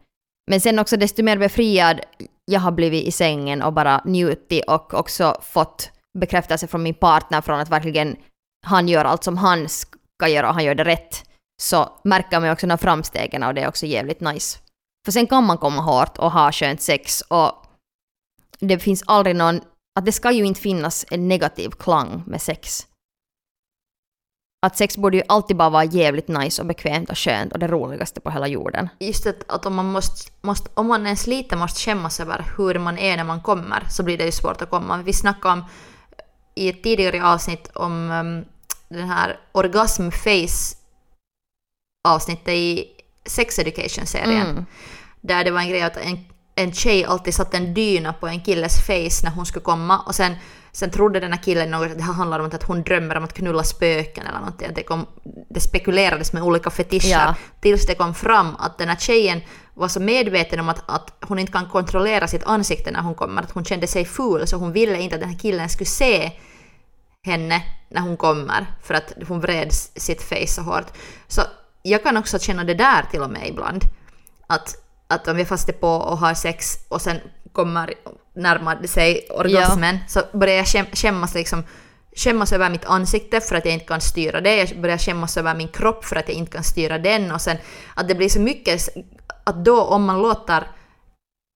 men 0.50 0.60
sen 0.60 0.78
också 0.78 0.96
desto 0.96 1.22
mer 1.22 1.38
befriad 1.38 2.00
jag 2.44 2.60
har 2.60 2.72
blivit 2.72 3.04
i 3.04 3.12
sängen 3.12 3.62
och 3.62 3.72
bara 3.72 4.02
njutit 4.04 4.64
och 4.68 4.94
också 4.94 5.40
fått 5.42 5.90
bekräftelse 6.18 6.66
från 6.66 6.82
min 6.82 6.94
partner 6.94 7.40
från 7.40 7.60
att 7.60 7.70
verkligen 7.70 8.16
han 8.66 8.88
gör 8.88 9.04
allt 9.04 9.24
som 9.24 9.36
han 9.36 9.68
ska 9.68 10.28
göra 10.28 10.48
och 10.48 10.54
han 10.54 10.64
gör 10.64 10.74
det 10.74 10.84
rätt 10.84 11.24
så 11.62 12.00
märker 12.04 12.40
man 12.40 12.50
också 12.50 12.66
de 12.66 12.70
här 12.70 12.76
framstegen 12.78 13.42
och 13.42 13.54
det 13.54 13.60
är 13.60 13.68
också 13.68 13.86
jävligt 13.86 14.20
nice. 14.20 14.58
För 15.04 15.12
sen 15.12 15.26
kan 15.26 15.44
man 15.44 15.58
komma 15.58 15.82
hårt 15.82 16.18
och 16.18 16.32
ha 16.32 16.52
skönt 16.52 16.80
sex 16.80 17.20
och 17.20 17.52
det 18.60 18.78
finns 18.78 19.02
aldrig 19.06 19.36
någon, 19.36 19.60
att 19.98 20.04
det 20.04 20.12
ska 20.12 20.30
ju 20.30 20.44
inte 20.44 20.60
finnas 20.60 21.04
en 21.10 21.28
negativ 21.28 21.70
klang 21.70 22.22
med 22.26 22.42
sex 22.42 22.86
att 24.66 24.76
sex 24.76 24.96
borde 24.96 25.16
ju 25.16 25.22
alltid 25.28 25.56
bara 25.56 25.70
vara 25.70 25.84
jävligt 25.84 26.28
nice 26.28 26.62
och 26.62 26.68
bekvämt 26.68 27.10
och 27.10 27.18
skönt 27.18 27.52
och 27.52 27.58
det 27.58 27.68
roligaste 27.68 28.20
på 28.20 28.30
hela 28.30 28.46
jorden. 28.46 28.88
Just 28.98 29.26
att, 29.26 29.50
att 29.50 29.66
om, 29.66 29.74
man 29.74 29.92
måste, 29.92 30.30
måste, 30.40 30.70
om 30.74 30.86
man 30.86 31.06
ens 31.06 31.26
lite 31.26 31.56
måste 31.56 31.80
skämmas 31.80 32.20
över 32.20 32.46
hur 32.56 32.78
man 32.78 32.98
är 32.98 33.16
när 33.16 33.24
man 33.24 33.42
kommer 33.42 33.84
så 33.90 34.02
blir 34.02 34.18
det 34.18 34.24
ju 34.24 34.32
svårt 34.32 34.62
att 34.62 34.70
komma. 34.70 35.02
Vi 35.02 35.12
snackade 35.12 35.52
om 35.52 35.64
i 36.58 36.68
ett 36.68 36.82
tidigare 36.82 37.24
avsnitt 37.24 37.70
om 37.74 38.10
um, 38.10 38.44
den 38.88 39.08
här 39.08 39.40
orgasmface 39.52 40.76
avsnittet 42.08 42.48
i 42.48 42.86
Sex 43.26 43.58
Education-serien. 43.58 44.46
Mm. 44.46 44.66
Där 45.20 45.44
det 45.44 45.50
var 45.50 45.60
en 45.60 45.68
grej 45.68 45.82
att 45.82 45.96
en, 45.96 46.18
en 46.54 46.72
tjej 46.72 47.04
alltid 47.04 47.34
satte 47.34 47.56
en 47.56 47.74
dyna 47.74 48.12
på 48.12 48.26
en 48.26 48.40
killes 48.40 48.86
face 48.86 49.24
när 49.24 49.30
hon 49.30 49.46
skulle 49.46 49.64
komma 49.64 49.98
och 49.98 50.14
sen 50.14 50.36
Sen 50.72 50.90
trodde 50.90 51.20
den 51.20 51.32
här 51.32 51.42
killen 51.42 51.70
något 51.70 51.90
att 51.90 51.98
det 51.98 52.04
här 52.04 52.12
handlar 52.12 52.40
om 52.40 52.46
att 52.46 52.62
hon 52.62 52.82
drömmer 52.82 53.16
om 53.16 53.24
att 53.24 53.32
knulla 53.32 53.62
spöken 53.62 54.26
eller 54.26 54.38
någonting. 54.38 54.68
Det, 54.74 54.82
kom, 54.82 55.06
det 55.50 55.60
spekulerades 55.60 56.32
med 56.32 56.42
olika 56.42 56.70
fetischer 56.70 57.10
ja. 57.10 57.34
tills 57.60 57.86
det 57.86 57.94
kom 57.94 58.14
fram 58.14 58.56
att 58.58 58.78
den 58.78 58.88
här 58.88 58.96
tjejen 58.96 59.40
var 59.78 59.88
så 59.88 60.00
medveten 60.00 60.60
om 60.60 60.68
att, 60.68 60.82
att 60.86 61.12
hon 61.20 61.38
inte 61.38 61.52
kan 61.52 61.68
kontrollera 61.68 62.28
sitt 62.28 62.44
ansikte 62.44 62.90
när 62.90 63.00
hon 63.00 63.14
kommer, 63.14 63.42
att 63.42 63.50
hon 63.50 63.64
kände 63.64 63.86
sig 63.86 64.04
ful 64.04 64.46
så 64.46 64.56
hon 64.56 64.72
ville 64.72 65.00
inte 65.00 65.14
att 65.14 65.20
den 65.20 65.30
här 65.30 65.38
killen 65.38 65.68
skulle 65.68 65.86
se 65.86 66.32
henne 67.26 67.62
när 67.88 68.00
hon 68.00 68.16
kommer 68.16 68.66
för 68.82 68.94
att 68.94 69.12
hon 69.28 69.40
vred 69.40 69.72
sitt 69.72 70.22
face 70.22 70.46
så 70.46 70.62
hårt. 70.62 70.86
Så 71.28 71.42
jag 71.82 72.02
kan 72.02 72.16
också 72.16 72.38
känna 72.38 72.64
det 72.64 72.74
där 72.74 73.02
till 73.10 73.22
och 73.22 73.30
med 73.30 73.48
ibland. 73.48 73.84
Att, 74.46 74.74
att 75.08 75.28
om 75.28 75.38
jag 75.38 75.48
fast 75.48 75.68
är 75.68 75.72
på 75.72 75.88
och 75.88 76.18
har 76.18 76.34
sex 76.34 76.74
och 76.88 77.02
sen 77.02 77.20
kommer 77.52 77.94
närmade 78.34 78.88
sig 78.88 79.28
orgasmen 79.30 79.94
ja. 79.94 80.00
så 80.08 80.38
börjar 80.38 80.56
jag 80.56 80.86
skämmas 80.92 81.34
liksom 81.34 81.64
skämmas 82.16 82.52
över 82.52 82.70
mitt 82.70 82.84
ansikte 82.84 83.40
för 83.40 83.56
att 83.56 83.64
jag 83.64 83.74
inte 83.74 83.86
kan 83.86 84.00
styra 84.00 84.40
det. 84.40 84.56
Jag 84.56 84.80
börjar 84.80 84.98
skämmas 84.98 85.36
över 85.36 85.54
min 85.54 85.68
kropp 85.68 86.04
för 86.04 86.16
att 86.16 86.28
jag 86.28 86.36
inte 86.36 86.52
kan 86.52 86.64
styra 86.64 86.98
den. 86.98 87.32
Och 87.32 87.40
sen 87.40 87.56
att 87.94 88.08
det 88.08 88.14
blir 88.14 88.28
så 88.28 88.40
mycket 88.40 88.88
att 89.48 89.64
då 89.64 89.82
om 89.82 90.04
man 90.04 90.22
låter 90.22 90.66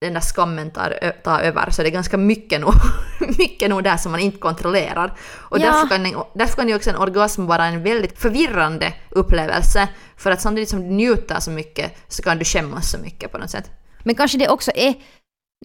den 0.01 0.13
där 0.15 0.21
skammen 0.21 0.71
ta, 0.71 0.89
ta 1.25 1.41
över 1.41 1.71
så 1.71 1.83
det 1.83 1.89
är 1.89 1.93
ganska 1.93 2.17
mycket 2.17 2.61
nog, 2.61 2.75
mycket 3.39 3.71
nog 3.71 3.85
där 3.85 3.97
som 3.97 4.13
man 4.13 4.21
inte 4.21 4.39
kontrollerar. 4.39 5.19
Och 5.51 5.59
ja. 5.59 5.67
därför, 5.67 5.89
kan, 5.89 6.25
därför 6.35 6.57
kan 6.57 6.69
ju 6.69 6.75
också 6.75 6.91
en 6.91 6.97
orgasm 6.97 7.47
vara 7.47 7.67
en 7.67 7.83
väldigt 7.83 8.19
förvirrande 8.19 8.95
upplevelse. 9.11 9.89
För 10.17 10.31
att 10.31 10.41
samtidigt 10.41 10.69
som 10.69 10.81
du 10.81 10.87
njuter 10.87 11.41
så 11.41 11.51
mycket 11.51 11.97
så 12.09 12.23
kan 12.23 12.39
du 12.39 12.45
skämmas 12.45 12.91
så 12.91 12.99
mycket 12.99 13.33
på 13.33 13.39
något 13.39 13.51
sätt. 13.51 13.71
Men 14.03 14.15
kanske 14.15 14.39
det 14.39 14.49
också 14.49 14.71
är 14.75 14.95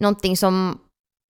någonting 0.00 0.36
som 0.36 0.78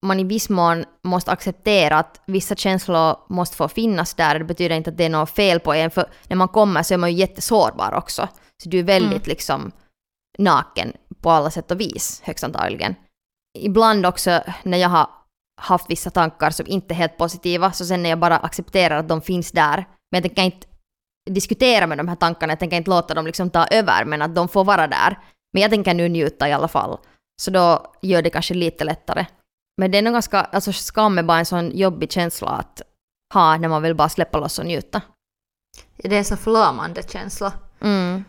man 0.05 0.19
i 0.19 0.23
viss 0.23 0.49
mån 0.49 0.85
måste 1.03 1.31
acceptera 1.31 1.97
att 1.97 2.21
vissa 2.25 2.55
känslor 2.55 3.15
måste 3.29 3.57
få 3.57 3.67
finnas 3.67 4.13
där. 4.13 4.39
Det 4.39 4.45
betyder 4.45 4.75
inte 4.75 4.89
att 4.89 4.97
det 4.97 5.05
är 5.05 5.09
något 5.09 5.29
fel 5.29 5.59
på 5.59 5.73
en, 5.73 5.91
för 5.91 6.05
när 6.27 6.35
man 6.35 6.47
kommer 6.47 6.83
så 6.83 6.93
är 6.93 6.97
man 6.97 7.11
ju 7.11 7.17
jättesårbar 7.17 7.93
också. 7.93 8.27
Så 8.63 8.69
du 8.69 8.79
är 8.79 8.83
väldigt 8.83 9.11
mm. 9.11 9.29
liksom 9.29 9.71
naken 10.39 10.93
på 11.21 11.31
alla 11.31 11.51
sätt 11.51 11.71
och 11.71 11.79
vis, 11.79 12.21
högst 12.23 12.43
antagligen. 12.43 12.95
Ibland 13.59 14.05
också 14.05 14.41
när 14.63 14.77
jag 14.77 14.89
har 14.89 15.09
haft 15.61 15.89
vissa 15.89 16.09
tankar 16.09 16.49
som 16.49 16.67
inte 16.67 16.93
är 16.93 16.95
helt 16.95 17.17
positiva, 17.17 17.71
så 17.71 17.85
sen 17.85 18.03
när 18.03 18.09
jag 18.09 18.19
bara 18.19 18.37
accepterar 18.37 18.97
att 18.97 19.09
de 19.09 19.21
finns 19.21 19.51
där, 19.51 19.75
men 20.11 20.21
jag 20.21 20.23
tänker 20.23 20.43
inte 20.43 20.67
diskutera 21.29 21.87
med 21.87 21.97
de 21.97 22.07
här 22.07 22.15
tankarna, 22.15 22.51
jag 22.51 22.59
tänker 22.59 22.77
inte 22.77 22.89
låta 22.89 23.13
dem 23.13 23.25
liksom 23.25 23.49
ta 23.49 23.67
över, 23.67 24.05
men 24.05 24.21
att 24.21 24.35
de 24.35 24.47
får 24.47 24.63
vara 24.63 24.87
där. 24.87 25.19
Men 25.53 25.61
jag 25.61 25.71
tänker 25.71 25.93
nu 25.93 26.09
njuta 26.09 26.49
i 26.49 26.53
alla 26.53 26.67
fall. 26.67 26.97
Så 27.41 27.51
då 27.51 27.93
gör 28.01 28.21
det 28.21 28.29
kanske 28.29 28.53
lite 28.53 28.83
lättare. 28.83 29.25
Men 29.77 29.91
det 29.91 29.97
är 29.97 30.01
nog 30.01 30.13
ganska, 30.13 30.41
alltså 30.41 30.73
skam 30.73 31.17
är 31.17 31.23
bara 31.23 31.39
en 31.39 31.45
sån 31.45 31.77
jobbig 31.77 32.11
känsla 32.11 32.47
att 32.47 32.81
ha 33.33 33.57
när 33.57 33.67
man 33.67 33.81
vill 33.81 33.95
bara 33.95 34.09
släppa 34.09 34.39
loss 34.39 34.59
och 34.59 34.65
njuta. 34.65 35.01
Det 35.97 36.15
är 36.15 36.17
en 36.17 36.25
sån 36.25 36.37
förlamande 36.37 37.03
känsla. 37.09 37.53
Mm. 37.81 38.23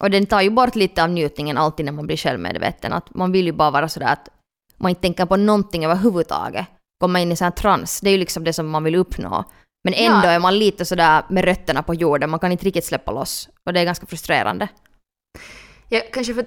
Och 0.00 0.10
den 0.10 0.26
tar 0.26 0.40
ju 0.40 0.50
bort 0.50 0.74
lite 0.74 1.02
av 1.02 1.10
njutningen 1.10 1.58
alltid 1.58 1.84
när 1.86 1.92
man 1.92 2.06
blir 2.06 2.16
självmedveten. 2.16 2.92
Att 2.92 3.14
man 3.14 3.32
vill 3.32 3.46
ju 3.46 3.52
bara 3.52 3.70
vara 3.70 3.88
sådär 3.88 4.06
att 4.12 4.28
man 4.76 4.88
inte 4.90 5.00
tänker 5.02 5.26
på 5.26 5.36
någonting 5.36 5.84
överhuvudtaget. 5.84 6.66
Komma 7.00 7.20
in 7.20 7.32
i 7.32 7.36
sån 7.36 7.44
här 7.44 7.50
trans, 7.52 8.00
det 8.00 8.08
är 8.10 8.12
ju 8.12 8.18
liksom 8.18 8.44
det 8.44 8.52
som 8.52 8.68
man 8.70 8.84
vill 8.84 8.94
uppnå. 8.94 9.44
Men 9.84 9.94
ändå 9.94 10.26
Ja. 10.26 10.30
är 10.30 10.38
man 10.38 10.58
lite 10.58 10.84
sådär 10.84 11.22
med 11.28 11.44
rötterna 11.44 11.82
på 11.82 11.94
jorden, 11.94 12.30
man 12.30 12.40
kan 12.40 12.52
inte 12.52 12.64
riktigt 12.64 12.84
släppa 12.84 13.12
loss. 13.12 13.48
Och 13.66 13.72
det 13.72 13.80
är 13.80 13.84
ganska 13.84 14.06
frustrerande. 14.06 14.68
Ja, 15.88 16.00
kanske 16.12 16.34
för 16.34 16.44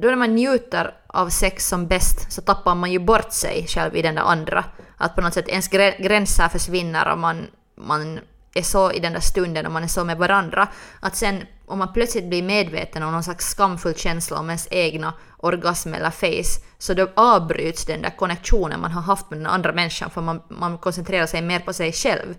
då 0.00 0.08
när 0.08 0.16
man 0.16 0.34
njuter 0.34 0.94
av 1.06 1.28
sex 1.28 1.68
som 1.68 1.86
bäst 1.86 2.32
så 2.32 2.42
tappar 2.42 2.74
man 2.74 2.92
ju 2.92 2.98
bort 2.98 3.32
sig 3.32 3.66
själv 3.68 3.96
i 3.96 4.02
den 4.02 4.14
där 4.14 4.22
andra. 4.22 4.64
Att 4.96 5.14
på 5.14 5.20
något 5.20 5.34
sätt 5.34 5.48
ens 5.48 5.68
grä- 5.70 6.02
gränser 6.02 6.48
försvinner 6.48 7.12
och 7.12 7.18
man, 7.18 7.46
man 7.76 8.20
är 8.54 8.62
så 8.62 8.92
i 8.92 8.98
den 8.98 9.12
där 9.12 9.20
stunden 9.20 9.66
och 9.66 9.72
man 9.72 9.82
är 9.82 9.88
så 9.88 10.04
med 10.04 10.18
varandra. 10.18 10.68
Att 11.00 11.16
sen 11.16 11.46
om 11.66 11.78
man 11.78 11.92
plötsligt 11.92 12.24
blir 12.24 12.42
medveten 12.42 13.02
om 13.02 13.12
någon 13.12 13.22
slags 13.22 13.46
skamfull 13.46 13.94
känsla 13.94 14.38
om 14.38 14.50
ens 14.50 14.68
egna 14.70 15.14
orgasm 15.36 15.94
eller 15.94 16.10
face 16.10 16.60
så 16.78 16.94
då 16.94 17.08
avbryts 17.16 17.84
den 17.84 18.02
där 18.02 18.16
konnektionen 18.16 18.80
man 18.80 18.92
har 18.92 19.02
haft 19.02 19.30
med 19.30 19.38
den 19.38 19.46
andra 19.46 19.72
människan 19.72 20.10
för 20.10 20.20
man, 20.20 20.42
man 20.48 20.78
koncentrerar 20.78 21.26
sig 21.26 21.42
mer 21.42 21.60
på 21.60 21.72
sig 21.72 21.92
själv. 21.92 22.34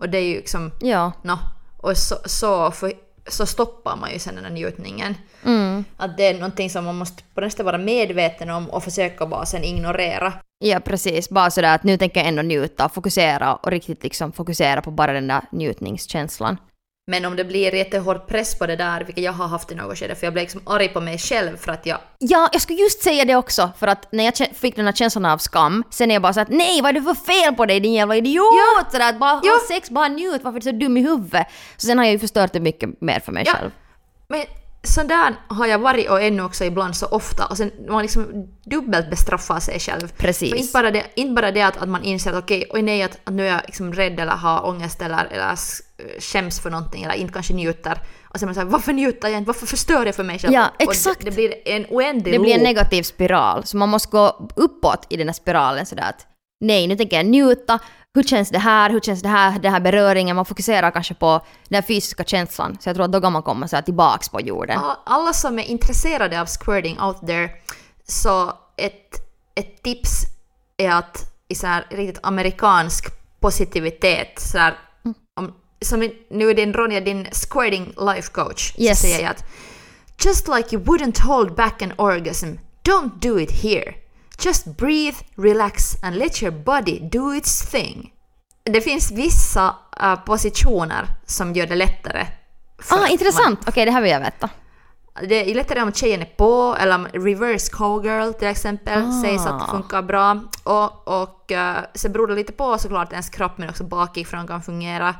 Och 0.00 0.08
det 0.08 0.18
är 0.18 0.22
ju 0.22 0.36
liksom 0.36 0.72
Ja. 0.80 1.12
Nå, 1.22 1.38
och 1.76 1.96
så, 1.96 2.16
så, 2.24 2.70
för, 2.70 2.92
så 3.26 3.46
stoppar 3.46 3.96
man 3.96 4.12
ju 4.12 4.18
sen 4.18 4.34
den 4.34 4.44
här 4.44 4.52
njutningen. 4.52 5.14
Mm. 5.44 5.84
Att 5.96 6.16
det 6.16 6.26
är 6.26 6.34
någonting 6.34 6.70
som 6.70 6.84
man 6.84 6.96
måste 6.96 7.22
på 7.34 7.40
nästan 7.40 7.66
vara 7.66 7.78
medveten 7.78 8.50
om 8.50 8.70
och 8.70 8.84
försöka 8.84 9.26
bara 9.26 9.46
sen 9.46 9.64
ignorera. 9.64 10.32
Ja, 10.64 10.80
precis. 10.80 11.30
Bara 11.30 11.50
sådär 11.50 11.74
att 11.74 11.84
nu 11.84 11.96
tänker 11.96 12.20
jag 12.20 12.28
ändå 12.28 12.42
njuta, 12.42 12.88
fokusera 12.88 13.54
och 13.54 13.70
riktigt 13.70 14.02
liksom 14.02 14.32
fokusera 14.32 14.82
på 14.82 14.90
bara 14.90 15.12
den 15.12 15.28
där 15.28 15.40
njutningskänslan. 15.52 16.56
Men 17.10 17.24
om 17.24 17.36
det 17.36 17.44
blir 17.44 17.74
jättehård 17.74 18.26
press 18.26 18.58
på 18.58 18.66
det 18.66 18.76
där, 18.76 19.04
vilket 19.04 19.24
jag 19.24 19.32
har 19.32 19.46
haft 19.48 19.72
i 19.72 19.74
något 19.74 19.98
skede, 19.98 20.14
för 20.14 20.26
jag 20.26 20.32
blev 20.32 20.42
liksom 20.42 20.60
arg 20.66 20.88
på 20.88 21.00
mig 21.00 21.18
själv 21.18 21.56
för 21.56 21.72
att 21.72 21.86
jag... 21.86 21.98
Ja, 22.18 22.48
jag 22.52 22.62
skulle 22.62 22.78
just 22.78 23.02
säga 23.02 23.24
det 23.24 23.36
också, 23.36 23.70
för 23.78 23.86
att 23.86 24.12
när 24.12 24.24
jag 24.24 24.36
fick 24.56 24.76
den 24.76 24.84
här 24.86 24.92
känslan 24.92 25.24
av 25.24 25.38
skam, 25.38 25.84
sen 25.90 26.10
är 26.10 26.14
jag 26.14 26.22
bara 26.22 26.32
så 26.32 26.40
att 26.40 26.48
nej, 26.48 26.80
vad 26.82 26.88
är 26.88 26.92
det 26.92 27.02
för 27.02 27.14
fel 27.14 27.54
på 27.54 27.66
dig 27.66 27.80
din 27.80 27.92
jävla 27.92 28.16
idiot? 28.16 28.44
Ja. 28.78 28.84
Sådär 28.92 29.08
att 29.08 29.18
bara 29.18 29.40
Ja. 29.44 29.50
ha 29.52 29.58
sex, 29.74 29.90
bara 29.90 30.08
njut, 30.08 30.40
varför 30.44 30.56
är 30.56 30.60
du 30.60 30.70
så 30.70 30.76
dum 30.84 30.96
i 30.96 31.00
huvudet? 31.02 31.46
Så 31.76 31.86
sen 31.86 31.98
har 31.98 32.04
jag 32.04 32.12
ju 32.12 32.18
förstört 32.18 32.52
det 32.52 32.60
mycket 32.60 33.00
mer 33.00 33.20
för 33.20 33.32
mig 33.32 33.42
Ja. 33.46 33.52
själv. 33.52 33.70
Men 34.28 34.40
så 34.82 35.02
där 35.02 35.34
har 35.48 35.66
jag 35.66 35.78
varit 35.78 36.10
och 36.10 36.22
ännu 36.22 36.42
också 36.42 36.64
ibland 36.64 36.96
så 36.96 37.06
ofta 37.06 37.46
och 37.46 37.56
sen 37.56 37.72
man 37.88 38.02
liksom 38.02 38.48
dubbelt 38.64 39.10
bestraffar 39.10 39.60
sig 39.60 39.80
själv. 39.80 40.12
Precis. 40.16 40.50
För 40.50 40.56
inte 40.56 40.72
bara 40.72 40.90
det, 40.90 41.06
inte 41.14 41.32
bara 41.32 41.50
det 41.50 41.62
att, 41.62 41.76
att 41.76 41.88
man 41.88 42.04
inser 42.04 42.32
att 42.32 42.44
okej, 42.44 42.66
oj 42.70 42.82
nej, 42.82 43.02
att, 43.02 43.18
att 43.24 43.34
nu 43.34 43.46
är 43.46 43.52
jag 43.52 43.60
liksom 43.66 43.92
rädd 43.92 44.20
eller 44.20 44.32
har 44.32 44.66
ångest 44.66 45.02
eller, 45.02 45.24
eller 45.30 45.58
skäms 46.20 46.60
för 46.60 46.70
någonting 46.70 47.02
eller 47.02 47.14
inte 47.14 47.32
kanske 47.32 47.54
njuter. 47.54 48.00
Och 48.24 48.38
sen 48.38 48.46
man 48.46 48.54
såhär, 48.54 48.66
varför 48.68 48.92
njuter 48.92 49.28
jag 49.28 49.38
inte? 49.38 49.46
Varför 49.46 49.66
förstör 49.66 50.06
jag 50.06 50.14
för 50.14 50.24
mig 50.24 50.38
själv? 50.38 50.54
Ja, 50.54 50.70
exakt. 50.78 51.20
det, 51.20 51.30
det 51.30 51.34
blir 51.34 51.54
en 51.64 51.86
oändlig 51.88 52.34
Det 52.34 52.38
blir 52.38 52.54
en 52.54 52.62
negativ 52.62 53.02
spiral, 53.02 53.64
så 53.64 53.76
man 53.76 53.88
måste 53.88 54.10
gå 54.10 54.50
uppåt 54.56 55.06
i 55.08 55.16
den 55.16 55.28
här 55.28 55.34
spiralen 55.34 55.86
sådär 55.86 56.08
att 56.08 56.26
nej, 56.60 56.86
nu 56.86 56.96
tänker 56.96 57.16
jag 57.16 57.26
njuta, 57.26 57.78
hur 58.14 58.22
känns 58.22 58.50
det 58.50 58.58
här, 58.58 58.90
hur 58.90 59.00
känns 59.00 59.22
det 59.22 59.28
här, 59.28 59.58
den 59.58 59.72
här 59.72 59.80
beröringen, 59.80 60.36
man 60.36 60.44
fokuserar 60.44 60.90
kanske 60.90 61.14
på 61.14 61.40
den 61.68 61.82
fysiska 61.82 62.24
känslan. 62.24 62.76
Så 62.80 62.88
jag 62.88 62.96
tror 62.96 63.04
att 63.04 63.12
då 63.12 63.20
kan 63.20 63.32
man 63.32 63.42
komma 63.42 63.68
så 63.68 63.76
här 63.76 63.82
tillbaks 63.82 64.28
på 64.28 64.40
jorden. 64.40 64.80
Alla 65.06 65.32
som 65.32 65.58
är 65.58 65.62
intresserade 65.62 66.40
av 66.40 66.46
squirting 66.46 67.00
out 67.00 67.20
there, 67.26 67.50
så 68.08 68.52
ett, 68.76 69.14
ett 69.54 69.82
tips 69.82 70.10
är 70.76 70.90
att 70.90 71.16
i 71.48 71.54
så 71.54 71.66
här 71.66 71.86
riktigt 71.90 72.20
amerikansk 72.22 73.06
positivitet, 73.40 74.40
så 74.40 74.58
här, 74.58 74.78
Mm. 75.04 75.14
om, 75.40 75.54
som 75.82 76.10
nu 76.30 76.50
är 76.50 76.54
din 76.54 76.72
Ronja, 76.72 77.00
din 77.00 77.26
squirting 77.32 77.94
life 78.14 78.30
coach, 78.32 78.74
Yes. 78.78 79.00
så 79.00 79.06
säger 79.06 79.20
jag 79.22 79.30
att 79.30 79.44
Just 80.24 80.48
like 80.48 80.76
you 80.76 80.84
wouldn't 80.84 81.22
hold 81.22 81.54
back 81.54 81.82
an 81.82 81.92
orgasm, 81.96 82.46
don't 82.82 83.10
do 83.20 83.40
it 83.40 83.50
here. 83.62 83.94
Just 84.44 84.64
breathe, 84.64 85.16
relax 85.36 86.02
and 86.02 86.16
let 86.16 86.42
your 86.42 86.52
body 86.52 86.98
do 87.12 87.34
its 87.34 87.70
thing. 87.70 88.12
Det 88.64 88.80
finns 88.80 89.10
vissa 89.10 89.74
äh, 90.02 90.16
positioner 90.16 91.06
som 91.26 91.52
gör 91.52 91.66
det 91.66 91.74
lättare. 91.74 92.26
Ah, 92.88 93.06
intressant! 93.06 93.68
Okej, 93.68 93.84
det 93.84 93.90
här 93.90 94.02
vill 94.02 94.10
jag 94.10 94.20
veta. 94.20 94.48
det 95.28 95.50
är 95.50 95.54
lättare 95.54 95.82
om 95.82 95.92
tjejen 95.92 96.20
är 96.20 96.24
på, 96.24 96.76
eller 96.80 96.94
om 96.94 97.06
reverse 97.06 97.70
cowgirl 97.72 98.32
till 98.32 98.48
exempel 98.48 99.02
Ah. 99.02 99.22
sägs 99.22 99.46
att 99.46 99.60
det 99.60 99.70
funkar 99.70 100.02
bra. 100.02 100.40
Och, 100.64 101.08
och 101.22 101.52
uh, 101.52 101.78
sen 101.94 102.12
beror 102.12 102.26
det 102.26 102.34
lite 102.34 102.52
på 102.52 102.78
såklart 102.78 103.12
ens 103.12 103.28
kropp 103.28 103.58
men 103.58 103.68
också 103.68 103.84
bakifrån 103.84 104.46
kan 104.46 104.62
fungera. 104.62 105.14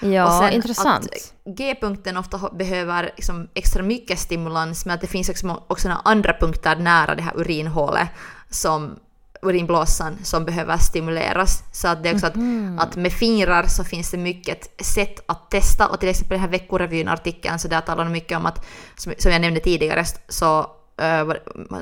Ja, 0.00 0.50
intressant. 0.50 1.34
G-punkten 1.56 2.16
ofta 2.16 2.50
behöver 2.52 3.12
liksom 3.16 3.48
extra 3.54 3.82
mycket 3.82 4.18
stimulans 4.18 4.86
men 4.86 4.94
att 4.94 5.00
det 5.00 5.06
finns 5.06 5.28
också, 5.28 5.62
också 5.66 5.88
några 5.88 6.00
andra 6.04 6.32
punkter 6.40 6.76
nära 6.76 7.14
det 7.14 7.22
här 7.22 7.32
urinhålet 7.36 8.08
som 8.50 8.98
urinblåsan 9.42 10.18
som 10.24 10.44
behöver 10.44 10.76
stimuleras. 10.78 11.62
Så 11.72 11.88
att 11.88 12.02
det 12.02 12.08
är 12.08 12.14
också 12.14 12.26
att, 12.26 12.34
att 12.78 12.96
med 12.96 13.12
fingrar 13.12 13.66
så 13.66 13.84
finns 13.84 14.10
det 14.10 14.16
mycket 14.16 14.84
sätt 14.84 15.20
att 15.26 15.50
testa 15.50 15.88
och 15.88 16.00
till 16.00 16.08
exempel 16.08 16.34
den 16.34 16.40
här 16.40 16.48
veckorevyn-artikeln 16.50 17.58
så 17.58 17.68
där 17.68 17.80
talar 17.80 18.04
de 18.04 18.12
mycket 18.12 18.38
om 18.38 18.46
att, 18.46 18.66
som, 18.96 19.12
som 19.18 19.32
jag 19.32 19.40
nämnde 19.40 19.60
tidigare, 19.60 20.04
så 20.28 20.60
uh, 20.60 21.32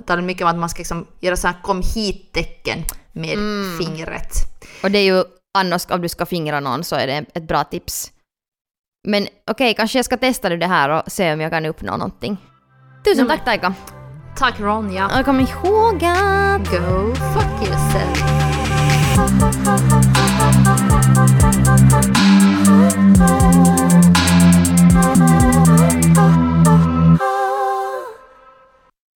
talar 0.07 0.23
mycket 0.23 0.43
om 0.43 0.49
att 0.49 0.57
man 0.59 0.69
ska 0.69 0.79
liksom 0.79 1.07
göra 1.21 1.37
så 1.37 1.47
här 1.47 1.63
kom 1.63 1.83
hit-tecken 1.95 2.85
med 3.13 3.35
Mm. 3.39 3.79
fingret. 3.79 4.33
Och 4.83 4.91
det 4.91 4.99
är 4.99 5.05
ju 5.15 5.25
annars 5.59 5.87
om 5.91 6.01
du 6.01 6.09
ska 6.09 6.27
fingra 6.27 6.61
någon 6.61 6.85
så 6.85 6.97
är 6.97 7.07
det 7.07 7.25
ett 7.35 7.49
bra 7.49 7.65
tips. 7.65 8.11
Men 9.09 9.27
okej, 9.51 9.75
kanske 9.75 9.99
jag 9.99 10.05
ska 10.05 10.17
testa 10.17 10.49
det 10.49 10.67
här 10.67 10.89
och 10.89 11.13
se 11.13 11.33
om 11.33 11.41
jag 11.41 11.51
kan 11.53 11.67
uppnå 11.67 11.97
någonting. 11.97 12.37
Tusen 13.05 13.27
men- 13.27 13.37
tack 13.37 13.45
Taika! 13.45 13.75
Tack 14.35 14.61
Ronja! 14.61 15.19
Och 15.19 15.25
kom 15.25 15.41
ihåg 15.41 16.05
att... 16.05 16.71
Go 16.71 17.15
fuck 17.15 17.69
yourself! 17.69 18.25